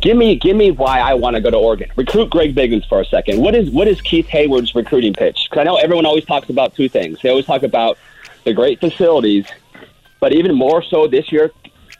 give 0.00 0.16
me 0.16 0.34
give 0.34 0.56
me 0.56 0.72
why 0.72 0.98
I 0.98 1.14
want 1.14 1.36
to 1.36 1.40
go 1.40 1.52
to 1.52 1.56
Oregon. 1.56 1.88
Recruit 1.94 2.30
Greg 2.30 2.52
Biggins 2.52 2.84
for 2.88 3.00
a 3.00 3.04
second. 3.04 3.40
What 3.40 3.54
is 3.54 3.70
what 3.70 3.86
is 3.86 4.00
Keith 4.00 4.26
Heyward's 4.26 4.74
recruiting 4.74 5.12
pitch? 5.12 5.46
Because 5.48 5.60
I 5.60 5.62
know 5.62 5.76
everyone 5.76 6.04
always 6.04 6.24
talks 6.24 6.50
about 6.50 6.74
two 6.74 6.88
things. 6.88 7.20
They 7.22 7.28
always 7.28 7.46
talk 7.46 7.62
about 7.62 7.96
the 8.42 8.52
great 8.52 8.80
facilities, 8.80 9.46
but 10.18 10.32
even 10.32 10.52
more 10.52 10.82
so 10.82 11.06
this 11.06 11.30
year, 11.30 11.52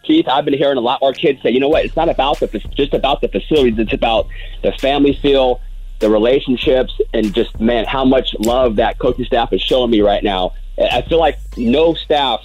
Keith, 0.03 0.27
I've 0.27 0.45
been 0.45 0.55
hearing 0.55 0.77
a 0.77 0.81
lot 0.81 1.01
more 1.01 1.13
kids 1.13 1.41
say, 1.41 1.51
you 1.51 1.61
know 1.61 1.69
what? 1.69 1.85
It's 1.85 1.95
not 1.95 2.09
about 2.09 2.41
the 2.41 2.49
just 2.75 2.95
about 2.95 3.21
the 3.21 3.29
facilities. 3.29 3.79
It's 3.79 3.93
about 3.93 4.27
the 4.65 4.73
family 4.73 5.13
feel, 5.13 5.61
the 6.01 6.11
relationships, 6.11 7.01
and 7.15 7.33
just 7.33 7.61
man, 7.61 7.85
how 7.85 8.05
much 8.05 8.35
love 8.41 8.75
that 8.75 8.99
coaching 8.99 9.25
staff 9.25 9.53
is 9.53 9.63
showing 9.63 9.93
me 9.93 10.01
right 10.01 10.25
now. 10.25 10.55
I 10.77 11.03
feel 11.03 11.21
like 11.21 11.39
no 11.57 11.95
staff 11.95 12.45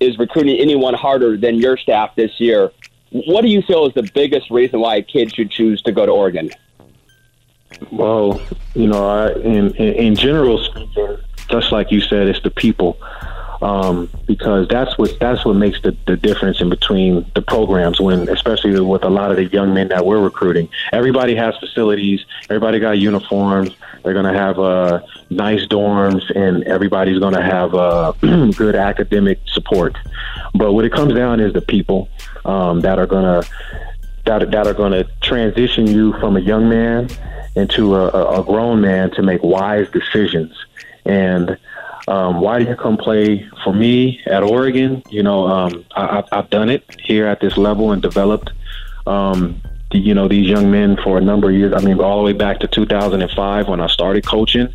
is 0.00 0.18
recruiting 0.18 0.58
anyone 0.58 0.94
harder 0.94 1.36
than 1.36 1.56
your 1.56 1.76
staff 1.76 2.14
this 2.14 2.38
year. 2.40 2.72
What 3.10 3.42
do 3.42 3.48
you 3.48 3.62
feel 3.62 3.86
is 3.86 3.94
the 3.94 4.08
biggest 4.14 4.50
reason 4.50 4.80
why 4.80 4.96
a 4.96 5.02
kid 5.02 5.34
should 5.34 5.50
choose 5.50 5.80
to 5.82 5.92
go 5.92 6.06
to 6.06 6.12
Oregon? 6.12 6.50
Well, 7.90 8.40
you 8.74 8.86
know, 8.86 9.08
I, 9.08 9.32
in, 9.32 9.74
in, 9.76 9.94
in 9.94 10.14
general 10.14 10.58
just 11.48 11.72
like 11.72 11.90
you 11.90 12.00
said, 12.00 12.28
it's 12.28 12.42
the 12.42 12.50
people. 12.50 12.98
Um, 13.60 14.08
because 14.26 14.68
that's 14.68 14.96
what 14.98 15.18
that's 15.18 15.44
what 15.44 15.56
makes 15.56 15.80
the, 15.82 15.96
the 16.06 16.16
difference 16.16 16.60
in 16.60 16.68
between 16.68 17.26
the 17.34 17.42
programs. 17.42 18.00
When, 18.00 18.28
especially 18.28 18.78
with 18.80 19.04
a 19.04 19.08
lot 19.08 19.30
of 19.30 19.36
the 19.36 19.46
young 19.46 19.74
men 19.74 19.88
that 19.88 20.04
we're 20.06 20.20
recruiting, 20.20 20.68
everybody 20.92 21.34
has 21.36 21.56
facilities, 21.58 22.24
everybody 22.44 22.78
got 22.78 22.98
uniforms. 22.98 23.74
They're 24.02 24.12
going 24.12 24.32
to 24.32 24.38
have 24.38 24.58
uh, 24.58 25.00
nice 25.30 25.66
dorms, 25.66 26.22
and 26.36 26.62
everybody's 26.64 27.18
going 27.18 27.34
to 27.34 27.42
have 27.42 27.74
uh, 27.74 28.12
good 28.56 28.76
academic 28.76 29.40
support. 29.46 29.96
But 30.54 30.72
what 30.72 30.84
it 30.84 30.92
comes 30.92 31.14
down 31.14 31.40
is 31.40 31.52
the 31.52 31.60
people 31.60 32.08
um, 32.44 32.80
that 32.80 32.98
are 32.98 33.06
going 33.06 33.42
to 33.42 33.48
that, 34.24 34.50
that 34.50 34.66
are 34.66 34.74
going 34.74 34.92
to 34.92 35.04
transition 35.20 35.86
you 35.86 36.12
from 36.20 36.36
a 36.36 36.40
young 36.40 36.68
man 36.68 37.08
into 37.56 37.96
a, 37.96 38.40
a 38.40 38.44
grown 38.44 38.80
man 38.80 39.10
to 39.12 39.22
make 39.22 39.42
wise 39.42 39.88
decisions. 39.90 40.54
And 41.04 41.58
um, 42.08 42.40
why 42.40 42.58
do 42.58 42.64
you 42.64 42.74
come 42.74 42.96
play 42.96 43.46
for 43.62 43.72
me 43.72 44.20
at 44.26 44.42
Oregon? 44.42 45.02
You 45.10 45.22
know, 45.22 45.46
um, 45.46 45.84
I, 45.94 46.24
have 46.32 46.48
done 46.48 46.70
it 46.70 46.82
here 47.02 47.26
at 47.26 47.40
this 47.40 47.58
level 47.58 47.92
and 47.92 48.00
developed, 48.00 48.50
um, 49.06 49.60
the, 49.90 49.98
you 49.98 50.14
know, 50.14 50.26
these 50.26 50.48
young 50.48 50.70
men 50.70 50.96
for 50.96 51.18
a 51.18 51.20
number 51.20 51.50
of 51.50 51.56
years. 51.56 51.74
I 51.74 51.80
mean, 51.80 52.00
all 52.00 52.18
the 52.18 52.24
way 52.24 52.32
back 52.32 52.60
to 52.60 52.66
2005 52.66 53.68
when 53.68 53.80
I 53.80 53.88
started 53.88 54.24
coaching. 54.24 54.72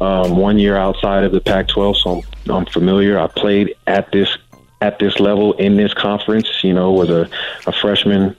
Um, 0.00 0.36
one 0.36 0.58
year 0.58 0.76
outside 0.76 1.24
of 1.24 1.32
the 1.32 1.40
Pac-12, 1.40 1.96
so 1.96 2.22
I'm, 2.46 2.50
I'm 2.54 2.66
familiar. 2.66 3.18
I 3.18 3.26
played 3.28 3.74
at 3.86 4.12
this 4.12 4.36
at 4.82 4.98
this 4.98 5.18
level 5.18 5.54
in 5.54 5.76
this 5.76 5.94
conference. 5.94 6.62
You 6.62 6.74
know, 6.74 6.92
was 6.92 7.10
a, 7.10 7.28
a 7.66 7.72
freshman. 7.72 8.36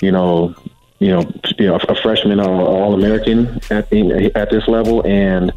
You 0.00 0.12
know, 0.12 0.54
you 1.00 1.08
know, 1.08 1.30
you 1.58 1.66
know, 1.66 1.76
a 1.76 1.94
freshman 1.96 2.38
All 2.40 2.94
American 2.94 3.60
at 3.70 3.92
at 3.92 4.50
this 4.50 4.68
level, 4.68 5.04
and 5.04 5.52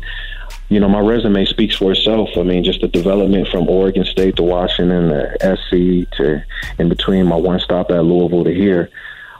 you 0.70 0.80
know, 0.80 0.90
my 0.90 1.00
resume 1.00 1.46
speaks 1.46 1.76
for 1.76 1.92
itself. 1.92 2.30
I 2.38 2.44
mean, 2.44 2.64
just 2.64 2.82
the 2.82 2.88
development 2.88 3.48
from 3.48 3.70
Oregon 3.70 4.06
State 4.06 4.38
to 4.38 4.44
Washington, 4.44 5.10
to 5.10 5.58
SC 5.58 6.10
to 6.18 6.44
in 6.80 6.90
between 6.90 7.28
my 7.28 7.36
one 7.36 7.60
stop 7.60 7.92
at 7.92 8.04
Louisville 8.04 8.44
to 8.44 8.54
here. 8.54 8.90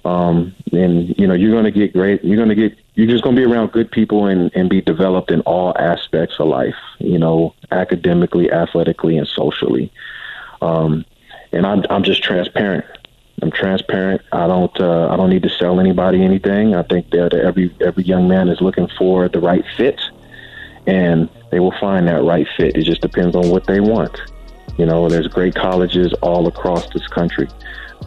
Um, 0.06 0.54
and 0.74 1.18
you 1.18 1.28
know, 1.28 1.34
you're 1.34 1.52
going 1.52 1.64
to 1.64 1.72
get 1.72 1.94
great. 1.94 2.24
You're 2.24 2.36
going 2.36 2.50
to 2.50 2.56
get. 2.56 2.78
You're 2.96 3.08
just 3.08 3.24
going 3.24 3.36
to 3.36 3.42
be 3.42 3.52
around 3.52 3.72
good 3.72 3.90
people 3.90 4.28
and, 4.28 4.52
and 4.54 4.70
be 4.70 4.82
developed 4.82 5.32
in 5.32 5.42
all 5.42 5.76
aspects 5.78 6.36
of 6.40 6.48
life. 6.48 6.76
You 7.00 7.18
know, 7.18 7.56
academically, 7.72 8.52
athletically, 8.52 9.18
and 9.18 9.28
socially. 9.28 9.92
Um, 10.62 11.06
and 11.54 11.66
I'm 11.66 11.84
I'm 11.90 12.04
just 12.04 12.22
transparent. 12.22 12.86
I'm 13.42 13.52
transparent. 13.52 14.22
I 14.32 14.48
don't 14.48 14.78
uh, 14.80 15.08
I 15.08 15.16
don't 15.16 15.30
need 15.30 15.44
to 15.44 15.50
sell 15.50 15.80
anybody 15.80 16.22
anything. 16.24 16.76
I 16.76 16.84
think 16.84 17.10
that 17.12 17.34
every 17.34 17.74
every 17.80 18.04
young 18.04 18.28
man 18.28 18.50
is 18.50 18.60
looking 18.60 18.90
for 18.98 19.30
the 19.30 19.40
right 19.40 19.64
fit 19.78 20.00
and 20.88 21.30
they 21.52 21.60
will 21.60 21.74
find 21.80 22.08
that 22.08 22.24
right 22.24 22.48
fit. 22.58 22.76
It 22.76 22.84
just 22.84 23.02
depends 23.02 23.36
on 23.36 23.50
what 23.50 23.66
they 23.66 23.80
want. 23.80 24.18
You 24.78 24.86
know, 24.86 25.08
there's 25.08 25.28
great 25.28 25.56
colleges 25.56 26.14
all 26.22 26.48
across 26.48 26.92
this 26.94 27.08
country, 27.08 27.48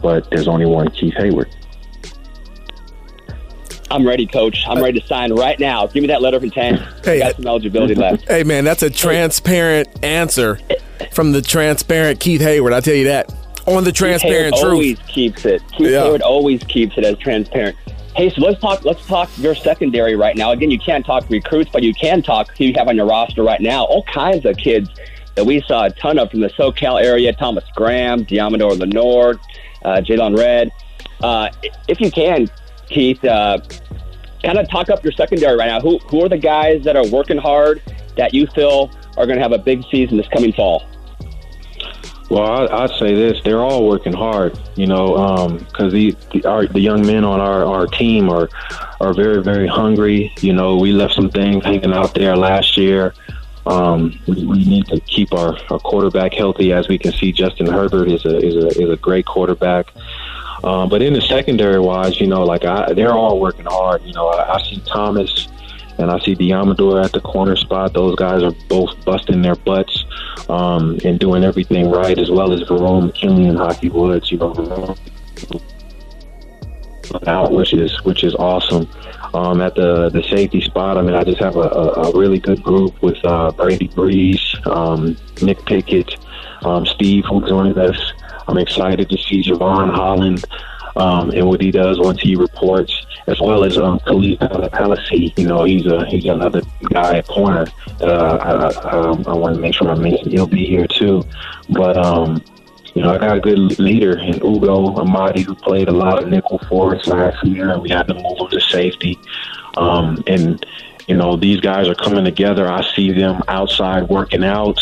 but 0.01 0.29
there's 0.29 0.47
only 0.47 0.65
one 0.65 0.89
Keith 0.91 1.13
Heyward. 1.13 1.51
I'm 3.89 4.05
ready, 4.05 4.27
Coach. 4.27 4.63
I'm 4.67 4.83
ready 4.83 4.99
to 4.99 5.07
sign 5.07 5.33
right 5.33 5.57
now. 5.59 5.87
Give 5.87 6.01
me 6.01 6.07
that 6.07 6.21
letter 6.21 6.37
of 6.37 6.43
intent. 6.43 6.81
Hey, 7.05 7.19
got 7.19 7.35
some 7.35 7.47
eligibility 7.47 7.95
left. 7.95 8.27
Hey, 8.27 8.43
man, 8.43 8.65
that's 8.65 8.83
a 8.83 8.89
transparent 8.89 10.03
answer 10.03 10.59
from 11.11 11.31
the 11.31 11.41
transparent 11.41 12.19
Keith 12.19 12.41
Heyward. 12.41 12.73
I 12.73 12.81
tell 12.81 12.95
you 12.95 13.05
that 13.05 13.33
on 13.65 13.83
the 13.83 13.91
transparent 13.91 14.55
Keith 14.55 14.61
truth. 14.61 14.73
Always 14.73 14.99
keeps 14.99 15.45
it. 15.45 15.61
Keith 15.71 15.91
yeah. 15.91 16.01
Heyward 16.01 16.21
always 16.21 16.63
keeps 16.63 16.97
it 16.97 17.05
as 17.05 17.17
transparent. 17.17 17.77
Hey, 18.17 18.31
so 18.31 18.41
let's 18.41 18.59
talk. 18.59 18.83
Let's 18.83 19.05
talk 19.05 19.29
your 19.37 19.53
secondary 19.53 20.15
right 20.15 20.35
now. 20.35 20.49
Again, 20.49 20.71
you 20.71 20.79
can't 20.79 21.05
talk 21.05 21.29
recruits, 21.29 21.69
but 21.71 21.83
you 21.83 21.93
can 21.93 22.23
talk 22.23 22.49
who 22.57 22.63
you 22.63 22.73
have 22.75 22.87
on 22.87 22.95
your 22.95 23.05
roster 23.05 23.43
right 23.43 23.61
now. 23.61 23.85
All 23.85 24.01
kinds 24.05 24.43
of 24.43 24.57
kids 24.57 24.89
that 25.35 25.45
we 25.45 25.61
saw 25.61 25.83
a 25.83 25.91
ton 25.91 26.17
of 26.17 26.31
from 26.31 26.39
the 26.39 26.49
SoCal 26.49 26.99
area: 26.99 27.31
Thomas 27.31 27.63
Graham, 27.75 28.25
Deommodore 28.25 28.79
Lenoir, 28.79 29.35
uh, 29.85 30.01
Jaylon 30.01 30.35
Redd. 30.35 30.71
Uh, 31.21 31.49
if 31.87 32.01
you 32.01 32.09
can, 32.09 32.49
Keith, 32.89 33.23
uh, 33.23 33.59
kind 34.43 34.57
of 34.57 34.67
talk 34.67 34.89
up 34.89 35.03
your 35.03 35.13
secondary 35.13 35.55
right 35.55 35.67
now. 35.67 35.79
Who 35.79 35.99
who 36.09 36.25
are 36.25 36.29
the 36.29 36.39
guys 36.39 36.83
that 36.85 36.95
are 36.95 37.07
working 37.09 37.37
hard 37.37 37.83
that 38.15 38.33
you 38.33 38.47
feel 38.47 38.89
are 39.15 39.27
going 39.27 39.37
to 39.37 39.43
have 39.43 39.51
a 39.51 39.59
big 39.59 39.83
season 39.91 40.17
this 40.17 40.27
coming 40.29 40.53
fall? 40.53 40.83
Well, 42.29 42.69
I, 42.69 42.81
would 42.81 42.91
say 42.97 43.15
this: 43.15 43.41
they're 43.43 43.61
all 43.61 43.87
working 43.87 44.11
hard, 44.11 44.59
you 44.75 44.85
know, 44.85 45.57
because 45.59 45.83
um, 45.83 45.89
the 45.91 46.15
the, 46.33 46.45
our, 46.45 46.67
the 46.67 46.81
young 46.81 47.05
men 47.05 47.23
on 47.23 47.39
our, 47.39 47.63
our 47.63 47.87
team 47.87 48.29
are 48.29 48.49
are 48.99 49.13
very 49.13 49.41
very 49.41 49.67
hungry. 49.67 50.33
You 50.41 50.53
know, 50.53 50.75
we 50.75 50.91
left 50.91 51.13
some 51.13 51.29
things 51.29 51.63
hanging 51.63 51.93
out 51.93 52.13
there 52.13 52.35
last 52.35 52.75
year. 52.75 53.13
Um, 53.65 54.17
we, 54.27 54.45
we 54.45 54.65
need 54.65 54.87
to 54.87 54.99
keep 55.01 55.33
our, 55.33 55.57
our 55.69 55.79
quarterback 55.79 56.33
healthy. 56.33 56.73
As 56.73 56.87
we 56.87 56.97
can 56.97 57.13
see, 57.13 57.31
Justin 57.31 57.67
Herbert 57.67 58.09
is 58.09 58.25
a 58.25 58.37
is 58.37 58.55
a 58.55 58.67
is 58.81 58.89
a 58.89 58.97
great 58.97 59.25
quarterback. 59.25 59.93
Um, 60.63 60.89
but 60.89 61.01
in 61.01 61.13
the 61.13 61.21
secondary 61.21 61.79
wise, 61.79 62.19
you 62.19 62.27
know, 62.27 62.43
like 62.43 62.65
I, 62.65 62.91
they're 62.93 63.13
all 63.13 63.39
working 63.39 63.65
hard. 63.65 64.01
You 64.03 64.13
know, 64.13 64.27
I, 64.27 64.55
I 64.55 64.63
see 64.63 64.81
Thomas 64.85 65.47
and 65.97 66.11
I 66.11 66.19
see 66.19 66.35
Deommodore 66.35 67.03
at 67.03 67.11
the 67.11 67.21
corner 67.21 67.55
spot. 67.55 67.93
Those 67.93 68.15
guys 68.15 68.43
are 68.43 68.53
both 68.67 69.03
busting 69.05 69.41
their 69.41 69.55
butts 69.55 70.05
um, 70.49 70.99
and 71.03 71.19
doing 71.19 71.43
everything 71.43 71.89
right, 71.89 72.17
as 72.17 72.29
well 72.29 72.51
as 72.51 72.61
Verone 72.61 73.07
McKinley 73.07 73.47
and 73.47 73.57
Haki 73.57 73.91
Woods. 73.91 74.31
You 74.31 74.37
know, 74.37 74.95
out, 77.25 77.51
which 77.51 77.73
is 77.73 78.03
which 78.03 78.23
is 78.23 78.35
awesome. 78.35 78.87
Um, 79.33 79.61
at 79.61 79.75
the 79.75 80.09
the 80.09 80.23
safety 80.23 80.61
spot, 80.61 80.97
I 80.97 81.01
mean, 81.01 81.15
I 81.15 81.23
just 81.23 81.39
have 81.39 81.55
a, 81.55 81.59
a, 81.59 82.11
a 82.11 82.17
really 82.17 82.39
good 82.39 82.61
group 82.63 83.01
with 83.01 83.17
uh, 83.25 83.51
Brady 83.51 83.87
Breeze, 83.87 84.55
um, 84.65 85.17
Nick 85.41 85.65
Pickett, 85.65 86.15
um, 86.63 86.85
Steve, 86.85 87.25
who 87.25 87.45
joined 87.47 87.77
us. 87.77 88.13
I'm 88.47 88.57
excited 88.57 89.09
to 89.09 89.17
see 89.17 89.43
Jevon 89.43 89.93
Holland 89.93 90.45
um, 90.97 91.29
and 91.31 91.47
what 91.47 91.61
he 91.61 91.71
does 91.71 91.99
once 91.99 92.19
he 92.21 92.35
reports 92.35 93.05
as 93.27 93.39
well 93.39 93.63
as 93.63 93.77
um, 93.77 93.99
Khalid 93.99 94.39
Palacy. 94.71 95.33
You 95.37 95.47
know, 95.47 95.63
he's 95.63 95.85
a 95.85 96.05
he's 96.05 96.25
another 96.25 96.61
guy 96.91 97.17
at 97.17 97.27
corner. 97.27 97.67
Uh, 98.01 98.37
I, 98.41 98.89
I, 98.89 98.99
um, 98.99 99.23
I 99.27 99.33
want 99.33 99.55
to 99.55 99.61
make 99.61 99.75
sure 99.75 99.89
I 99.89 99.95
mention 99.95 100.31
he'll 100.31 100.47
be 100.47 100.65
here 100.65 100.87
too. 100.87 101.23
But 101.69 101.97
um, 101.97 102.41
you 102.95 103.03
know, 103.03 103.13
I 103.13 103.17
got 103.19 103.37
a 103.37 103.39
good 103.39 103.79
leader 103.79 104.17
in 104.17 104.35
Ugo 104.43 104.95
Amadi 104.95 105.41
who 105.41 105.55
played 105.55 105.87
a 105.87 105.91
lot 105.91 106.23
of 106.23 106.29
nickel 106.29 106.59
for 106.69 106.95
us 106.95 107.05
last 107.07 107.43
year, 107.45 107.71
and 107.71 107.81
we 107.81 107.89
had 107.89 108.07
to 108.07 108.13
move 108.13 108.39
him 108.39 108.47
to 108.49 108.59
safety. 108.59 109.19
Um, 109.75 110.23
and 110.25 110.65
you 111.07 111.15
know, 111.15 111.35
these 111.35 111.59
guys 111.61 111.87
are 111.87 111.95
coming 111.95 112.25
together. 112.25 112.67
I 112.67 112.81
see 112.95 113.11
them 113.11 113.41
outside 113.47 114.09
working 114.09 114.43
out. 114.43 114.79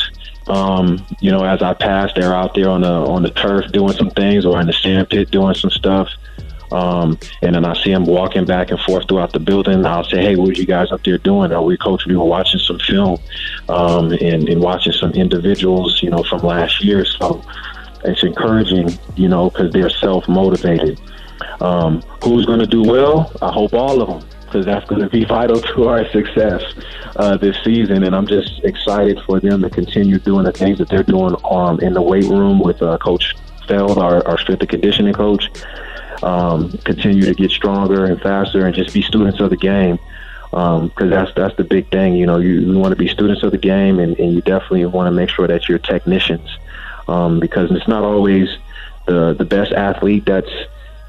Um, 0.47 1.05
you 1.19 1.31
know, 1.31 1.43
as 1.43 1.61
I 1.61 1.73
pass, 1.73 2.11
they're 2.15 2.33
out 2.33 2.53
there 2.53 2.69
on 2.69 2.81
the 2.81 2.91
on 2.91 3.23
the 3.23 3.31
turf 3.31 3.71
doing 3.71 3.93
some 3.93 4.11
things, 4.11 4.45
or 4.45 4.59
in 4.59 4.67
the 4.67 4.73
sand 4.73 5.09
pit 5.09 5.31
doing 5.31 5.55
some 5.55 5.71
stuff. 5.71 6.09
Um, 6.71 7.17
and 7.41 7.55
then 7.55 7.63
I 7.65 7.73
see 7.81 7.91
them 7.91 8.05
walking 8.05 8.45
back 8.45 8.71
and 8.71 8.79
forth 8.81 9.07
throughout 9.07 9.33
the 9.33 9.39
building. 9.39 9.85
I'll 9.85 10.03
say, 10.03 10.21
"Hey, 10.21 10.35
what 10.35 10.49
are 10.49 10.53
you 10.53 10.65
guys 10.65 10.91
up 10.91 11.03
there 11.03 11.17
doing?" 11.17 11.51
Are 11.51 11.63
we 11.63 11.77
coach? 11.77 12.05
We 12.05 12.15
were 12.15 12.25
watching 12.25 12.59
some 12.59 12.79
film 12.79 13.19
um, 13.69 14.11
and, 14.13 14.49
and 14.49 14.61
watching 14.61 14.93
some 14.93 15.11
individuals, 15.11 16.01
you 16.01 16.09
know, 16.09 16.23
from 16.23 16.41
last 16.41 16.83
year. 16.83 17.05
So 17.05 17.43
it's 18.03 18.23
encouraging, 18.23 18.97
you 19.15 19.27
know, 19.27 19.49
because 19.49 19.71
they're 19.71 19.89
self 19.89 20.27
motivated. 20.27 20.99
Um, 21.61 22.01
who's 22.23 22.45
going 22.45 22.59
to 22.59 22.67
do 22.67 22.83
well? 22.83 23.31
I 23.41 23.51
hope 23.51 23.73
all 23.73 24.01
of 24.01 24.07
them, 24.07 24.29
because 24.55 24.65
that's 24.65 24.85
going 24.85 25.01
to 25.01 25.09
be 25.09 25.25
vital 25.25 25.59
to 25.59 25.89
our 25.89 26.07
success 26.11 26.63
uh, 27.17 27.35
this 27.35 27.57
season. 27.61 28.05
And 28.05 28.15
I'm 28.15 28.25
just 28.25 28.63
excited 28.63 29.19
for 29.25 29.41
them 29.41 29.61
to 29.63 29.69
continue 29.69 30.17
doing 30.17 30.45
the 30.45 30.53
things 30.53 30.77
that 30.77 30.87
they're 30.87 31.03
doing 31.03 31.35
um, 31.43 31.81
in 31.81 31.93
the 31.93 32.01
weight 32.01 32.23
room 32.23 32.61
with 32.61 32.81
uh, 32.81 32.97
Coach 32.99 33.35
Feld, 33.67 33.97
our, 33.97 34.25
our 34.25 34.37
strength 34.37 34.61
and 34.61 34.69
conditioning 34.69 35.13
coach 35.13 35.49
um, 36.23 36.71
continue 36.85 37.23
to 37.23 37.33
get 37.33 37.51
stronger 37.51 38.05
and 38.05 38.21
faster, 38.21 38.65
and 38.65 38.73
just 38.73 38.93
be 38.93 39.01
students 39.01 39.41
of 39.41 39.49
the 39.49 39.57
game. 39.57 39.99
Because 40.51 40.89
um, 41.01 41.09
that's 41.09 41.33
that's 41.35 41.57
the 41.57 41.65
big 41.65 41.91
thing. 41.91 42.15
You 42.15 42.25
know, 42.25 42.37
you, 42.37 42.61
you 42.61 42.79
want 42.79 42.93
to 42.93 42.95
be 42.95 43.09
students 43.09 43.43
of 43.43 43.51
the 43.51 43.57
game, 43.57 43.99
and, 43.99 44.17
and 44.17 44.33
you 44.33 44.39
definitely 44.39 44.85
want 44.85 45.07
to 45.07 45.11
make 45.11 45.29
sure 45.29 45.47
that 45.47 45.67
you're 45.67 45.79
technicians. 45.79 46.57
Um, 47.09 47.41
because 47.41 47.71
it's 47.71 47.89
not 47.89 48.05
always 48.05 48.47
the 49.05 49.33
the 49.33 49.43
best 49.43 49.73
athlete 49.73 50.25
that's 50.25 50.49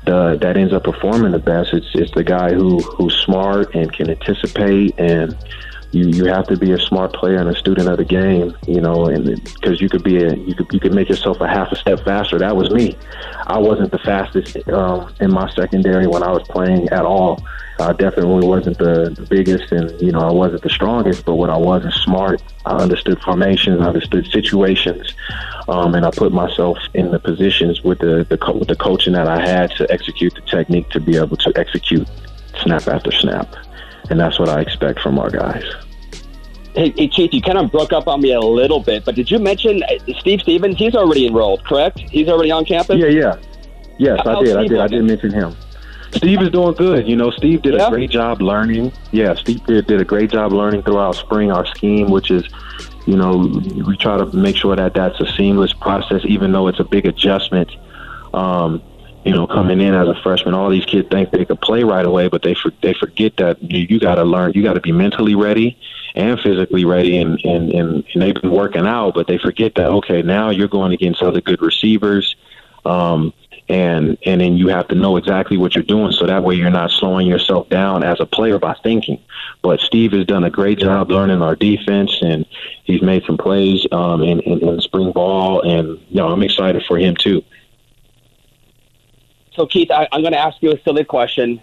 the, 0.07 0.39
that 0.41 0.57
ends 0.57 0.73
up 0.73 0.85
performing 0.85 1.33
the 1.33 1.39
best. 1.39 1.73
It's 1.73 1.89
it's 1.95 2.13
the 2.13 2.25
guy 2.25 2.55
who 2.55 2.81
who's 2.81 3.15
smart 3.15 3.75
and 3.75 3.93
can 3.93 4.09
anticipate 4.09 4.99
and 4.99 5.37
you 5.97 6.09
you 6.09 6.25
have 6.27 6.47
to 6.49 6.57
be 6.57 6.73
a 6.73 6.79
smart 6.79 7.13
player 7.15 7.39
and 7.39 7.49
a 7.49 7.57
student 7.57 7.89
of 7.89 7.97
the 7.97 8.05
game, 8.05 8.55
you 8.67 8.81
know, 8.81 9.07
and 9.07 9.25
because 9.55 9.81
you 9.81 9.89
could 9.89 10.03
be 10.03 10.17
a 10.23 10.35
you 10.35 10.55
could 10.55 10.67
you 10.73 10.79
could 10.79 10.95
make 10.95 11.09
yourself 11.09 11.41
a 11.41 11.49
half 11.49 11.73
a 11.73 11.77
step 11.77 12.01
faster. 12.05 12.39
That 12.39 12.55
was 12.55 12.71
me. 12.71 12.97
I 13.47 13.59
wasn't 13.59 13.91
the 13.93 13.99
fastest 13.99 14.57
um, 14.69 15.13
in 15.21 15.33
my 15.33 15.49
secondary 15.51 16.07
when 16.07 16.23
I 16.23 16.31
was 16.31 16.47
playing 16.49 16.89
at 16.91 17.05
all. 17.05 17.43
I 17.79 17.93
definitely 17.93 18.47
wasn't 18.47 18.79
the, 18.79 19.11
the 19.11 19.27
biggest, 19.29 19.71
and 19.73 20.01
you 20.01 20.13
know, 20.13 20.21
I 20.21 20.33
wasn't 20.33 20.63
the 20.63 20.71
strongest. 20.71 21.25
But 21.25 21.35
when 21.37 21.51
I 21.51 21.57
wasn't 21.57 21.95
smart, 21.95 22.43
I 22.65 22.77
understood 22.77 23.21
formations, 23.23 23.81
I 23.81 23.87
understood 23.87 24.27
situations, 24.27 25.13
um, 25.69 25.95
and 25.95 26.05
I 26.05 26.11
put 26.11 26.33
myself 26.33 26.79
in 26.95 27.11
the 27.11 27.19
positions 27.19 27.83
with 27.83 27.99
the, 28.01 28.27
the 28.29 28.53
with 28.53 28.69
the 28.69 28.77
coaching 28.77 29.15
that 29.15 29.29
I 29.29 29.41
had 29.41 29.71
to 29.73 29.91
execute 29.91 30.35
the 30.35 30.43
technique 30.43 30.91
to 30.91 31.01
be 31.01 31.17
able 31.17 31.37
to 31.39 31.53
execute 31.57 32.09
snap 32.63 32.87
after 32.89 33.13
snap 33.13 33.55
and 34.11 34.21
that's 34.21 34.39
what 34.39 34.49
I 34.49 34.61
expect 34.61 35.01
from 35.01 35.19
our 35.19 35.31
guys. 35.31 35.65
Hey, 36.77 36.93
hey, 36.95 37.09
Keith, 37.09 37.33
you 37.33 37.41
kind 37.41 37.57
of 37.57 37.73
broke 37.73 37.95
up 37.95 38.07
on 38.07 38.21
me 38.21 38.33
a 38.33 38.41
little 38.41 38.81
bit, 38.81 39.05
but 39.07 39.15
did 39.15 39.31
you 39.31 39.39
mention 39.39 39.83
uh, 39.83 40.13
Steve 40.19 40.43
Stephens? 40.43 40.77
He's 40.77 40.95
already 40.95 41.27
enrolled, 41.27 41.65
correct? 41.65 41.99
He's 41.99 42.29
already 42.29 42.51
on 42.51 42.67
campus. 42.67 42.99
Yeah, 42.99 43.07
yeah. 43.07 43.39
Yes, 43.99 44.21
I 44.27 44.43
did. 44.43 44.57
I 44.57 44.61
Steve 44.61 44.69
did. 44.69 44.81
I 44.81 44.87
did 44.87 45.05
mention 45.05 45.33
him. 45.33 45.57
Steve 46.15 46.43
is 46.43 46.51
doing 46.51 46.75
good. 46.75 47.09
You 47.09 47.17
know, 47.17 47.31
Steve 47.31 47.63
did 47.63 47.75
Yeah? 47.75 47.87
a 47.87 47.91
great 47.91 48.11
job 48.11 48.43
learning. 48.43 48.93
Yeah, 49.11 49.35
Steve 49.37 49.65
did, 49.65 49.87
did 49.87 50.03
a 50.03 50.05
great 50.05 50.31
job 50.31 50.53
learning 50.53 50.83
throughout 50.83 51.15
spring 51.17 51.51
our 51.51 51.65
scheme, 51.67 52.11
which 52.11 52.31
is, 52.31 52.47
you 53.07 53.17
know, 53.17 53.37
we 53.87 53.97
try 53.97 54.19
to 54.19 54.27
make 54.37 54.57
sure 54.57 54.77
that 54.77 54.93
that's 54.93 55.19
a 55.19 55.27
seamless 55.33 55.73
process, 55.73 56.23
even 56.27 56.53
though 56.53 56.69
it's 56.69 56.79
a 56.81 56.85
big 56.85 57.07
adjustment. 57.07 57.71
Um, 58.35 58.83
you 59.27 59.33
know, 59.33 59.47
coming 59.49 59.81
in 59.81 59.93
as 59.93 60.07
a 60.07 60.15
freshman, 60.23 60.55
all 60.55 60.71
these 60.71 60.85
kids 60.85 61.09
think 61.09 61.33
they 61.33 61.45
could 61.45 61.61
play 61.61 61.83
right 61.83 62.07
away, 62.07 62.29
but 62.29 62.43
they 62.43 62.55
for, 62.55 62.71
they 62.81 62.95
forget 62.95 63.37
that 63.39 63.61
you, 63.61 63.85
you 63.91 63.99
got 63.99 64.15
to 64.15 64.25
learn. 64.25 64.53
You 64.55 64.63
got 64.63 64.75
to 64.75 64.81
be 64.81 64.93
mentally 64.93 65.35
ready 65.35 65.77
and 66.15 66.39
physically 66.39 66.85
ready, 66.85 67.19
and, 67.19 67.41
and 67.45 67.73
and 67.73 68.05
and 68.15 68.23
they've 68.23 68.41
been 68.41 68.53
working 68.53 68.87
out, 68.87 69.15
but 69.15 69.27
they 69.27 69.39
forget 69.39 69.75
that 69.75 69.89
okay, 69.89 70.23
now 70.23 70.51
you're 70.51 70.69
going 70.69 70.93
against 70.93 71.23
other 71.23 71.41
good 71.41 71.61
receivers. 71.61 72.37
Um, 72.85 73.33
and 73.69 74.17
and 74.25 74.41
then 74.41 74.57
you 74.57 74.69
have 74.69 74.87
to 74.87 74.95
know 74.95 75.17
exactly 75.17 75.57
what 75.57 75.75
you're 75.75 75.83
doing 75.83 76.13
so 76.13 76.25
that 76.25 76.45
way 76.45 76.55
you're 76.55 76.71
not 76.71 76.89
slowing 76.89 77.27
yourself 77.27 77.69
down 77.69 78.05
as 78.05 78.21
a 78.21 78.27
player 78.27 78.61
by 78.61 78.73
thinking 78.85 79.21
but 79.61 79.81
steve 79.81 80.13
has 80.13 80.25
done 80.25 80.45
a 80.45 80.51
great 80.51 80.79
job 80.79 81.11
learning 81.11 81.43
our 81.43 81.57
defense 81.57 82.17
and 82.23 82.47
he's 82.85 83.03
made 83.03 83.25
some 83.25 83.37
plays 83.37 83.85
um, 83.91 84.23
in, 84.23 84.39
in, 84.39 84.69
in 84.69 84.81
spring 84.81 85.11
ball 85.11 85.63
and 85.63 85.99
you 86.11 86.17
know 86.17 86.29
i'm 86.29 86.45
excited 86.45 86.85
for 86.87 86.97
him 86.97 87.17
too 87.17 87.43
So, 89.57 89.67
Keith, 89.67 89.91
I, 89.91 90.07
I'm 90.13 90.21
going 90.21 90.35
to 90.35 90.39
ask 90.39 90.63
you 90.63 90.71
a 90.71 90.81
silly 90.83 91.05
question, 91.05 91.63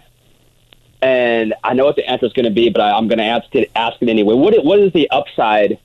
and 1.00 1.54
I 1.62 1.74
know 1.74 1.84
what 1.84 1.94
the 1.94 2.04
answer 2.08 2.26
is 2.26 2.32
going 2.32 2.44
to 2.44 2.50
be, 2.50 2.68
but 2.68 2.80
I, 2.80 2.92
I'm 2.92 3.06
going 3.06 3.18
to 3.18 3.24
ask 3.24 3.54
it, 3.54 3.70
ask 3.76 4.02
it 4.02 4.08
anyway. 4.08 4.34
What, 4.34 4.64
what 4.64 4.80
is 4.80 4.92
the 4.92 5.08
upside 5.10 5.78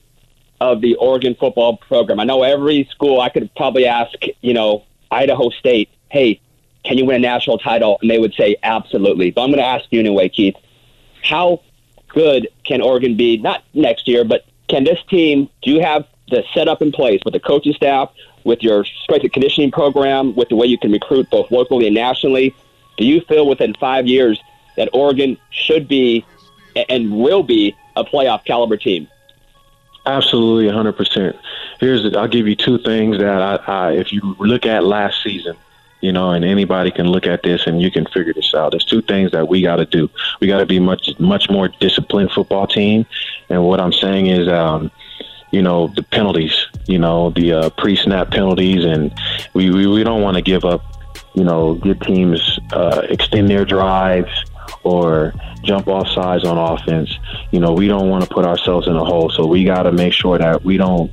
of 0.60 0.80
the 0.80 0.96
Oregon 0.96 1.36
football 1.38 1.76
program? 1.76 2.18
I 2.18 2.24
know 2.24 2.42
every 2.42 2.88
school, 2.90 3.20
I 3.20 3.28
could 3.28 3.54
probably 3.54 3.86
ask, 3.86 4.12
you 4.40 4.52
know, 4.52 4.84
Idaho 5.10 5.50
State, 5.50 5.88
hey, 6.10 6.40
can 6.84 6.98
you 6.98 7.04
win 7.04 7.16
a 7.16 7.20
national 7.20 7.58
title? 7.58 7.98
And 8.02 8.10
they 8.10 8.18
would 8.18 8.34
say, 8.34 8.56
absolutely. 8.62 9.30
But 9.30 9.42
I'm 9.42 9.50
going 9.50 9.58
to 9.58 9.64
ask 9.64 9.86
you 9.90 10.00
anyway, 10.00 10.28
Keith. 10.28 10.56
How 11.22 11.60
good 12.08 12.48
can 12.64 12.80
Oregon 12.80 13.16
be? 13.16 13.36
Not 13.36 13.62
next 13.72 14.08
year, 14.08 14.24
but 14.24 14.46
can 14.68 14.82
this 14.84 14.98
team, 15.08 15.48
do 15.62 15.70
you 15.70 15.80
have 15.80 16.06
the 16.28 16.42
setup 16.54 16.80
in 16.82 16.90
place 16.90 17.20
with 17.24 17.34
the 17.34 17.40
coaching 17.40 17.74
staff, 17.74 18.10
with 18.44 18.62
your 18.62 18.84
strength 18.84 19.24
and 19.24 19.32
conditioning 19.32 19.70
program, 19.70 20.34
with 20.34 20.48
the 20.48 20.56
way 20.56 20.66
you 20.66 20.78
can 20.78 20.92
recruit 20.92 21.28
both 21.30 21.50
locally 21.50 21.86
and 21.86 21.94
nationally? 21.94 22.54
Do 22.96 23.06
you 23.06 23.20
feel 23.22 23.46
within 23.46 23.74
five 23.74 24.06
years 24.06 24.40
that 24.76 24.88
Oregon 24.92 25.38
should 25.50 25.88
be 25.88 26.24
and 26.88 27.12
will 27.12 27.42
be 27.42 27.76
a 27.96 28.04
playoff 28.04 28.44
caliber 28.44 28.76
team? 28.76 29.08
Absolutely, 30.06 30.70
100%. 30.70 31.38
Here's 31.78 32.02
the, 32.02 32.18
I'll 32.18 32.28
give 32.28 32.46
you 32.46 32.56
two 32.56 32.78
things 32.78 33.18
that 33.18 33.42
I, 33.42 33.56
I, 33.66 33.92
if 33.92 34.12
you 34.12 34.36
look 34.38 34.66
at 34.66 34.84
last 34.84 35.22
season, 35.22 35.56
you 36.00 36.12
know, 36.12 36.30
and 36.30 36.44
anybody 36.44 36.90
can 36.90 37.06
look 37.08 37.26
at 37.26 37.42
this 37.42 37.66
and 37.66 37.82
you 37.82 37.90
can 37.90 38.06
figure 38.06 38.32
this 38.32 38.54
out. 38.54 38.70
There's 38.70 38.84
two 38.84 39.02
things 39.02 39.32
that 39.32 39.48
we 39.48 39.60
got 39.60 39.76
to 39.76 39.84
do. 39.84 40.08
We 40.40 40.46
got 40.46 40.58
to 40.58 40.66
be 40.66 40.78
much, 40.78 41.10
much 41.18 41.50
more 41.50 41.68
disciplined 41.68 42.32
football 42.32 42.66
team. 42.66 43.04
And 43.50 43.64
what 43.64 43.80
I'm 43.80 43.92
saying 43.92 44.26
is, 44.26 44.48
um, 44.48 44.90
you 45.50 45.62
know, 45.62 45.88
the 45.88 46.02
penalties, 46.02 46.66
you 46.86 46.98
know, 46.98 47.30
the 47.30 47.52
uh, 47.52 47.70
pre-snap 47.70 48.30
penalties, 48.30 48.84
and 48.84 49.12
we, 49.54 49.70
we, 49.70 49.86
we 49.86 50.04
don't 50.04 50.22
want 50.22 50.36
to 50.36 50.42
give 50.42 50.64
up, 50.64 50.82
you 51.34 51.44
know, 51.44 51.74
get 51.74 52.00
teams 52.00 52.58
uh, 52.72 53.02
extend 53.08 53.48
their 53.48 53.64
drives 53.64 54.30
or 54.84 55.34
jump 55.62 55.88
off 55.88 56.08
sides 56.08 56.44
on 56.44 56.56
offense. 56.56 57.18
You 57.50 57.60
know, 57.60 57.72
we 57.72 57.88
don't 57.88 58.08
want 58.08 58.24
to 58.24 58.30
put 58.32 58.44
ourselves 58.44 58.86
in 58.86 58.96
a 58.96 59.04
hole, 59.04 59.30
so 59.30 59.46
we 59.46 59.64
got 59.64 59.82
to 59.82 59.92
make 59.92 60.12
sure 60.12 60.38
that 60.38 60.64
we 60.64 60.76
don't, 60.76 61.10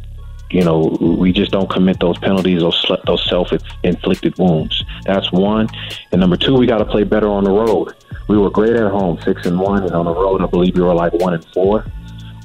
you 0.49 0.63
know, 0.63 0.97
we 1.01 1.33
just 1.33 1.51
don't 1.51 1.69
commit 1.69 1.99
those 1.99 2.17
penalties, 2.19 2.61
those 2.61 2.91
those 3.05 3.25
self-inflicted 3.27 4.37
wounds. 4.37 4.83
That's 5.03 5.31
one. 5.31 5.67
And 6.11 6.21
number 6.21 6.37
two, 6.37 6.55
we 6.55 6.65
got 6.65 6.77
to 6.77 6.85
play 6.85 7.03
better 7.03 7.27
on 7.27 7.43
the 7.43 7.51
road. 7.51 7.95
We 8.29 8.37
were 8.37 8.49
great 8.49 8.75
at 8.75 8.91
home, 8.91 9.19
six 9.21 9.45
and 9.45 9.59
one, 9.59 9.83
and 9.83 9.93
on 9.93 10.05
the 10.05 10.13
road, 10.13 10.41
I 10.41 10.45
believe 10.45 10.75
we 10.75 10.83
were 10.83 10.93
like 10.93 11.13
one 11.13 11.33
and 11.33 11.45
four. 11.53 11.85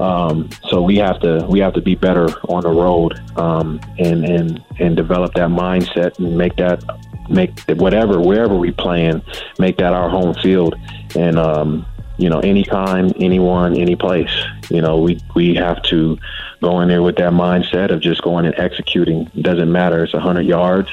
Um, 0.00 0.48
so 0.68 0.82
we 0.82 0.96
have 0.96 1.20
to 1.20 1.46
we 1.48 1.60
have 1.60 1.74
to 1.74 1.80
be 1.80 1.94
better 1.94 2.28
on 2.48 2.62
the 2.62 2.70
road 2.70 3.20
um, 3.38 3.80
and 3.98 4.24
and 4.24 4.64
and 4.78 4.96
develop 4.96 5.34
that 5.34 5.48
mindset 5.48 6.18
and 6.18 6.36
make 6.36 6.56
that 6.56 6.82
make 7.28 7.60
whatever 7.76 8.20
wherever 8.20 8.56
we 8.56 8.72
playing 8.72 9.22
make 9.58 9.76
that 9.78 9.92
our 9.92 10.08
home 10.08 10.34
field. 10.34 10.74
And 11.14 11.38
um, 11.38 11.86
you 12.18 12.28
know 12.28 12.40
anytime 12.40 13.10
anyone 13.16 13.76
any 13.76 13.96
place 13.96 14.30
you 14.70 14.80
know 14.80 14.98
we 15.00 15.20
we 15.34 15.54
have 15.54 15.82
to 15.84 16.18
go 16.60 16.80
in 16.80 16.88
there 16.88 17.02
with 17.02 17.16
that 17.16 17.32
mindset 17.32 17.90
of 17.90 18.00
just 18.00 18.22
going 18.22 18.46
and 18.46 18.58
executing. 18.58 19.30
It 19.34 19.42
doesn't 19.42 19.70
matter. 19.70 20.04
It's 20.04 20.12
100 20.12 20.42
yards 20.42 20.90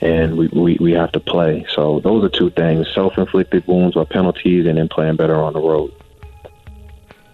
and 0.00 0.36
we, 0.36 0.46
we, 0.48 0.76
we 0.80 0.92
have 0.92 1.10
to 1.12 1.20
play. 1.20 1.66
So 1.74 2.00
those 2.00 2.24
are 2.24 2.28
two 2.28 2.50
things 2.50 2.86
self-inflicted 2.94 3.66
wounds 3.66 3.96
or 3.96 4.06
penalties 4.06 4.66
and 4.66 4.78
then 4.78 4.88
playing 4.88 5.16
better 5.16 5.36
on 5.36 5.52
the 5.54 5.60
road 5.60 5.92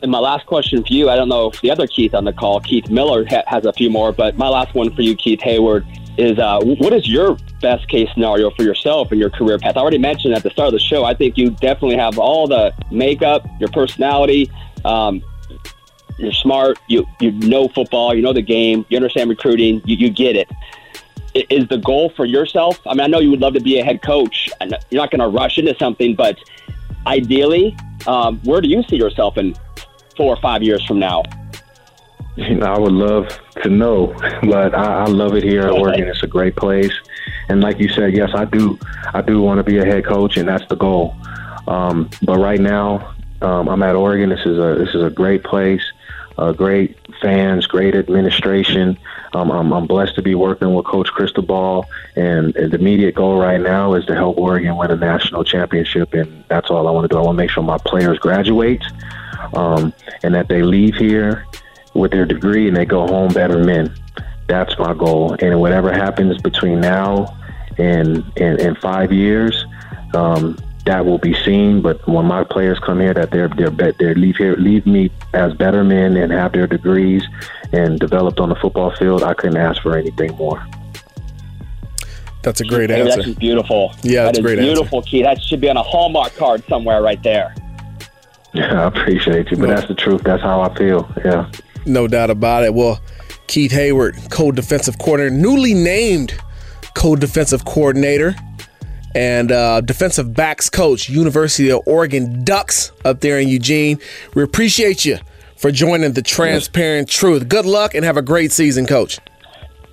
And 0.05 0.11
my 0.11 0.19
last 0.19 0.45
question 0.45 0.85
for 0.85 0.93
you, 0.93 1.09
I 1.09 1.17
don't 1.17 1.31
know 1.31 1.49
if 1.49 1.63
the 1.63 1.71
other 1.71 1.87
Keith 1.87 2.15
on 2.15 2.27
the 2.27 2.33
call, 2.35 2.61
Keith 2.61 2.91
Miller, 2.91 3.25
ha- 3.27 3.43
has 3.47 3.65
a 3.65 3.73
few 3.73 3.89
more, 3.89 4.13
but 4.13 4.37
my 4.37 4.51
last 4.51 4.75
one 4.75 4.95
for 4.95 5.01
you, 5.01 5.17
Keith 5.17 5.41
Heyward, 5.41 5.87
is 6.19 6.39
uh, 6.39 6.61
what 6.61 6.93
is 6.93 7.09
your 7.09 7.39
best 7.63 7.89
case 7.89 8.11
scenario 8.13 8.51
for 8.51 8.65
yourself 8.65 9.13
and 9.13 9.19
your 9.19 9.31
career 9.31 9.59
path? 9.59 9.79
I 9.79 9.81
already 9.81 9.97
mentioned 9.97 10.35
at 10.35 10.43
the 10.43 10.51
start 10.51 10.67
of 10.67 10.75
the 10.75 10.79
show, 10.79 11.05
I 11.05 11.15
think 11.15 11.39
you 11.39 11.53
definitely 11.53 11.97
have 11.97 12.19
all 12.19 12.47
the 12.47 12.75
makeup, 12.91 13.47
your 13.59 13.71
personality. 13.71 14.51
Um, 14.85 15.23
you're 16.19 16.33
smart. 16.33 16.79
You 16.87 17.07
you 17.19 17.33
know 17.33 17.69
football. 17.69 18.15
You 18.15 18.21
know 18.21 18.35
the 18.35 18.43
game. 18.43 18.85
You 18.91 18.99
understand 18.99 19.31
recruiting. 19.31 19.81
You, 19.87 19.97
you 19.97 20.11
get 20.11 20.37
it. 20.37 20.51
Is 21.49 21.67
the 21.69 21.79
goal 21.79 22.11
for 22.11 22.27
yourself? 22.27 22.79
I 22.87 22.91
mean, 22.91 23.01
I 23.01 23.07
know 23.07 23.21
you 23.21 23.31
would 23.31 23.41
love 23.41 23.55
to 23.55 23.61
be 23.61 23.79
a 23.79 23.85
head 23.85 24.03
coach. 24.03 24.51
and 24.61 24.77
You're 24.91 25.01
not 25.01 25.11
going 25.11 25.21
to 25.21 25.29
rush 25.29 25.57
into 25.57 25.75
something, 25.79 26.15
but 26.15 26.39
ideally, 27.07 27.75
um, 28.07 28.39
where 28.45 28.61
do 28.61 28.69
you 28.69 28.83
see 28.83 28.97
yourself 28.97 29.39
in 29.39 29.57
four 30.17 30.35
or 30.35 30.41
five 30.41 30.63
years 30.63 30.85
from 30.85 30.99
now? 30.99 31.23
You 32.37 32.57
know, 32.57 32.67
I 32.67 32.79
would 32.79 32.93
love 32.93 33.29
to 33.63 33.69
know, 33.69 34.09
but 34.43 34.75
I, 34.75 35.05
I 35.05 35.07
love 35.07 35.35
it 35.37 35.45
here 35.45 35.63
at 35.63 35.71
Oregon. 35.71 36.09
It's 36.09 36.23
a 36.25 36.27
great 36.27 36.57
place, 36.57 36.93
and 37.49 37.61
like 37.61 37.79
you 37.79 37.89
said, 37.89 38.17
yes, 38.17 38.31
I 38.35 38.45
do. 38.45 38.79
I 39.13 39.23
do 39.23 39.41
want 39.41 39.59
to 39.59 39.63
be 39.63 39.79
a 39.79 39.85
head 39.85 40.05
coach, 40.05 40.37
and 40.37 40.49
that's 40.49 40.67
the 40.69 40.77
goal. 40.77 41.15
Um, 41.69 42.11
but 42.23 42.39
right 42.39 42.61
now, 42.61 43.15
um, 43.41 43.69
I'm 43.69 43.83
at 43.85 43.95
Oregon. 43.95 44.31
This 44.31 44.45
is 44.45 44.59
a 44.59 44.75
this 44.75 44.95
is 44.95 45.03
a 45.05 45.11
great 45.11 45.45
place, 45.45 45.83
uh, 46.37 46.53
great 46.53 46.99
fans, 47.21 47.67
great 47.67 47.95
administration. 47.95 48.99
Um, 49.35 49.51
I'm, 49.51 49.73
I'm 49.73 49.87
blessed 49.87 50.15
to 50.17 50.23
be 50.23 50.35
working 50.35 50.75
with 50.75 50.87
Coach 50.87 51.09
Cristobal, 51.09 51.87
and, 52.15 52.55
and 52.57 52.73
the 52.73 52.79
immediate 52.79 53.15
goal 53.15 53.39
right 53.39 53.61
now 53.61 53.95
is 53.95 54.05
to 54.07 54.15
help 54.15 54.39
Oregon 54.39 54.77
win 54.77 54.91
a 54.91 54.97
national 54.97 55.45
championship, 55.45 56.15
and 56.15 56.45
that's 56.49 56.71
all 56.71 56.87
I 56.87 56.91
want 56.93 57.05
to 57.05 57.09
do. 57.09 57.19
I 57.19 57.23
want 57.23 57.37
to 57.37 57.43
make 57.43 57.51
sure 57.51 57.63
my 57.63 57.79
players 57.79 58.19
graduate, 58.19 58.83
um, 59.55 59.93
and 60.23 60.35
that 60.35 60.49
they 60.49 60.63
leave 60.63 60.95
here 60.97 61.47
with 61.95 62.11
their 62.11 62.25
degree 62.25 62.67
and 62.69 62.77
they 62.77 62.85
go 62.85 63.07
home 63.07 63.33
better 63.33 63.63
men. 63.63 63.95
That's 64.47 64.79
my 64.79 64.95
goal. 64.95 65.37
And 65.41 65.61
whatever 65.61 65.93
happens 65.93 66.41
between 66.43 66.81
now 66.81 67.37
and 67.79 68.25
and, 68.37 68.61
and 68.61 68.77
five 68.79 69.13
years, 69.13 69.65
um, 70.15 70.59
that 70.87 71.05
will 71.07 71.19
be 71.19 71.35
seen. 71.45 71.81
But 71.81 72.07
when 72.07 72.27
my 72.27 72.45
players 72.45 72.79
come 72.79 73.01
here, 73.01 73.15
that 73.15 73.31
they're 73.31 73.49
they're 73.49 73.71
be- 73.71 73.93
they 73.99 74.15
leave 74.15 74.37
here 74.37 74.55
leave 74.57 74.87
me 74.87 75.11
as 75.33 75.55
better 75.55 75.83
men 75.83 76.17
and 76.17 76.31
have 76.33 76.53
their 76.53 76.67
degrees 76.67 77.25
and 77.73 77.99
developed 77.99 78.39
on 78.41 78.49
the 78.51 78.55
football 78.57 78.95
field. 78.97 79.23
I 79.23 79.35
couldn't 79.35 79.57
ask 79.57 79.81
for 79.83 79.97
anything 79.97 80.37
more. 80.37 80.65
That's 82.43 82.61
a 82.61 82.65
great 82.65 82.91
Hey, 82.91 83.01
answer. 83.01 83.23
That's 83.23 83.39
beautiful. 83.39 83.95
Yeah, 84.03 84.25
that's 84.25 84.37
that 84.37 84.37
a 84.37 84.41
is 84.41 84.45
great 84.45 84.59
answer. 84.59 84.75
beautiful, 84.75 85.03
Keith. 85.03 85.25
That 85.25 85.43
should 85.43 85.63
be 85.63 85.71
on 85.71 85.79
a 85.79 85.83
Hallmark 85.83 86.37
card 86.37 86.63
somewhere 86.69 87.01
right 87.01 87.23
there. 87.23 87.55
I 88.55 88.87
appreciate 88.87 89.51
you, 89.51 89.57
but 89.57 89.69
that's 89.69 89.89
the 89.89 89.95
truth. 89.95 90.23
That's 90.23 90.43
how 90.43 90.61
I 90.61 90.75
feel. 90.77 91.11
Yeah. 91.25 91.51
No 91.87 92.07
doubt 92.07 92.31
about 92.31 92.63
it. 92.65 92.73
Well, 92.75 93.01
Keith 93.47 93.73
Heyward, 93.73 94.31
co-defensive 94.31 94.99
coordinator, 94.99 95.35
newly 95.35 95.75
named 95.75 96.35
co-defensive 96.95 97.65
coordinator 97.65 98.35
and 99.15 99.53
uh, 99.53 99.81
defensive 99.81 100.35
backs 100.35 100.71
coach, 100.71 101.09
University 101.09 101.71
of 101.71 101.83
Oregon 101.87 102.45
Ducks 102.45 102.93
up 103.05 103.21
there 103.21 103.39
in 103.39 103.49
Eugene. 103.49 103.99
We 104.35 104.43
appreciate 104.43 105.05
you 105.05 105.19
for 105.57 105.71
joining 105.71 106.13
the 106.13 106.23
Transparent 106.23 107.09
Truth. 107.09 107.49
Good 107.49 107.67
luck 107.67 107.95
and 107.95 108.05
have 108.05 108.17
a 108.17 108.23
great 108.23 108.53
season, 108.53 108.87
Coach. 108.87 109.19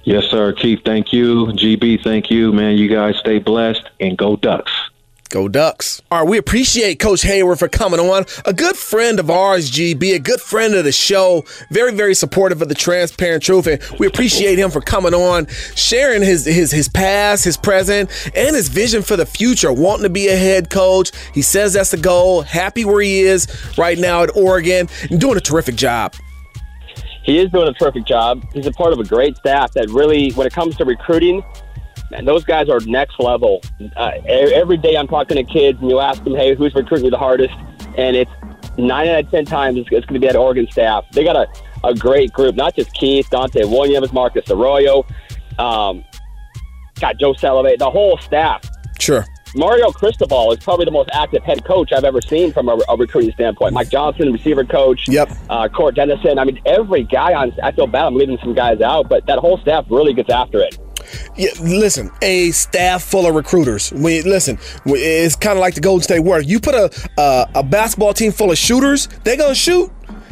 Yes, 0.04 0.26
sir. 0.26 0.54
Keith, 0.54 0.82
thank 0.84 1.14
you. 1.14 1.48
GB, 1.48 2.04
thank 2.04 2.32
you. 2.32 2.52
Man, 2.52 2.76
you 2.78 2.88
guys 2.88 3.18
stay 3.18 3.38
blessed 3.38 3.88
and 4.00 4.18
go 4.18 4.36
Ducks. 4.36 4.72
Go 5.32 5.48
Ducks. 5.48 6.02
All 6.12 6.20
right, 6.20 6.30
we 6.30 6.38
appreciate 6.38 7.00
Coach 7.00 7.22
Heyward 7.22 7.58
for 7.58 7.70
coming 7.70 8.02
on. 8.02 8.26
A 8.46 8.52
good 8.52 8.76
friend 8.76 9.18
of 9.18 9.30
ours, 9.30 9.72
GB, 9.72 10.14
a 10.14 10.20
good 10.20 10.42
friend 10.42 10.76
of 10.76 10.84
the 10.84 10.92
show. 10.92 11.46
Very, 11.70 11.94
very 11.94 12.14
supportive 12.14 12.62
of 12.62 12.68
the 12.68 12.76
Transparent 12.76 13.42
Truth. 13.42 13.68
And 13.68 13.82
we 13.98 14.08
appreciate 14.08 14.60
him 14.60 14.70
for 14.70 14.82
coming 14.82 15.14
on, 15.14 15.48
sharing 15.74 16.22
his 16.22 16.46
his 16.46 16.72
his 16.72 16.90
past, 16.90 17.46
his 17.46 17.56
present, 17.56 18.10
and 18.36 18.56
his 18.56 18.68
vision 18.68 19.02
for 19.02 19.16
the 19.16 19.26
future, 19.26 19.72
wanting 19.72 20.04
to 20.04 20.10
be 20.10 20.28
a 20.28 20.36
head 20.36 20.70
coach. 20.70 21.12
He 21.34 21.42
says 21.42 21.72
that's 21.74 21.92
the 21.92 21.98
goal. 21.98 22.42
Happy 22.42 22.84
where 22.84 23.02
he 23.02 23.22
is 23.22 23.48
right 23.78 23.98
now 23.98 24.24
at 24.24 24.36
Oregon 24.36 24.90
and 25.10 25.20
doing 25.22 25.38
a 25.38 25.42
terrific 25.42 25.76
job. 25.76 26.14
he 27.24 27.38
is 27.40 27.50
doing 27.52 27.70
a 27.70 27.74
terrific 27.74 28.06
job. 28.06 28.44
He's 28.52 28.66
a 28.68 28.72
part 28.74 28.92
of 28.92 29.00
a 29.00 29.06
great 29.06 29.38
staff 29.38 29.72
that 29.74 29.88
really, 29.90 30.32
when 30.32 30.46
it 30.46 30.52
comes 30.52 30.76
to 30.76 30.84
recruiting, 30.84 31.42
man, 32.12 32.26
those 32.26 32.44
guys 32.44 32.70
are 32.70 32.80
next 32.82 33.20
level. 33.20 33.62
Uh, 33.96 34.12
every 34.28 34.78
day 34.78 34.96
I'm 34.96 35.08
talking 35.08 35.38
to 35.38 35.44
kids, 35.44 35.80
and 35.82 35.90
you 35.90 36.00
ask 36.00 36.24
them, 36.24 36.36
hey, 36.36 36.54
who's 36.54 36.76
recruiting 36.76 37.06
you 37.06 37.12
the 37.12 37.18
hardest? 37.18 37.54
And 37.98 38.16
it's 38.16 38.32
nine 38.78 39.08
out 39.08 39.24
of 39.24 39.32
ten 39.32 39.46
times 39.46 39.78
it's, 39.78 39.90
it's 39.92 40.06
going 40.06 40.16
to 40.16 40.20
be 40.20 40.28
that 40.28 40.36
Oregon 40.36 40.68
staff. 40.70 41.06
They 41.12 41.24
got 41.24 41.36
a, 41.36 41.48
a 41.88 41.96
great 41.96 42.32
group, 42.32 42.56
not 42.56 42.76
just 42.76 42.94
Keith, 42.94 43.30
Donte 43.32 43.68
Williams, 43.70 44.14
Marcus 44.14 44.50
Arroyo, 44.52 45.06
um, 45.58 46.04
got 47.00 47.18
Joe 47.18 47.34
Salave'a, 47.34 47.78
the 47.78 47.90
whole 47.90 48.18
staff. 48.20 48.62
Sure. 49.00 49.26
Mario 49.54 49.92
Cristobal 49.92 50.54
is 50.54 50.60
probably 50.64 50.86
the 50.86 50.92
most 50.92 51.10
active 51.12 51.44
head 51.44 51.66
coach 51.66 51.92
I've 51.92 52.06
ever 52.06 52.22
seen 52.22 52.54
from 52.54 52.70
a, 52.70 52.80
a 52.88 52.96
recruiting 52.96 53.34
standpoint. 53.34 53.74
Mike 53.74 53.90
Johnson, 53.90 54.32
receiver 54.32 54.64
coach. 54.64 55.10
Yep. 55.10 55.30
Uh, 55.50 55.68
Court 55.68 55.96
Dennison. 55.96 56.40
I 56.40 56.46
mean, 56.46 56.62
every 56.66 57.04
guy 57.04 57.34
on. 57.34 57.52
I 57.62 57.74
feel 57.74 57.88
bad 57.88 58.06
I'm 58.06 58.16
leaving 58.16 58.38
some 58.38 58.54
guys 58.54 58.80
out, 58.80 59.10
but 59.10 59.26
that 59.26 59.40
whole 59.40 59.58
staff 59.58 59.86
really 59.90 60.14
gets 60.14 60.30
after 60.30 60.62
it. 60.62 60.78
Yeah, 61.38 61.50
listen, 61.62 62.12
a 62.22 62.52
staff 62.52 63.04
full 63.04 63.26
of 63.28 63.36
recruiters. 63.36 63.92
We 63.92 64.22
listen. 64.22 64.58
we- 64.86 65.00
It's 65.02 65.36
kind 65.36 65.58
of 65.58 65.62
like 65.62 65.76
the 65.76 65.82
Golden 65.82 66.04
State 66.04 66.20
Warriors. 66.20 66.48
You 66.48 66.60
put 66.60 66.76
a, 66.76 66.92
a 67.18 67.50
a 67.56 67.64
basketball 67.64 68.14
team 68.14 68.32
full 68.32 68.52
of 68.52 68.58
shooters, 68.58 69.08
they're 69.24 69.38
gonna 69.38 69.56
shoot 69.56 69.92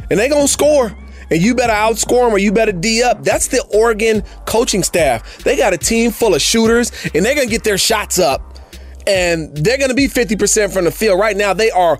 and 0.09 0.19
they 0.19 0.29
gonna 0.29 0.47
score. 0.47 0.95
And 1.31 1.39
you 1.39 1.53
better 1.53 1.73
outscore 1.73 2.25
them 2.25 2.33
or 2.33 2.39
you 2.39 2.51
better 2.51 2.71
D 2.71 3.03
up. 3.03 3.23
That's 3.23 3.47
the 3.49 3.63
Oregon 3.71 4.23
coaching 4.47 4.81
staff. 4.81 5.43
They 5.43 5.55
got 5.55 5.73
a 5.73 5.77
team 5.77 6.09
full 6.09 6.33
of 6.33 6.41
shooters 6.41 6.91
and 7.13 7.23
they're 7.23 7.35
gonna 7.35 7.45
get 7.47 7.63
their 7.63 7.77
shots 7.77 8.17
up. 8.17 8.57
And 9.05 9.55
they're 9.55 9.77
gonna 9.77 9.93
be 9.93 10.07
50% 10.07 10.73
from 10.73 10.85
the 10.85 10.91
field. 10.91 11.19
Right 11.19 11.37
now, 11.37 11.53
they 11.53 11.69
are 11.69 11.99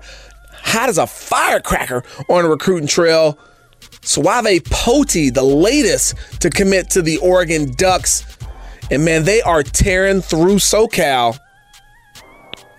hot 0.52 0.88
as 0.88 0.98
a 0.98 1.06
firecracker 1.06 2.02
on 2.28 2.42
the 2.42 2.48
recruiting 2.48 2.88
trail. 2.88 3.38
Suave 4.02 4.64
Poti, 4.70 5.30
the 5.30 5.42
latest 5.42 6.14
to 6.40 6.50
commit 6.50 6.90
to 6.90 7.02
the 7.02 7.18
Oregon 7.18 7.72
Ducks. 7.76 8.24
And 8.90 9.04
man, 9.04 9.24
they 9.24 9.40
are 9.42 9.62
tearing 9.62 10.20
through 10.20 10.56
SoCal 10.56 11.38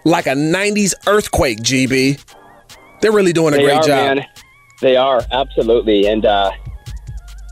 like 0.04 0.28
a 0.28 0.32
90s 0.32 0.94
earthquake, 1.08 1.60
GB. 1.60 2.22
They're 3.02 3.12
really 3.12 3.34
doing 3.34 3.54
a 3.54 3.58
They 3.58 3.64
great 3.64 3.78
are, 3.78 3.84
job. 3.84 4.18
man. 4.18 4.26
They 4.82 4.96
are 4.98 5.22
absolutely, 5.32 6.08
and 6.08 6.26
uh, 6.26 6.52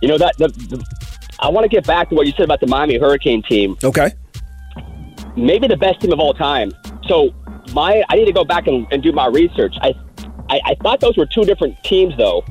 you 0.01 0.07
know 0.07 0.17
that. 0.17 0.35
The, 0.37 0.47
the, 0.47 0.83
I 1.39 1.47
want 1.49 1.63
to 1.63 1.69
get 1.69 1.85
back 1.85 2.09
to 2.09 2.15
what 2.15 2.25
you 2.27 2.33
said 2.33 2.43
about 2.45 2.59
the 2.59 2.67
Miami 2.67 2.97
Hurricane 2.97 3.41
team. 3.43 3.77
Okay. 3.83 4.11
maybe 5.37 5.67
the 5.67 5.77
best 5.77 6.01
team 6.01 6.11
of 6.11 6.19
all 6.19 6.33
time. 6.33 6.71
So 7.07 7.29
my, 7.73 8.03
I 8.09 8.15
need 8.15 8.25
to 8.25 8.33
go 8.33 8.43
back 8.43 8.67
and, 8.67 8.85
and 8.91 9.01
do 9.01 9.11
my 9.11 9.27
research. 9.27 9.73
I, 9.81 9.93
I, 10.49 10.59
I 10.65 10.75
thought 10.81 10.99
those 10.99 11.15
were 11.17 11.25
two 11.27 11.43
different 11.43 11.81
teams, 11.83 12.13
though. 12.17 12.43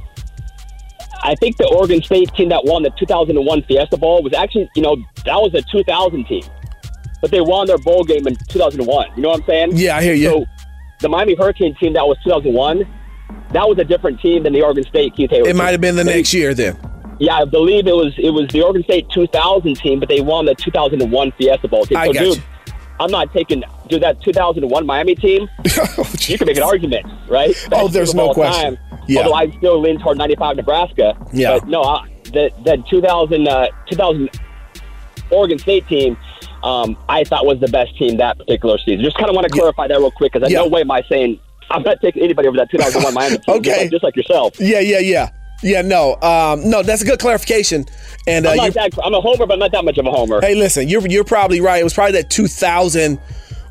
I 1.22 1.34
think 1.34 1.56
the 1.56 1.66
Oregon 1.66 2.02
State 2.02 2.32
team 2.34 2.48
that 2.50 2.64
won 2.64 2.82
the 2.82 2.90
2001 2.90 3.62
Fiesta 3.62 3.96
Bowl 3.96 4.22
was 4.22 4.32
actually, 4.32 4.70
you 4.74 4.82
know, 4.82 4.96
that 5.24 5.36
was 5.36 5.54
a 5.54 5.62
2000 5.62 6.24
team, 6.26 6.42
but 7.20 7.30
they 7.30 7.40
won 7.40 7.66
their 7.66 7.78
bowl 7.78 8.04
game 8.04 8.26
in 8.26 8.36
2001. 8.48 9.08
You 9.16 9.22
know 9.22 9.28
what 9.30 9.40
I'm 9.40 9.46
saying? 9.46 9.70
Yeah, 9.74 9.96
I 9.96 10.02
hear 10.02 10.14
you. 10.14 10.28
So 10.28 10.46
the 11.00 11.08
Miami 11.08 11.34
Hurricane 11.34 11.74
team 11.76 11.92
that 11.94 12.06
was 12.06 12.16
2001, 12.24 12.86
that 13.52 13.68
was 13.68 13.78
a 13.78 13.84
different 13.84 14.20
team 14.20 14.42
than 14.44 14.52
the 14.52 14.62
Oregon 14.62 14.84
State 14.84 15.14
Keith 15.16 15.30
Heyward. 15.30 15.46
It 15.46 15.56
might 15.56 15.70
have 15.70 15.80
been 15.80 15.96
the 15.96 16.04
next 16.04 16.32
year 16.32 16.54
then. 16.54 16.76
Yeah, 17.20 17.34
I 17.34 17.44
believe 17.44 17.86
it 17.88 17.94
was 17.94 18.14
it 18.16 18.30
was 18.30 18.48
the 18.48 18.62
Oregon 18.62 18.84
State 18.84 19.08
2000 19.10 19.74
team, 19.76 19.98
but 19.98 20.08
they 20.08 20.20
won 20.20 20.44
the 20.44 20.54
2001 20.54 21.32
Fiesta 21.32 21.66
Bowl 21.68 21.84
team. 21.84 21.96
I 21.96 22.06
so, 22.06 22.12
got 22.12 22.20
dude, 22.20 22.36
you. 22.36 22.42
I'm 23.00 23.10
not 23.10 23.32
taking 23.32 23.64
dude 23.88 24.02
that 24.02 24.20
2001 24.22 24.86
Miami 24.86 25.14
team. 25.14 25.48
Oh, 26.00 26.12
you 26.20 26.38
can 26.38 26.46
make 26.46 26.56
an 26.56 26.62
argument, 26.62 27.06
right? 27.28 27.56
Oh, 27.72 27.88
there's 27.88 28.14
no 28.14 28.32
question. 28.32 28.76
Time. 28.76 28.87
Yeah. 29.08 29.22
Although 29.22 29.34
I 29.34 29.50
still 29.56 29.80
lean 29.80 29.98
toward 29.98 30.18
95 30.18 30.56
Nebraska. 30.56 31.16
Yeah. 31.32 31.58
But 31.58 31.68
no, 31.68 31.82
I, 31.82 32.08
the 32.24 32.50
the 32.64 32.82
2000 32.88 33.48
uh, 33.48 33.68
2000 33.88 34.30
Oregon 35.30 35.58
State 35.58 35.86
team. 35.88 36.16
Um, 36.62 36.96
I 37.08 37.22
thought 37.24 37.46
was 37.46 37.60
the 37.60 37.68
best 37.68 37.96
team 37.96 38.16
that 38.16 38.36
particular 38.38 38.78
season. 38.78 39.04
Just 39.04 39.16
kind 39.16 39.28
of 39.30 39.34
want 39.36 39.46
to 39.46 39.52
clarify 39.52 39.86
that 39.86 39.98
real 39.98 40.10
quick 40.10 40.32
because 40.32 40.50
Yeah. 40.50 40.58
no 40.58 40.66
way 40.68 40.80
am 40.80 40.90
I 40.90 41.02
saying 41.08 41.38
I'm 41.70 41.82
not 41.82 42.00
taking 42.00 42.22
anybody 42.22 42.48
over 42.48 42.56
that 42.56 42.70
2001 42.70 43.14
Miami 43.14 43.36
team. 43.36 43.44
just 43.46 43.58
Okay. 43.58 43.82
like- 43.82 43.90
just 43.90 44.02
like 44.02 44.16
yourself. 44.16 44.58
Yeah, 44.58 44.80
yeah, 44.80 44.98
yeah. 44.98 45.28
Yeah, 45.62 45.82
no. 45.82 46.14
Um, 46.22 46.68
no, 46.70 46.82
that's 46.82 47.02
a 47.02 47.04
good 47.04 47.18
clarification. 47.18 47.84
And 48.28 48.46
uh, 48.46 48.50
I'm, 48.58 48.70
that, 48.72 48.90
I'm 49.04 49.12
a 49.14 49.20
homer, 49.20 49.44
but 49.46 49.54
I'm 49.54 49.58
not 49.58 49.72
that 49.72 49.84
much 49.84 49.98
of 49.98 50.06
a 50.06 50.10
homer. 50.10 50.40
Hey, 50.40 50.54
listen, 50.54 50.88
you're 50.88 51.04
you're 51.08 51.24
probably 51.24 51.60
right. 51.60 51.80
It 51.80 51.84
was 51.84 51.94
probably 51.94 52.12
that 52.12 52.30
2000 52.30 53.18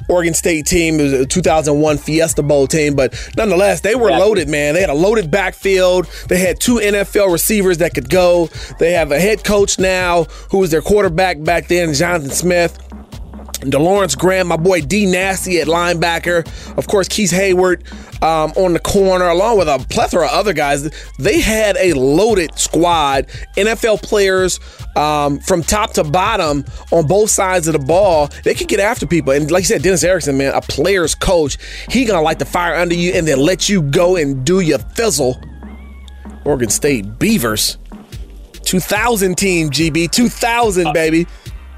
Oregon 0.08 0.34
State 0.34 0.66
team. 0.66 1.00
It 1.00 1.04
was 1.04 1.14
a 1.14 1.26
2001 1.26 1.98
Fiesta 1.98 2.44
Bowl 2.44 2.68
team, 2.68 2.96
but 2.96 3.14
nonetheless, 3.38 3.82
they 3.82 3.96
were 3.96 4.10
loaded, 4.12 4.48
man. 4.48 4.74
They 4.74 4.82
had 4.82 4.90
a 4.90 4.96
loaded 4.96 5.30
backfield. 5.32 6.08
They 6.28 6.40
had 6.40 6.60
two 6.60 6.76
NFL 6.76 7.32
receivers 7.32 7.80
that 7.80 7.94
could 7.94 8.10
go. 8.10 8.50
They 8.80 8.94
have 8.94 9.12
a 9.12 9.20
head 9.20 9.44
coach 9.44 9.80
now 9.80 10.26
who 10.52 10.60
was 10.60 10.72
their 10.72 10.82
quarterback 10.82 11.44
back 11.44 11.68
then, 11.68 11.94
Jonathan 11.94 12.32
Smith. 12.32 12.78
DeLawrence 13.62 14.16
Graham, 14.16 14.48
my 14.48 14.56
boy 14.56 14.82
D 14.82 15.08
Nasty 15.08 15.60
at 15.60 15.68
linebacker. 15.68 16.46
Of 16.78 16.88
course, 16.88 17.08
Keith 17.08 17.32
Heyward 17.32 17.84
um, 18.22 18.52
on 18.56 18.74
the 18.74 18.80
corner, 18.80 19.28
along 19.28 19.58
with 19.58 19.68
a 19.68 19.86
plethora 19.90 20.26
of 20.26 20.32
other 20.32 20.54
guys. 20.54 20.90
They 21.20 21.40
had 21.40 21.78
a 21.78 21.94
loaded 21.94 22.58
squad, 22.58 23.28
NFL 23.56 24.02
players 24.04 24.60
um, 24.96 25.40
from 25.40 25.62
top 25.64 25.94
to 25.94 26.04
bottom 26.04 26.66
on 26.92 27.08
both 27.08 27.30
sides 27.30 27.68
of 27.68 27.74
the 27.74 27.80
ball. 27.80 28.30
They 28.44 28.54
could 28.54 28.68
get 28.68 28.80
after 28.80 29.06
people. 29.06 29.34
And 29.34 29.50
like 29.52 29.62
you 29.62 29.68
said, 29.68 29.84
Dennis 29.84 30.04
Erickson, 30.04 30.38
man, 30.38 30.54
a 30.54 30.62
player's 30.62 31.16
coach. 31.16 31.58
He 31.90 32.06
gonna 32.06 32.22
light 32.22 32.40
the 32.40 32.46
fire 32.46 32.76
under 32.76 32.96
you 32.96 33.14
and 33.14 33.28
then 33.28 33.40
let 33.40 33.70
you 33.70 33.82
go 33.82 34.16
and 34.16 34.46
do 34.46 34.60
your 34.60 34.80
fizzle. 34.80 35.40
Oregon 36.46 36.70
State 36.70 37.20
Beavers. 37.20 37.78
2000 38.64 39.38
team, 39.38 39.70
GB. 39.70 40.12
2000, 40.12 40.94
baby. 40.94 41.26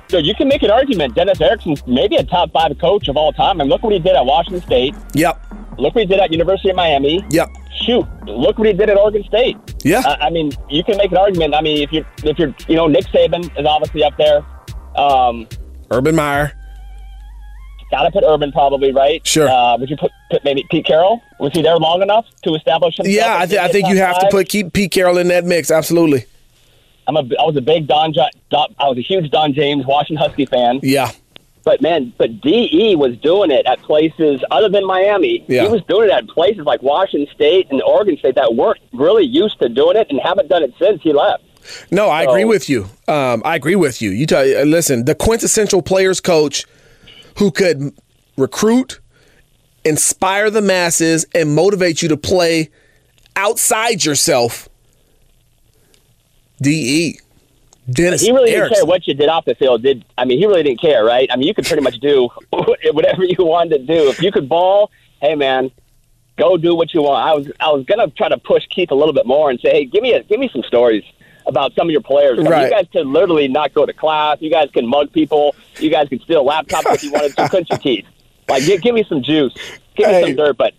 So 0.09 0.17
you 0.17 0.33
can 0.33 0.47
make 0.47 0.63
an 0.63 0.71
argument. 0.71 1.13
Dennis 1.13 1.39
Erickson's 1.39 1.85
maybe 1.85 2.15
a 2.15 2.23
top 2.23 2.51
five 2.51 2.75
coach 2.79 3.07
of 3.07 3.15
all 3.15 3.31
time. 3.31 3.61
And 3.61 3.69
look 3.69 3.83
what 3.83 3.93
he 3.93 3.99
did 3.99 4.15
at 4.15 4.25
Washington 4.25 4.61
State. 4.61 4.95
Yep. 5.13 5.39
Look 5.79 5.95
what 5.95 6.01
he 6.01 6.05
did 6.05 6.19
at 6.19 6.31
University 6.31 6.69
of 6.69 6.75
Miami. 6.75 7.23
Yep. 7.29 7.49
Shoot, 7.85 8.05
look 8.25 8.57
what 8.57 8.67
he 8.67 8.73
did 8.73 8.89
at 8.89 8.97
Oregon 8.97 9.23
State. 9.23 9.57
Yeah. 9.83 10.01
I, 10.05 10.27
I 10.27 10.29
mean, 10.29 10.51
you 10.69 10.83
can 10.83 10.97
make 10.97 11.11
an 11.11 11.17
argument. 11.17 11.55
I 11.55 11.61
mean, 11.61 11.81
if 11.81 11.91
you 11.93 12.05
if 12.23 12.37
you're 12.37 12.53
you 12.67 12.75
know 12.75 12.87
Nick 12.87 13.05
Saban 13.05 13.45
is 13.57 13.65
obviously 13.65 14.03
up 14.03 14.17
there. 14.17 14.45
Um, 14.95 15.47
Urban 15.89 16.15
Meyer. 16.15 16.53
Got 17.91 18.03
to 18.03 18.11
put 18.11 18.23
Urban 18.23 18.51
probably 18.51 18.91
right. 18.91 19.25
Sure. 19.25 19.49
Uh, 19.49 19.75
would 19.77 19.89
you 19.89 19.97
put, 19.97 20.11
put 20.29 20.43
maybe 20.43 20.63
Pete 20.69 20.85
Carroll? 20.85 21.21
Was 21.39 21.53
he 21.53 21.63
there 21.63 21.77
long 21.77 22.03
enough 22.03 22.25
to 22.43 22.53
establish 22.53 22.97
himself? 22.97 23.15
Yeah, 23.15 23.39
I, 23.39 23.47
th- 23.47 23.59
I 23.59 23.67
think 23.67 23.87
you 23.87 23.97
have 23.97 24.19
to 24.19 24.27
put 24.29 24.47
keep 24.47 24.73
Pete 24.73 24.91
Carroll 24.91 25.17
in 25.17 25.29
that 25.29 25.43
mix. 25.43 25.71
Absolutely. 25.71 26.25
I'm 27.07 27.15
a 27.15 27.21
I 27.21 27.43
was 27.43 27.55
a 27.55 27.61
big 27.61 27.87
Don, 27.87 28.11
Don 28.11 28.75
I 28.77 28.87
was 28.87 28.97
a 28.99 29.01
huge 29.01 29.31
Don 29.31 29.53
James 29.53 29.85
Washington 29.87 30.23
Husky 30.23 30.45
fan. 30.45 30.79
Yeah. 30.83 31.11
But 31.69 31.83
man, 31.83 32.11
but 32.17 32.41
DE 32.41 32.95
was 32.95 33.15
doing 33.17 33.51
it 33.51 33.63
at 33.67 33.79
places 33.83 34.43
other 34.49 34.69
than 34.69 34.87
Miami. 34.87 35.45
Yeah. 35.47 35.65
He 35.65 35.67
was 35.69 35.83
doing 35.83 36.09
it 36.09 36.11
at 36.11 36.27
places 36.27 36.65
like 36.65 36.81
Washington 36.81 37.31
State 37.31 37.67
and 37.69 37.79
Oregon 37.83 38.17
State 38.17 38.33
that 38.33 38.55
weren't 38.55 38.79
really 38.91 39.23
used 39.23 39.59
to 39.59 39.69
doing 39.69 39.95
it 39.95 40.07
and 40.09 40.19
haven't 40.19 40.47
done 40.49 40.63
it 40.63 40.73
since 40.79 40.99
he 41.03 41.13
left. 41.13 41.43
No, 41.91 42.09
I 42.09 42.23
So- 42.25 42.31
agree 42.31 42.45
with 42.45 42.69
you. 42.71 42.89
Um, 43.07 43.43
I 43.45 43.55
agree 43.55 43.75
with 43.75 44.01
you. 44.01 44.09
You 44.09 44.25
tell, 44.25 44.41
uh, 44.41 44.63
listen, 44.63 45.05
the 45.05 45.13
quintessential 45.13 45.83
players 45.83 46.19
coach 46.19 46.65
who 47.37 47.51
could 47.51 47.93
recruit, 48.35 48.99
inspire 49.85 50.49
the 50.49 50.61
masses, 50.63 51.27
and 51.35 51.53
motivate 51.53 52.01
you 52.01 52.09
to 52.09 52.17
play 52.17 52.71
outside 53.35 54.03
yourself. 54.05 54.67
De 56.59 57.15
Dennis 57.91 58.21
He 58.21 58.31
really 58.31 58.51
didn't 58.51 58.73
care 58.73 58.85
what 58.85 59.07
you 59.07 59.13
did 59.13 59.29
off 59.29 59.45
the 59.45 59.55
field. 59.55 59.81
Did 59.83 60.05
I 60.17 60.25
mean 60.25 60.37
he 60.39 60.45
really 60.45 60.63
didn't 60.63 60.81
care, 60.81 61.03
right? 61.03 61.29
I 61.31 61.35
mean 61.35 61.47
you 61.47 61.53
could 61.53 61.65
pretty 61.65 61.81
much 61.83 61.99
do 61.99 62.29
whatever 62.91 63.23
you 63.23 63.45
wanted 63.45 63.79
to 63.79 63.85
do. 63.85 64.09
If 64.09 64.21
you 64.21 64.31
could 64.31 64.47
ball, 64.49 64.91
hey 65.21 65.35
man, 65.35 65.71
go 66.37 66.57
do 66.57 66.75
what 66.75 66.93
you 66.93 67.01
want. 67.01 67.25
I 67.27 67.33
was 67.33 67.51
I 67.59 67.69
was 67.71 67.85
gonna 67.85 68.07
try 68.09 68.29
to 68.29 68.37
push 68.37 68.65
Keith 68.69 68.91
a 68.91 68.95
little 68.95 69.13
bit 69.13 69.25
more 69.25 69.49
and 69.49 69.59
say, 69.59 69.69
hey, 69.71 69.85
give 69.85 70.01
me 70.03 70.13
a, 70.13 70.23
give 70.23 70.39
me 70.39 70.49
some 70.51 70.63
stories 70.63 71.03
about 71.45 71.73
some 71.73 71.87
of 71.87 71.91
your 71.91 72.01
players. 72.01 72.37
I 72.37 72.43
mean, 72.43 72.51
Right. 72.51 72.63
you 72.65 72.69
guys 72.69 72.85
could 72.91 73.07
literally 73.07 73.47
not 73.47 73.73
go 73.73 73.85
to 73.85 73.93
class. 73.93 74.37
You 74.39 74.51
guys 74.51 74.69
can 74.71 74.85
mug 74.85 75.11
people. 75.11 75.55
You 75.79 75.89
guys 75.89 76.07
could 76.09 76.21
steal 76.21 76.45
laptops 76.45 76.93
if 76.95 77.03
you 77.03 77.11
wanted 77.11 77.35
to. 77.37 77.49
Couldn't 77.49 77.69
you, 77.71 77.77
Keith? 77.79 78.05
Like, 78.47 78.65
give, 78.65 78.81
give 78.81 78.93
me 78.93 79.03
some 79.09 79.23
juice. 79.23 79.53
Give 79.95 80.07
me 80.07 80.13
Hey. 80.13 80.21
some 80.23 80.35
dirt. 80.35 80.57
But 80.57 80.73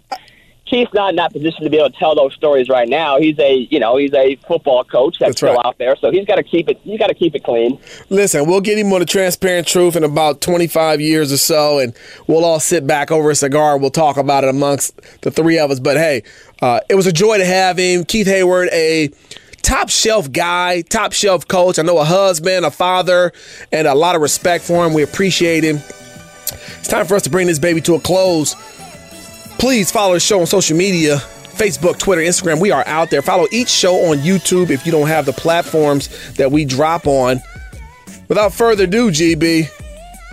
Keith's 0.70 0.94
not 0.94 1.10
in 1.10 1.16
that 1.16 1.32
position 1.32 1.64
to 1.64 1.70
be 1.70 1.78
able 1.78 1.90
to 1.90 1.98
tell 1.98 2.14
those 2.14 2.32
stories 2.34 2.68
right 2.68 2.88
now. 2.88 3.18
He's 3.18 3.36
a, 3.40 3.66
you 3.70 3.80
know, 3.80 3.96
he's 3.96 4.14
a 4.14 4.36
football 4.46 4.84
coach 4.84 5.18
that's, 5.18 5.30
That's 5.30 5.38
still 5.38 5.60
out 5.64 5.78
there, 5.78 5.96
so 5.96 6.12
he's 6.12 6.24
got 6.24 6.36
to 6.36 6.44
keep 6.44 6.68
it. 6.68 6.78
He's 6.84 6.98
got 6.98 7.08
to 7.08 7.14
keep 7.14 7.34
it 7.34 7.42
clean. 7.42 7.76
Listen, 8.08 8.46
we'll 8.46 8.60
get 8.60 8.78
him 8.78 8.92
on 8.92 9.00
the 9.00 9.06
transparent 9.06 9.66
truth 9.66 9.96
in 9.96 10.04
about 10.04 10.40
25 10.40 11.00
years 11.00 11.32
or 11.32 11.38
so, 11.38 11.80
and 11.80 11.92
we'll 12.28 12.44
all 12.44 12.60
sit 12.60 12.86
back 12.86 13.10
over 13.10 13.30
a 13.30 13.34
cigar. 13.34 13.72
and 13.72 13.82
We'll 13.82 13.90
talk 13.90 14.16
about 14.16 14.44
it 14.44 14.50
amongst 14.50 14.96
the 15.22 15.32
three 15.32 15.58
of 15.58 15.72
us. 15.72 15.80
But 15.80 15.96
hey, 15.96 16.22
uh, 16.62 16.78
it 16.88 16.94
was 16.94 17.08
a 17.08 17.12
joy 17.12 17.38
to 17.38 17.44
have 17.44 17.76
him. 17.76 18.04
Keith 18.04 18.28
Heyward, 18.28 18.68
a 18.70 19.10
top 19.62 19.88
shelf 19.88 20.30
guy, 20.30 20.82
top 20.82 21.12
shelf 21.12 21.48
coach. 21.48 21.80
I 21.80 21.82
know 21.82 21.98
a 21.98 22.04
husband, 22.04 22.64
a 22.64 22.70
father, 22.70 23.32
and 23.72 23.88
a 23.88 23.94
lot 23.94 24.14
of 24.14 24.22
respect 24.22 24.62
for 24.62 24.86
him. 24.86 24.94
We 24.94 25.02
appreciate 25.02 25.64
him. 25.64 25.80
It's 26.78 26.88
time 26.88 27.06
for 27.06 27.16
us 27.16 27.22
to 27.22 27.30
bring 27.30 27.48
this 27.48 27.58
baby 27.58 27.80
to 27.82 27.96
a 27.96 28.00
close. 28.00 28.54
Please 29.60 29.90
follow 29.90 30.14
the 30.14 30.20
show 30.20 30.40
on 30.40 30.46
social 30.46 30.74
media 30.74 31.18
Facebook, 31.60 31.98
Twitter, 31.98 32.22
Instagram. 32.22 32.58
We 32.58 32.70
are 32.70 32.82
out 32.86 33.10
there. 33.10 33.20
Follow 33.20 33.46
each 33.52 33.68
show 33.68 34.10
on 34.10 34.16
YouTube 34.18 34.70
if 34.70 34.86
you 34.86 34.92
don't 34.92 35.08
have 35.08 35.26
the 35.26 35.34
platforms 35.34 36.08
that 36.36 36.50
we 36.50 36.64
drop 36.64 37.06
on. 37.06 37.42
Without 38.28 38.54
further 38.54 38.84
ado, 38.84 39.10
GB, 39.10 39.68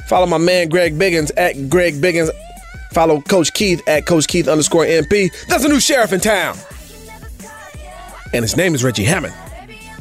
follow 0.07 0.25
my 0.27 0.37
man 0.37 0.69
Greg 0.69 0.97
Biggins 0.97 1.29
at 1.35 1.69
Greg 1.69 1.95
Biggins. 1.95 2.29
Follow 2.93 3.19
Coach 3.19 3.53
Keith 3.53 3.85
at 3.85 4.05
Coach 4.05 4.27
Keith 4.27 4.47
underscore 4.47 4.85
MP. 4.85 5.29
There's 5.47 5.65
a 5.65 5.67
new 5.67 5.81
sheriff 5.81 6.13
in 6.13 6.21
town. 6.21 6.55
And 8.31 8.43
his 8.43 8.55
name 8.55 8.73
is 8.73 8.81
Reggie 8.85 9.03
Hammond. 9.03 9.33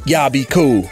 Y'all 0.05 0.31
be 0.31 0.45
cool. 0.45 0.89